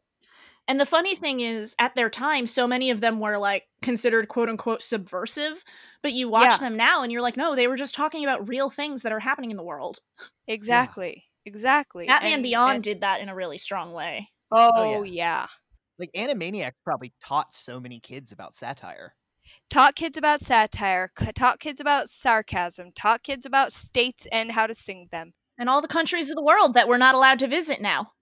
[0.69, 4.28] And the funny thing is, at their time, so many of them were like considered
[4.28, 5.64] quote unquote subversive.
[6.02, 6.59] But you watch Yeah.
[6.59, 9.19] them now and you're like, no, they were just talking about real things that are
[9.20, 9.98] happening in the world.
[10.47, 11.24] Exactly.
[11.44, 12.06] Exactly.
[12.06, 14.31] Batman And- Beyond and- did that in a really strong way.
[14.52, 15.12] oh, oh yeah.
[15.12, 15.47] yeah.
[15.98, 19.14] Like Animaniacs probably taught so many kids about satire.
[19.70, 24.66] Taught kids about satire, c- taught kids about sarcasm, taught kids about states and how
[24.66, 25.35] to sing them.
[25.59, 28.12] And all the countries of the world that we're not allowed to visit now.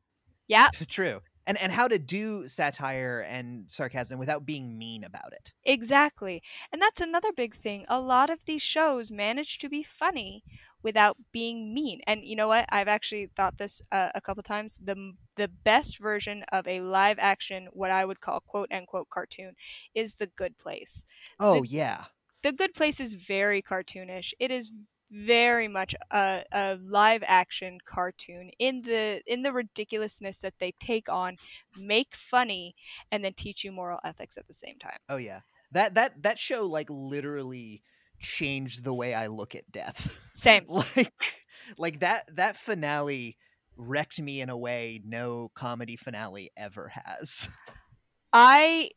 [0.49, 1.21] Yeah, True.
[1.47, 5.53] And and how to do satire and sarcasm without being mean about it.
[5.65, 6.43] exactly.
[6.73, 7.85] And that's another big thing.
[7.89, 10.45] A lot of these shows manage to be funny
[10.83, 12.01] without being mean.
[12.07, 12.67] And you know what?
[12.71, 14.79] I've actually thought this uh, a couple times.
[14.83, 19.55] The the best version of a live action, what I would call quote unquote cartoon,
[19.95, 21.05] is The Good Place.
[21.39, 22.05] Oh yeah.
[22.43, 24.33] The Good Place is very cartoonish.
[24.39, 24.73] It is
[25.11, 31.09] very much a, a live action cartoon in the in the ridiculousness that they take
[31.09, 31.37] on,
[31.77, 32.75] make funny,
[33.11, 34.99] and then teach you moral ethics at the same time.
[35.09, 35.41] Oh yeah.
[35.73, 37.83] That that that show like literally
[38.21, 40.17] changed the way I look at death.
[40.35, 40.65] Same.
[40.69, 41.13] like
[41.77, 43.37] like that that finale
[43.77, 47.49] wrecked me in a way no comedy finale ever has.
[48.33, 48.91] I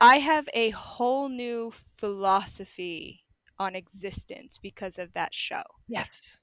[0.00, 3.20] I have a whole new philosophy
[3.58, 5.62] on existence because of that show.
[5.88, 6.40] Yes.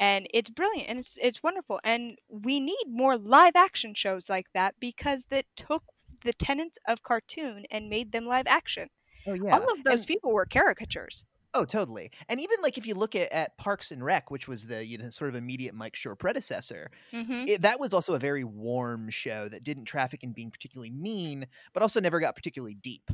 [0.00, 4.46] And it's brilliant and it's it's wonderful and we need more live action shows like
[4.54, 5.84] that because that took
[6.24, 8.88] the tenets of cartoon and made them live action.
[9.26, 9.54] Oh yeah.
[9.54, 11.26] All of those And- people were caricatures.
[11.56, 12.10] Oh, totally.
[12.28, 14.98] And even like if you look at, at Parks and Rec, which was the you
[14.98, 17.44] know sort of immediate Mike Schur predecessor, Mm-hmm.
[17.46, 21.46] it, that was also a very warm show that didn't traffic in being particularly mean,
[21.72, 23.08] but also never got particularly deep.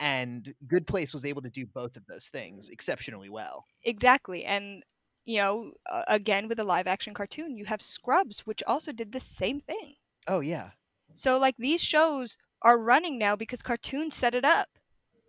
[0.00, 3.64] And Good Place was able to do both of those things exceptionally well.
[3.84, 4.44] Exactly.
[4.44, 4.82] And
[5.24, 5.72] you know,
[6.08, 9.94] again with a live action cartoon, you have Scrubs which also did the same thing.
[10.26, 10.70] Oh yeah.
[11.14, 14.68] So like these shows are running now because cartoons set it up.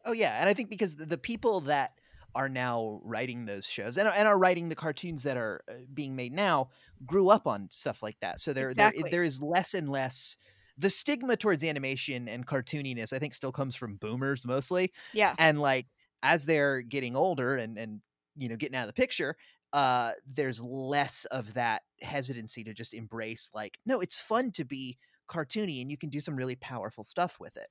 [0.04, 1.94] Oh yeah, and I think because the people that
[2.36, 5.74] are now writing those shows and, are- and are writing the cartoons that are uh,
[5.94, 6.70] being made now
[7.06, 8.40] grew up on stuff like that.
[8.40, 9.04] So there Exactly.
[9.10, 10.38] there there is less and less
[10.78, 14.92] the stigma towards animation and cartooniness I think still comes from boomers mostly.
[15.14, 15.38] Yeah.
[15.38, 15.88] And like
[16.24, 18.04] as they're getting older and and
[18.36, 19.38] you know getting out of the picture,
[19.74, 24.98] uh there's less of that hesitancy to just embrace like no, it's fun to be
[25.30, 27.68] cartoony and you can do some really powerful stuff with it.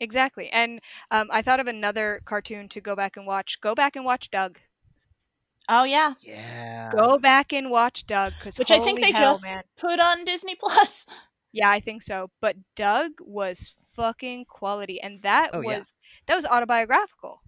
[0.00, 0.48] Exactly.
[0.50, 0.80] And
[1.10, 3.60] um, I thought of another cartoon to go back and watch.
[3.60, 4.58] Go back and watch Doug.
[5.68, 6.88] Oh yeah, Yeah.
[6.90, 9.62] Go back and watch Doug because which I think they hell, just man.
[9.76, 11.04] put on Disney Plus.
[11.52, 12.30] Yeah, I think so.
[12.40, 15.66] But Doug was fucking quality, and that Oh, was
[16.00, 16.08] yeah.
[16.26, 17.42] that was autobiographical.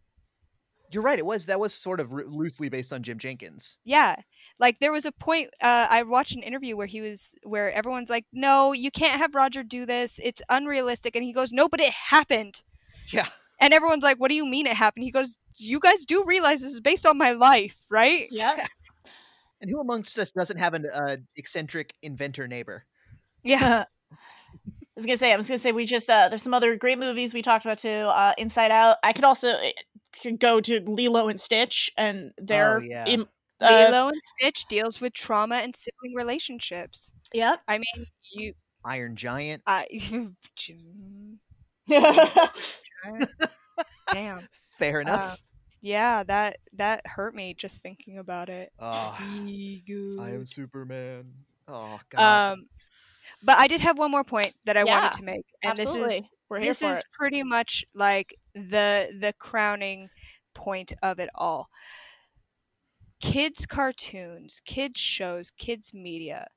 [0.93, 1.19] You're right.
[1.19, 3.79] It was that was sort of loosely based on Jim Jenkins.
[3.85, 4.17] Yeah,
[4.61, 8.11] Like there was a point uh, I watched an interview where he was where everyone's
[8.11, 10.21] like, "No, you can't have Roger do this.
[10.23, 12.63] It's unrealistic." And he goes, "No, but it happened."
[13.09, 13.27] Yeah.
[13.59, 16.61] And everyone's like, "What do you mean it happened?" He goes, "You guys do realize
[16.61, 18.67] this is based on my life, right?" Yeah.
[19.63, 22.85] And who amongst us doesn't have an uh, eccentric inventor neighbor?
[23.43, 23.85] Yeah.
[24.13, 24.17] I
[24.97, 27.33] was gonna say, I was gonna say, we just uh, there's some other great movies
[27.33, 27.89] we talked about too.
[27.89, 28.99] Uh, Inside Out.
[29.03, 29.71] I could also uh,
[30.23, 33.07] could go to Lilo and Stitch, and they're Oh, yeah.
[33.07, 33.29] im-
[33.63, 37.13] uh, Lilo and Stitch deals with trauma and sibling relationships.
[37.33, 37.61] Yep.
[37.69, 38.55] I mean, you.
[38.85, 39.63] Iron Giant.
[39.67, 39.87] I
[44.13, 44.49] damn.
[44.79, 45.33] Fair enough.
[45.33, 45.37] Uh,
[45.83, 48.73] yeah, that that hurt me just thinking about it.
[48.79, 50.45] oh, I am.
[50.45, 51.33] Superman.
[51.69, 52.53] Oh God.
[52.53, 52.67] Um,
[53.43, 56.09] but I did have one more point that I Yeah, wanted to make, and Absolutely.
[56.09, 57.05] this is We're this is it.
[57.13, 60.11] pretty much like the the crowning
[60.55, 61.69] point of it all.
[63.21, 66.49] Kids cartoons, kids shows, kids media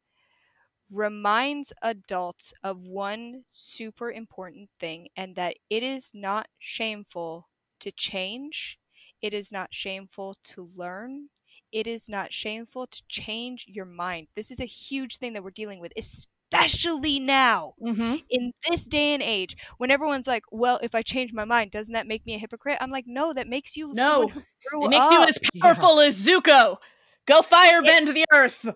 [0.92, 7.50] reminds adults of one super important thing and that it is not shameful
[7.80, 8.78] to change.
[9.22, 11.30] It is not shameful to learn.
[11.72, 14.28] It is not shameful to change your mind.
[14.36, 18.16] This is a huge thing that we're dealing with, especially now Mm-hmm.
[18.30, 21.94] in this day and age when everyone's like, "Well, if I change my mind, doesn't
[21.94, 24.28] that make me a hypocrite?" I'm like, "No, that makes you No.
[24.28, 26.78] who grew It makes you as powerful as Zuko.
[27.26, 28.68] Go firebend the earth.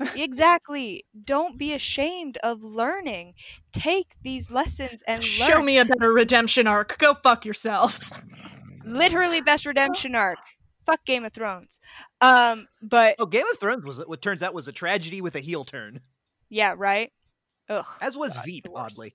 [0.16, 1.04] exactly.
[1.24, 3.34] Don't be ashamed of learning.
[3.72, 5.64] Take these lessons and Show learn.
[5.64, 6.98] me a better redemption arc.
[6.98, 8.12] Go fuck yourselves.
[8.84, 10.38] Literally best redemption arc.
[10.86, 11.78] Fuck Game of Thrones.
[12.20, 15.40] Um, but oh, Game of Thrones was what turns out was a tragedy with a
[15.40, 16.00] heel turn,
[16.48, 17.12] yeah, right.
[17.68, 18.64] Ugh, as was God, Veep.
[18.64, 18.70] the.
[18.74, 19.14] Oddly,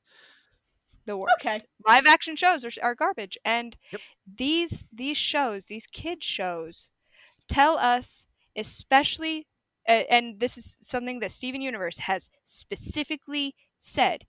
[1.05, 1.35] the worst.
[1.41, 1.61] Okay.
[1.87, 4.01] Live action shows are, are garbage, and Yep.
[4.37, 6.91] these these shows, these kid shows,
[7.47, 9.47] tell us, especially,
[9.87, 14.25] uh, and this is something that Steven Universe has specifically said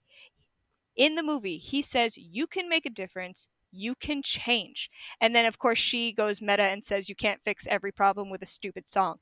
[0.95, 1.57] in the movie.
[1.57, 3.47] He says you can make a difference.
[3.75, 4.89] You can change,
[5.19, 8.41] and then of course she goes meta and says you can't fix every problem with
[8.41, 9.17] a stupid song,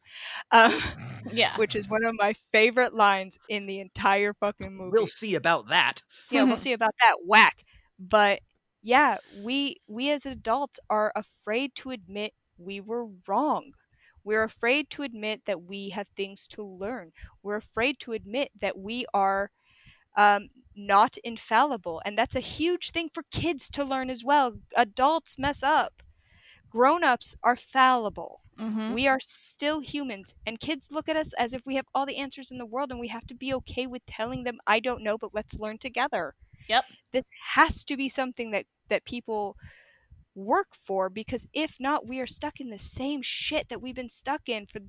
[0.51, 0.79] um,
[1.31, 1.57] Yeah.
[1.57, 4.91] which is one of my favorite lines in the entire fucking movie.
[4.93, 6.03] we'll see about that.
[6.29, 7.15] yeah we'll see about that.
[7.25, 7.63] Whack.
[7.99, 8.39] But
[8.81, 13.71] yeah we we as adults are afraid to admit we were wrong.
[14.25, 17.11] We're afraid to admit that we have things to learn.
[17.41, 19.51] We're afraid to admit that we are
[20.15, 25.37] um, not infallible and that's a huge thing for kids to learn as well adults
[25.37, 26.03] mess up
[26.69, 28.93] grown-ups are fallible Mm-hmm.
[28.93, 32.17] we are still humans, and kids look at us as if we have all the
[32.17, 35.01] answers in the world, and we have to be okay with telling them, "I don't
[35.01, 36.35] know, but let's learn together."
[36.69, 36.85] Yep.
[37.11, 37.25] This
[37.55, 39.57] has to be something that that people
[40.35, 44.09] work for, because if not, we are stuck in the same shit that we've been
[44.09, 44.81] stuck in for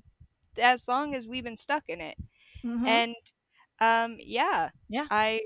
[0.58, 2.18] as long as we've been stuck in it.
[2.64, 2.86] Mm-hmm.
[2.86, 3.14] And
[3.80, 5.06] um, yeah, Yeah.
[5.10, 5.40] I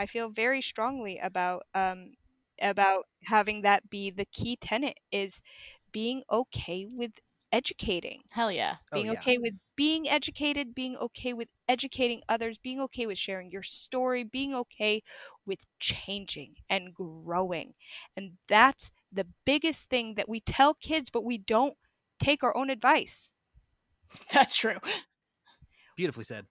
[0.00, 2.16] I feel very strongly about um
[2.62, 5.42] about having that be the key tenet is
[5.92, 7.12] being okay with
[7.52, 8.78] educating Hell yeah.
[8.92, 9.22] Oh, being yeah.
[9.22, 14.24] okay with being educated, being okay with educating others, being okay with sharing your story,
[14.24, 15.02] being okay
[15.46, 17.74] with changing and growing.
[18.16, 21.76] And that's the biggest thing that we tell kids, but we don't
[22.20, 23.32] take our own advice.
[24.32, 24.78] That's true.
[25.96, 26.46] Beautifully said.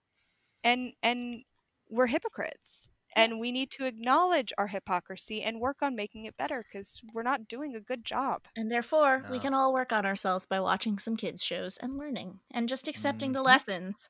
[0.64, 1.44] And and
[1.88, 2.88] we're hypocrites.
[3.16, 7.22] And we need to acknowledge our hypocrisy and work on making it better because we're
[7.22, 8.42] not doing a good job.
[8.56, 12.40] And therefore, we can all work on ourselves by watching some kids' shows and learning
[12.50, 13.44] and just accepting the Mhm.
[13.46, 14.08] lessons.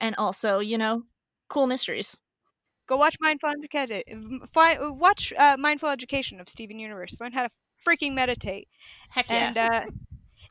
[0.00, 1.04] And also, you know,
[1.48, 2.18] cool mysteries.
[2.86, 4.40] Go watch Mindful Education.
[4.52, 7.20] Fi- watch uh, Mindful Education of Steven Universe.
[7.20, 7.50] Learn how to
[7.86, 8.68] freaking meditate.
[9.10, 9.48] Heck yeah.
[9.48, 9.82] And uh,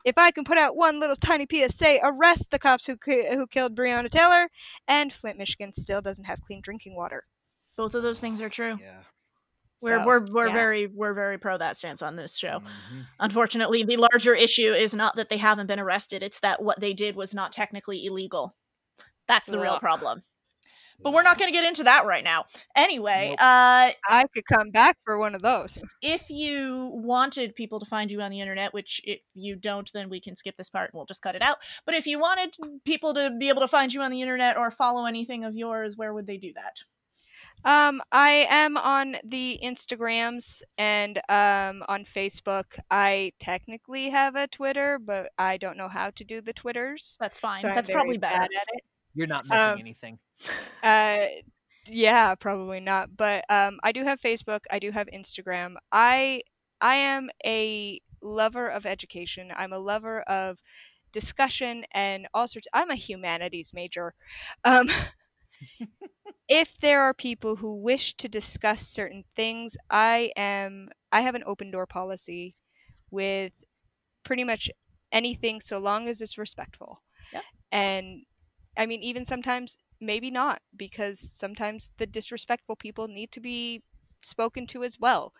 [0.04, 3.46] if I can put out one little tiny PSA, arrest the cops who ki- who
[3.46, 4.48] killed Breonna Taylor,
[4.88, 7.24] and Flint, Michigan still doesn't have clean drinking water.
[7.82, 8.78] Both of those things are true.
[8.80, 9.00] Yeah.
[9.82, 10.52] We're So, we're we're yeah.
[10.52, 12.60] very we're very pro that stance on this show.
[12.60, 13.06] Mhm.
[13.18, 16.92] Unfortunately, the larger issue is not that they haven't been arrested; it's that what they
[16.92, 18.54] did was not technically illegal.
[19.26, 20.22] That's the real problem.
[21.02, 22.44] But we're not going to get into that right now.
[22.76, 23.40] Anyway, Nope.
[23.40, 25.82] uh, I could come back for one of those.
[26.00, 30.08] if you wanted people to find you on the internet, which if you don't, then
[30.08, 31.56] we can skip this part and we'll just cut it out.
[31.84, 32.54] But if you wanted
[32.84, 35.96] people to be able to find you on the internet or follow anything of yours,
[35.96, 36.84] where would they do that?
[37.64, 42.78] Um, I am on the Instagrams and um on Facebook.
[42.90, 47.16] I technically have a Twitter, but I don't know how to do the Twitters.
[47.20, 47.58] That's fine.
[47.58, 48.34] So That's probably better.
[48.34, 48.82] bad at it.
[49.14, 50.18] You're not missing Um, anything.
[50.82, 51.26] Uh,
[51.86, 53.16] yeah, probably not.
[53.16, 54.60] But um, I do have Facebook.
[54.70, 55.76] I do have Instagram.
[55.92, 56.42] I
[56.80, 59.52] I am a lover of education.
[59.54, 60.58] I'm a lover of
[61.12, 62.68] discussion and all sorts.
[62.72, 64.14] I'm a humanities major.
[64.64, 64.88] Um,
[66.48, 70.88] if there are people who wish to discuss certain things, I am.
[71.10, 72.56] I have an open door policy
[73.10, 73.52] with
[74.24, 74.70] pretty much
[75.10, 77.02] anything, so long as it's respectful.
[77.32, 77.42] Yep.
[77.70, 78.22] And
[78.76, 83.82] I mean, even sometimes maybe not, because sometimes the disrespectful people need to be
[84.22, 85.32] spoken to as well.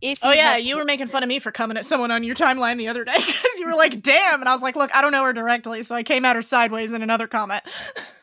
[0.00, 2.34] If Oh yeah, you were making fun of me for coming at someone on your
[2.34, 5.02] timeline the other day because you were like, "Damn," and I was like, "Look, I
[5.02, 7.64] don't know her directly, so I came at her sideways in another comment."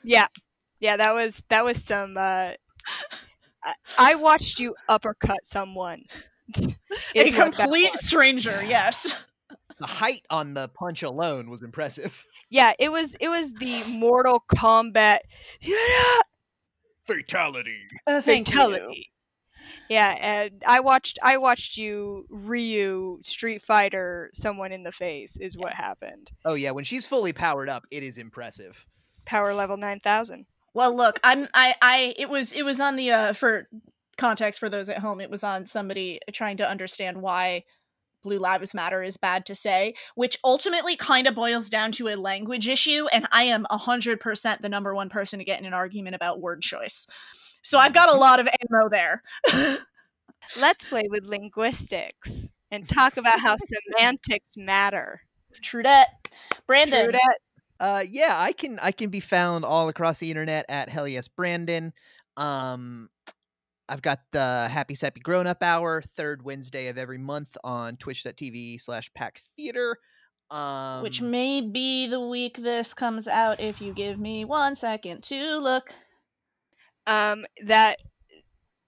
[0.04, 0.28] Yeah,
[0.80, 2.18] yeah, that was that was some.
[2.18, 2.52] Uh,
[3.64, 6.04] I, I watched you uppercut someone.
[6.56, 6.62] A
[7.14, 9.16] is what that complete stranger, yes.
[9.80, 12.26] The height on the punch alone was impressive.
[12.50, 15.20] Yeah, it was it was the Mortal Kombat
[17.06, 17.84] Fatality.
[18.08, 18.56] Uh, thank you.
[18.56, 19.12] fatality.
[19.90, 25.56] Yeah, and I watched I watched you Ryu Street Fighter someone in the face is
[25.56, 26.32] what happened.
[26.44, 28.86] Oh yeah, when she's fully powered up, it is impressive.
[29.26, 30.48] Power level nine thousand.
[30.78, 33.68] Well, look, I'm I I it was it was on the uh for
[34.16, 37.64] context for those at home, it was on somebody trying to understand why
[38.22, 42.16] Blue Lives Matter is bad to say, which ultimately kind of boils down to a
[42.16, 45.74] language issue, and I am hundred percent the number one person to get in an
[45.74, 47.08] argument about word choice.
[47.64, 49.24] So I've got a lot of ammo there.
[50.62, 53.56] Let's play with linguistics and talk about how
[53.98, 55.22] semantics matter.
[55.60, 56.06] Trudette.
[56.68, 57.06] Brandon.
[57.06, 57.38] True that.
[57.80, 61.28] Uh, yeah, I can I can be found all across the internet at hell yes
[61.28, 61.94] Brandon.
[62.36, 63.10] Um,
[63.90, 68.82] I've got the Happy Sappy Grown Up Hour third Wednesday of every month on Twitch.tv
[68.82, 69.98] slash Pack Theater.
[70.50, 75.24] Um, which may be the week this comes out if you give me one second
[75.24, 75.94] to look.
[77.06, 77.98] Um, that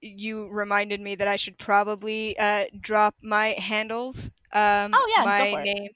[0.01, 4.27] you reminded me that I should probably uh, drop my handles.
[4.53, 5.63] Um, Oh, yeah, go my for it.
[5.65, 5.89] name.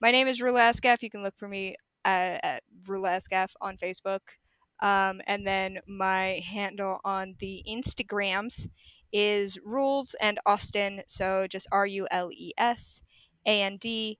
[0.00, 1.02] My name is Rula Ascaf.
[1.02, 1.74] You can look for me
[2.08, 4.20] uh, at Rula Ascaf on Facebook.
[4.80, 8.68] Um, and then my handle on the Instagrams
[9.12, 11.02] is Rules and Austin.
[11.06, 13.02] So just R U L E S
[13.44, 14.18] A N D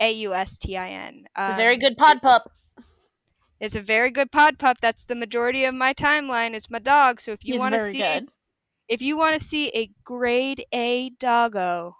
[0.00, 1.24] A U S T I N.
[1.36, 2.50] A very Um, good pod pup.
[3.60, 4.78] It's a very good pod pup.
[4.80, 6.54] That's the majority of my timeline.
[6.54, 7.20] It's my dog.
[7.20, 8.28] So if you want to see, good.
[8.86, 11.96] if you want to see a grade A doggo,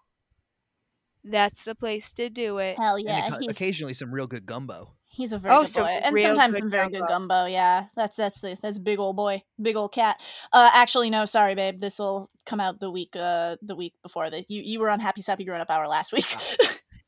[1.24, 2.78] that's the place to do it.
[2.78, 4.94] Hell yeah, occa- he's occasionally some real good gumbo.
[5.18, 7.12] He's a very Oh, good some boy, and sometimes some very good gumbo.
[7.34, 7.44] gumbo.
[7.44, 10.18] Yeah, that's that's the that's big old boy, big old cat.
[10.52, 11.78] Uh, actually, no, sorry, babe.
[11.80, 14.46] This will come out the week uh the week before this.
[14.48, 16.24] You you were on Happy Sappy Grown Up Hour last week.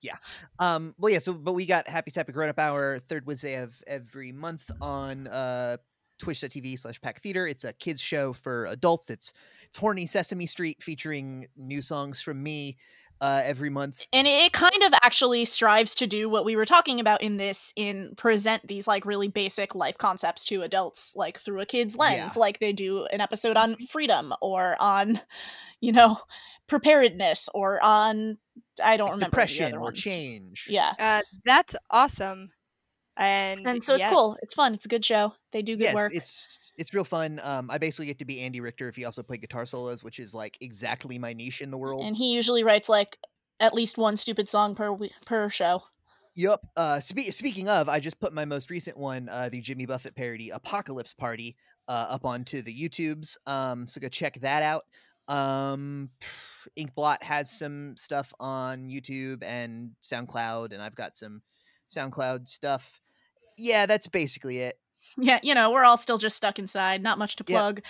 [0.03, 0.15] Yeah.
[0.59, 1.19] Um, well, yeah.
[1.19, 5.27] So, but we got Happy Sappy Grown Up Hour third Wednesday of every month on
[5.27, 5.77] uh,
[6.19, 7.47] Twitch.tv slash Pack Theater.
[7.47, 9.11] It's a kids show for adults.
[9.11, 9.35] It's
[9.69, 12.79] it's horny Sesame Street featuring new songs from me
[13.21, 14.07] uh, every month.
[14.13, 17.73] and it kind of actually strives to do what we were talking about in this
[17.77, 22.35] in present these like really basic life concepts to adults like through a kid's lens
[22.37, 22.41] Yeah.
[22.41, 25.21] like they do an episode on freedom or on
[25.81, 26.19] you know
[26.67, 28.39] preparedness or on
[28.83, 30.67] i don't remember the Depression other or change.
[30.71, 32.51] yeah Uh, that's awesome.
[33.21, 35.95] And, and so it's cool it's fun it's a good show they do good yeah,
[35.95, 37.39] work it's it's real fun.
[37.43, 40.19] Um, I basically get to be Andy Richter if he also played guitar solos, which
[40.19, 42.03] is like exactly my niche in the world.
[42.03, 43.19] and he usually writes like
[43.61, 45.83] at least one stupid song per per show
[46.37, 46.61] Yep.
[46.77, 50.15] Uh, spe- speaking of, I just put my most recent one, uh, the Jimmy Buffett
[50.15, 51.57] parody "Apocalypse Party,"
[51.89, 53.37] uh, up onto the YouTubes.
[53.47, 54.85] Um, so go check that out.
[55.29, 56.11] Um,
[56.79, 61.43] Inkblot has some stuff on YouTube and SoundCloud, and I've got some
[61.89, 63.01] SoundCloud stuff.
[63.61, 64.77] Yeah, that's basically it.
[65.19, 67.59] yeah you know we're all still just stuck inside not much to Yep.
[67.59, 67.83] plug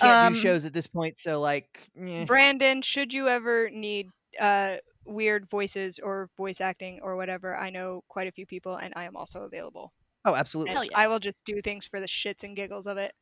[0.00, 2.24] Can't Um, do shows at this point, so like, eh.
[2.24, 4.10] Brandon, should you ever need
[4.40, 8.92] uh, weird voices or voice acting or whatever, I know quite a few people, and
[8.96, 9.92] I am also available.
[10.24, 10.72] oh, absolutely.
[10.72, 10.98] Hell yeah.
[10.98, 13.12] I will just do things for the shits and giggles of it.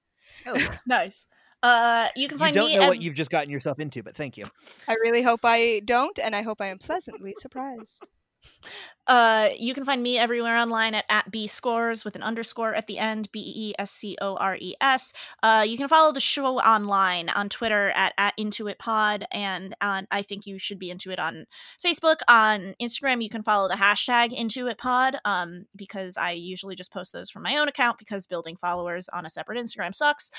[0.44, 0.78] Hell yeah.
[0.86, 1.26] nice
[1.64, 4.02] uh you can find you don't me know ev- what you've just gotten yourself into,
[4.02, 4.46] but thank you.
[4.88, 8.02] I really hope I don't, and I hope I am pleasantly surprised.
[9.06, 12.86] Uh, you can find me everywhere online at, at B Scores with an underscore at
[12.86, 15.12] the end, B E S C O R E S.
[15.42, 20.06] Uh, you can follow the show online on Twitter at, at Intuit Pod, and on
[20.10, 21.46] I think you should be into it on
[21.84, 22.16] Facebook.
[22.28, 27.12] On Instagram, you can follow the hashtag Intuit Pod, um, because I usually just post
[27.12, 30.30] those from my own account because building followers on a separate Instagram sucks.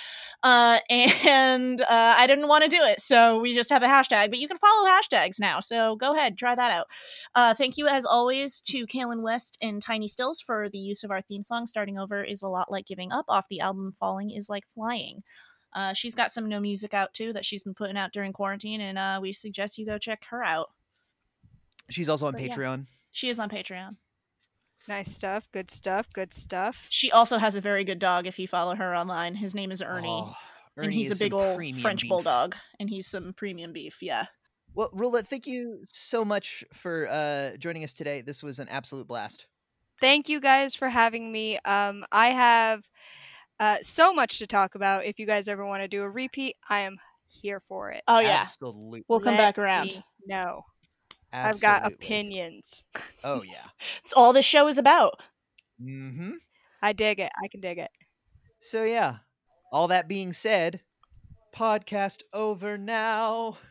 [0.42, 4.30] Uh, and uh, I didn't want to do it, so we just have a hashtag.
[4.30, 6.88] But you can follow hashtags now, so go ahead, try that out.
[7.36, 11.12] Uh, thank you, as always, to Kailyn West and Tiny Stills for the use of
[11.12, 11.66] our theme song.
[11.66, 15.24] Starting over is a lot like giving up off the album Falling is Like Flying.
[15.74, 18.80] Uh, she's got some no music out too that she's been putting out during quarantine,
[18.82, 20.70] and uh, we suggest you go check her out.
[21.90, 22.50] She's also on But yeah.
[22.50, 22.86] Patreon.
[23.12, 23.98] She is on Patreon.
[24.88, 25.48] Nice stuff.
[25.52, 26.08] Good stuff.
[26.14, 26.88] Good stuff.
[26.90, 29.36] She also has a very good dog if you follow her online.
[29.36, 30.08] His name is Ernie.
[30.10, 30.36] Oh,
[30.76, 32.10] and he's a is some big old French beef.
[32.10, 32.56] bulldog.
[32.80, 34.26] And he's some premium beef, yeah.
[34.76, 38.22] Well, Roulette, thank you so much for uh, joining us today.
[38.22, 39.48] This was an absolute blast.
[40.02, 41.60] Thank you guys for having me.
[41.64, 42.84] Um, I have
[43.60, 45.06] uh, so much to talk about.
[45.06, 46.98] If you guys ever want to do a repeat, I am
[47.28, 48.04] here for it.
[48.08, 48.40] Oh yeah.
[48.40, 49.04] Absolutely.
[49.08, 50.04] We'll come Let back around.
[50.26, 50.66] No.
[51.32, 52.86] I've got opinions.
[53.24, 53.68] Oh yeah.
[54.04, 55.22] It's all this show is about.
[55.82, 56.34] Mm-hmm.
[56.82, 57.32] I dig it.
[57.44, 57.92] I can dig it.
[58.60, 59.18] So yeah.
[59.72, 60.82] All that being said,
[61.56, 63.58] podcast over now.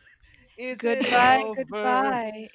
[0.57, 1.05] Is Goodbye.
[1.37, 1.55] it over?
[1.55, 2.47] Goodbye.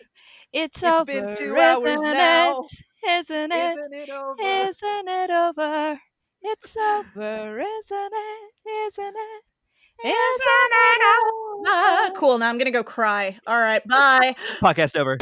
[0.52, 2.60] It's, It's over, been two hours isn't now.
[2.60, 3.10] It?
[3.10, 3.70] Isn't it?
[3.70, 4.42] Isn't it over?
[4.42, 6.00] Isn't it over?
[6.42, 8.50] It's over, isn't it?
[8.86, 9.42] Isn't it?
[10.04, 11.64] Isn't it over?
[11.66, 12.38] Ah, cool.
[12.38, 13.36] Now I'm gonna go cry.
[13.46, 13.86] All right.
[13.88, 14.34] Bye.
[14.62, 15.18] Podcast over.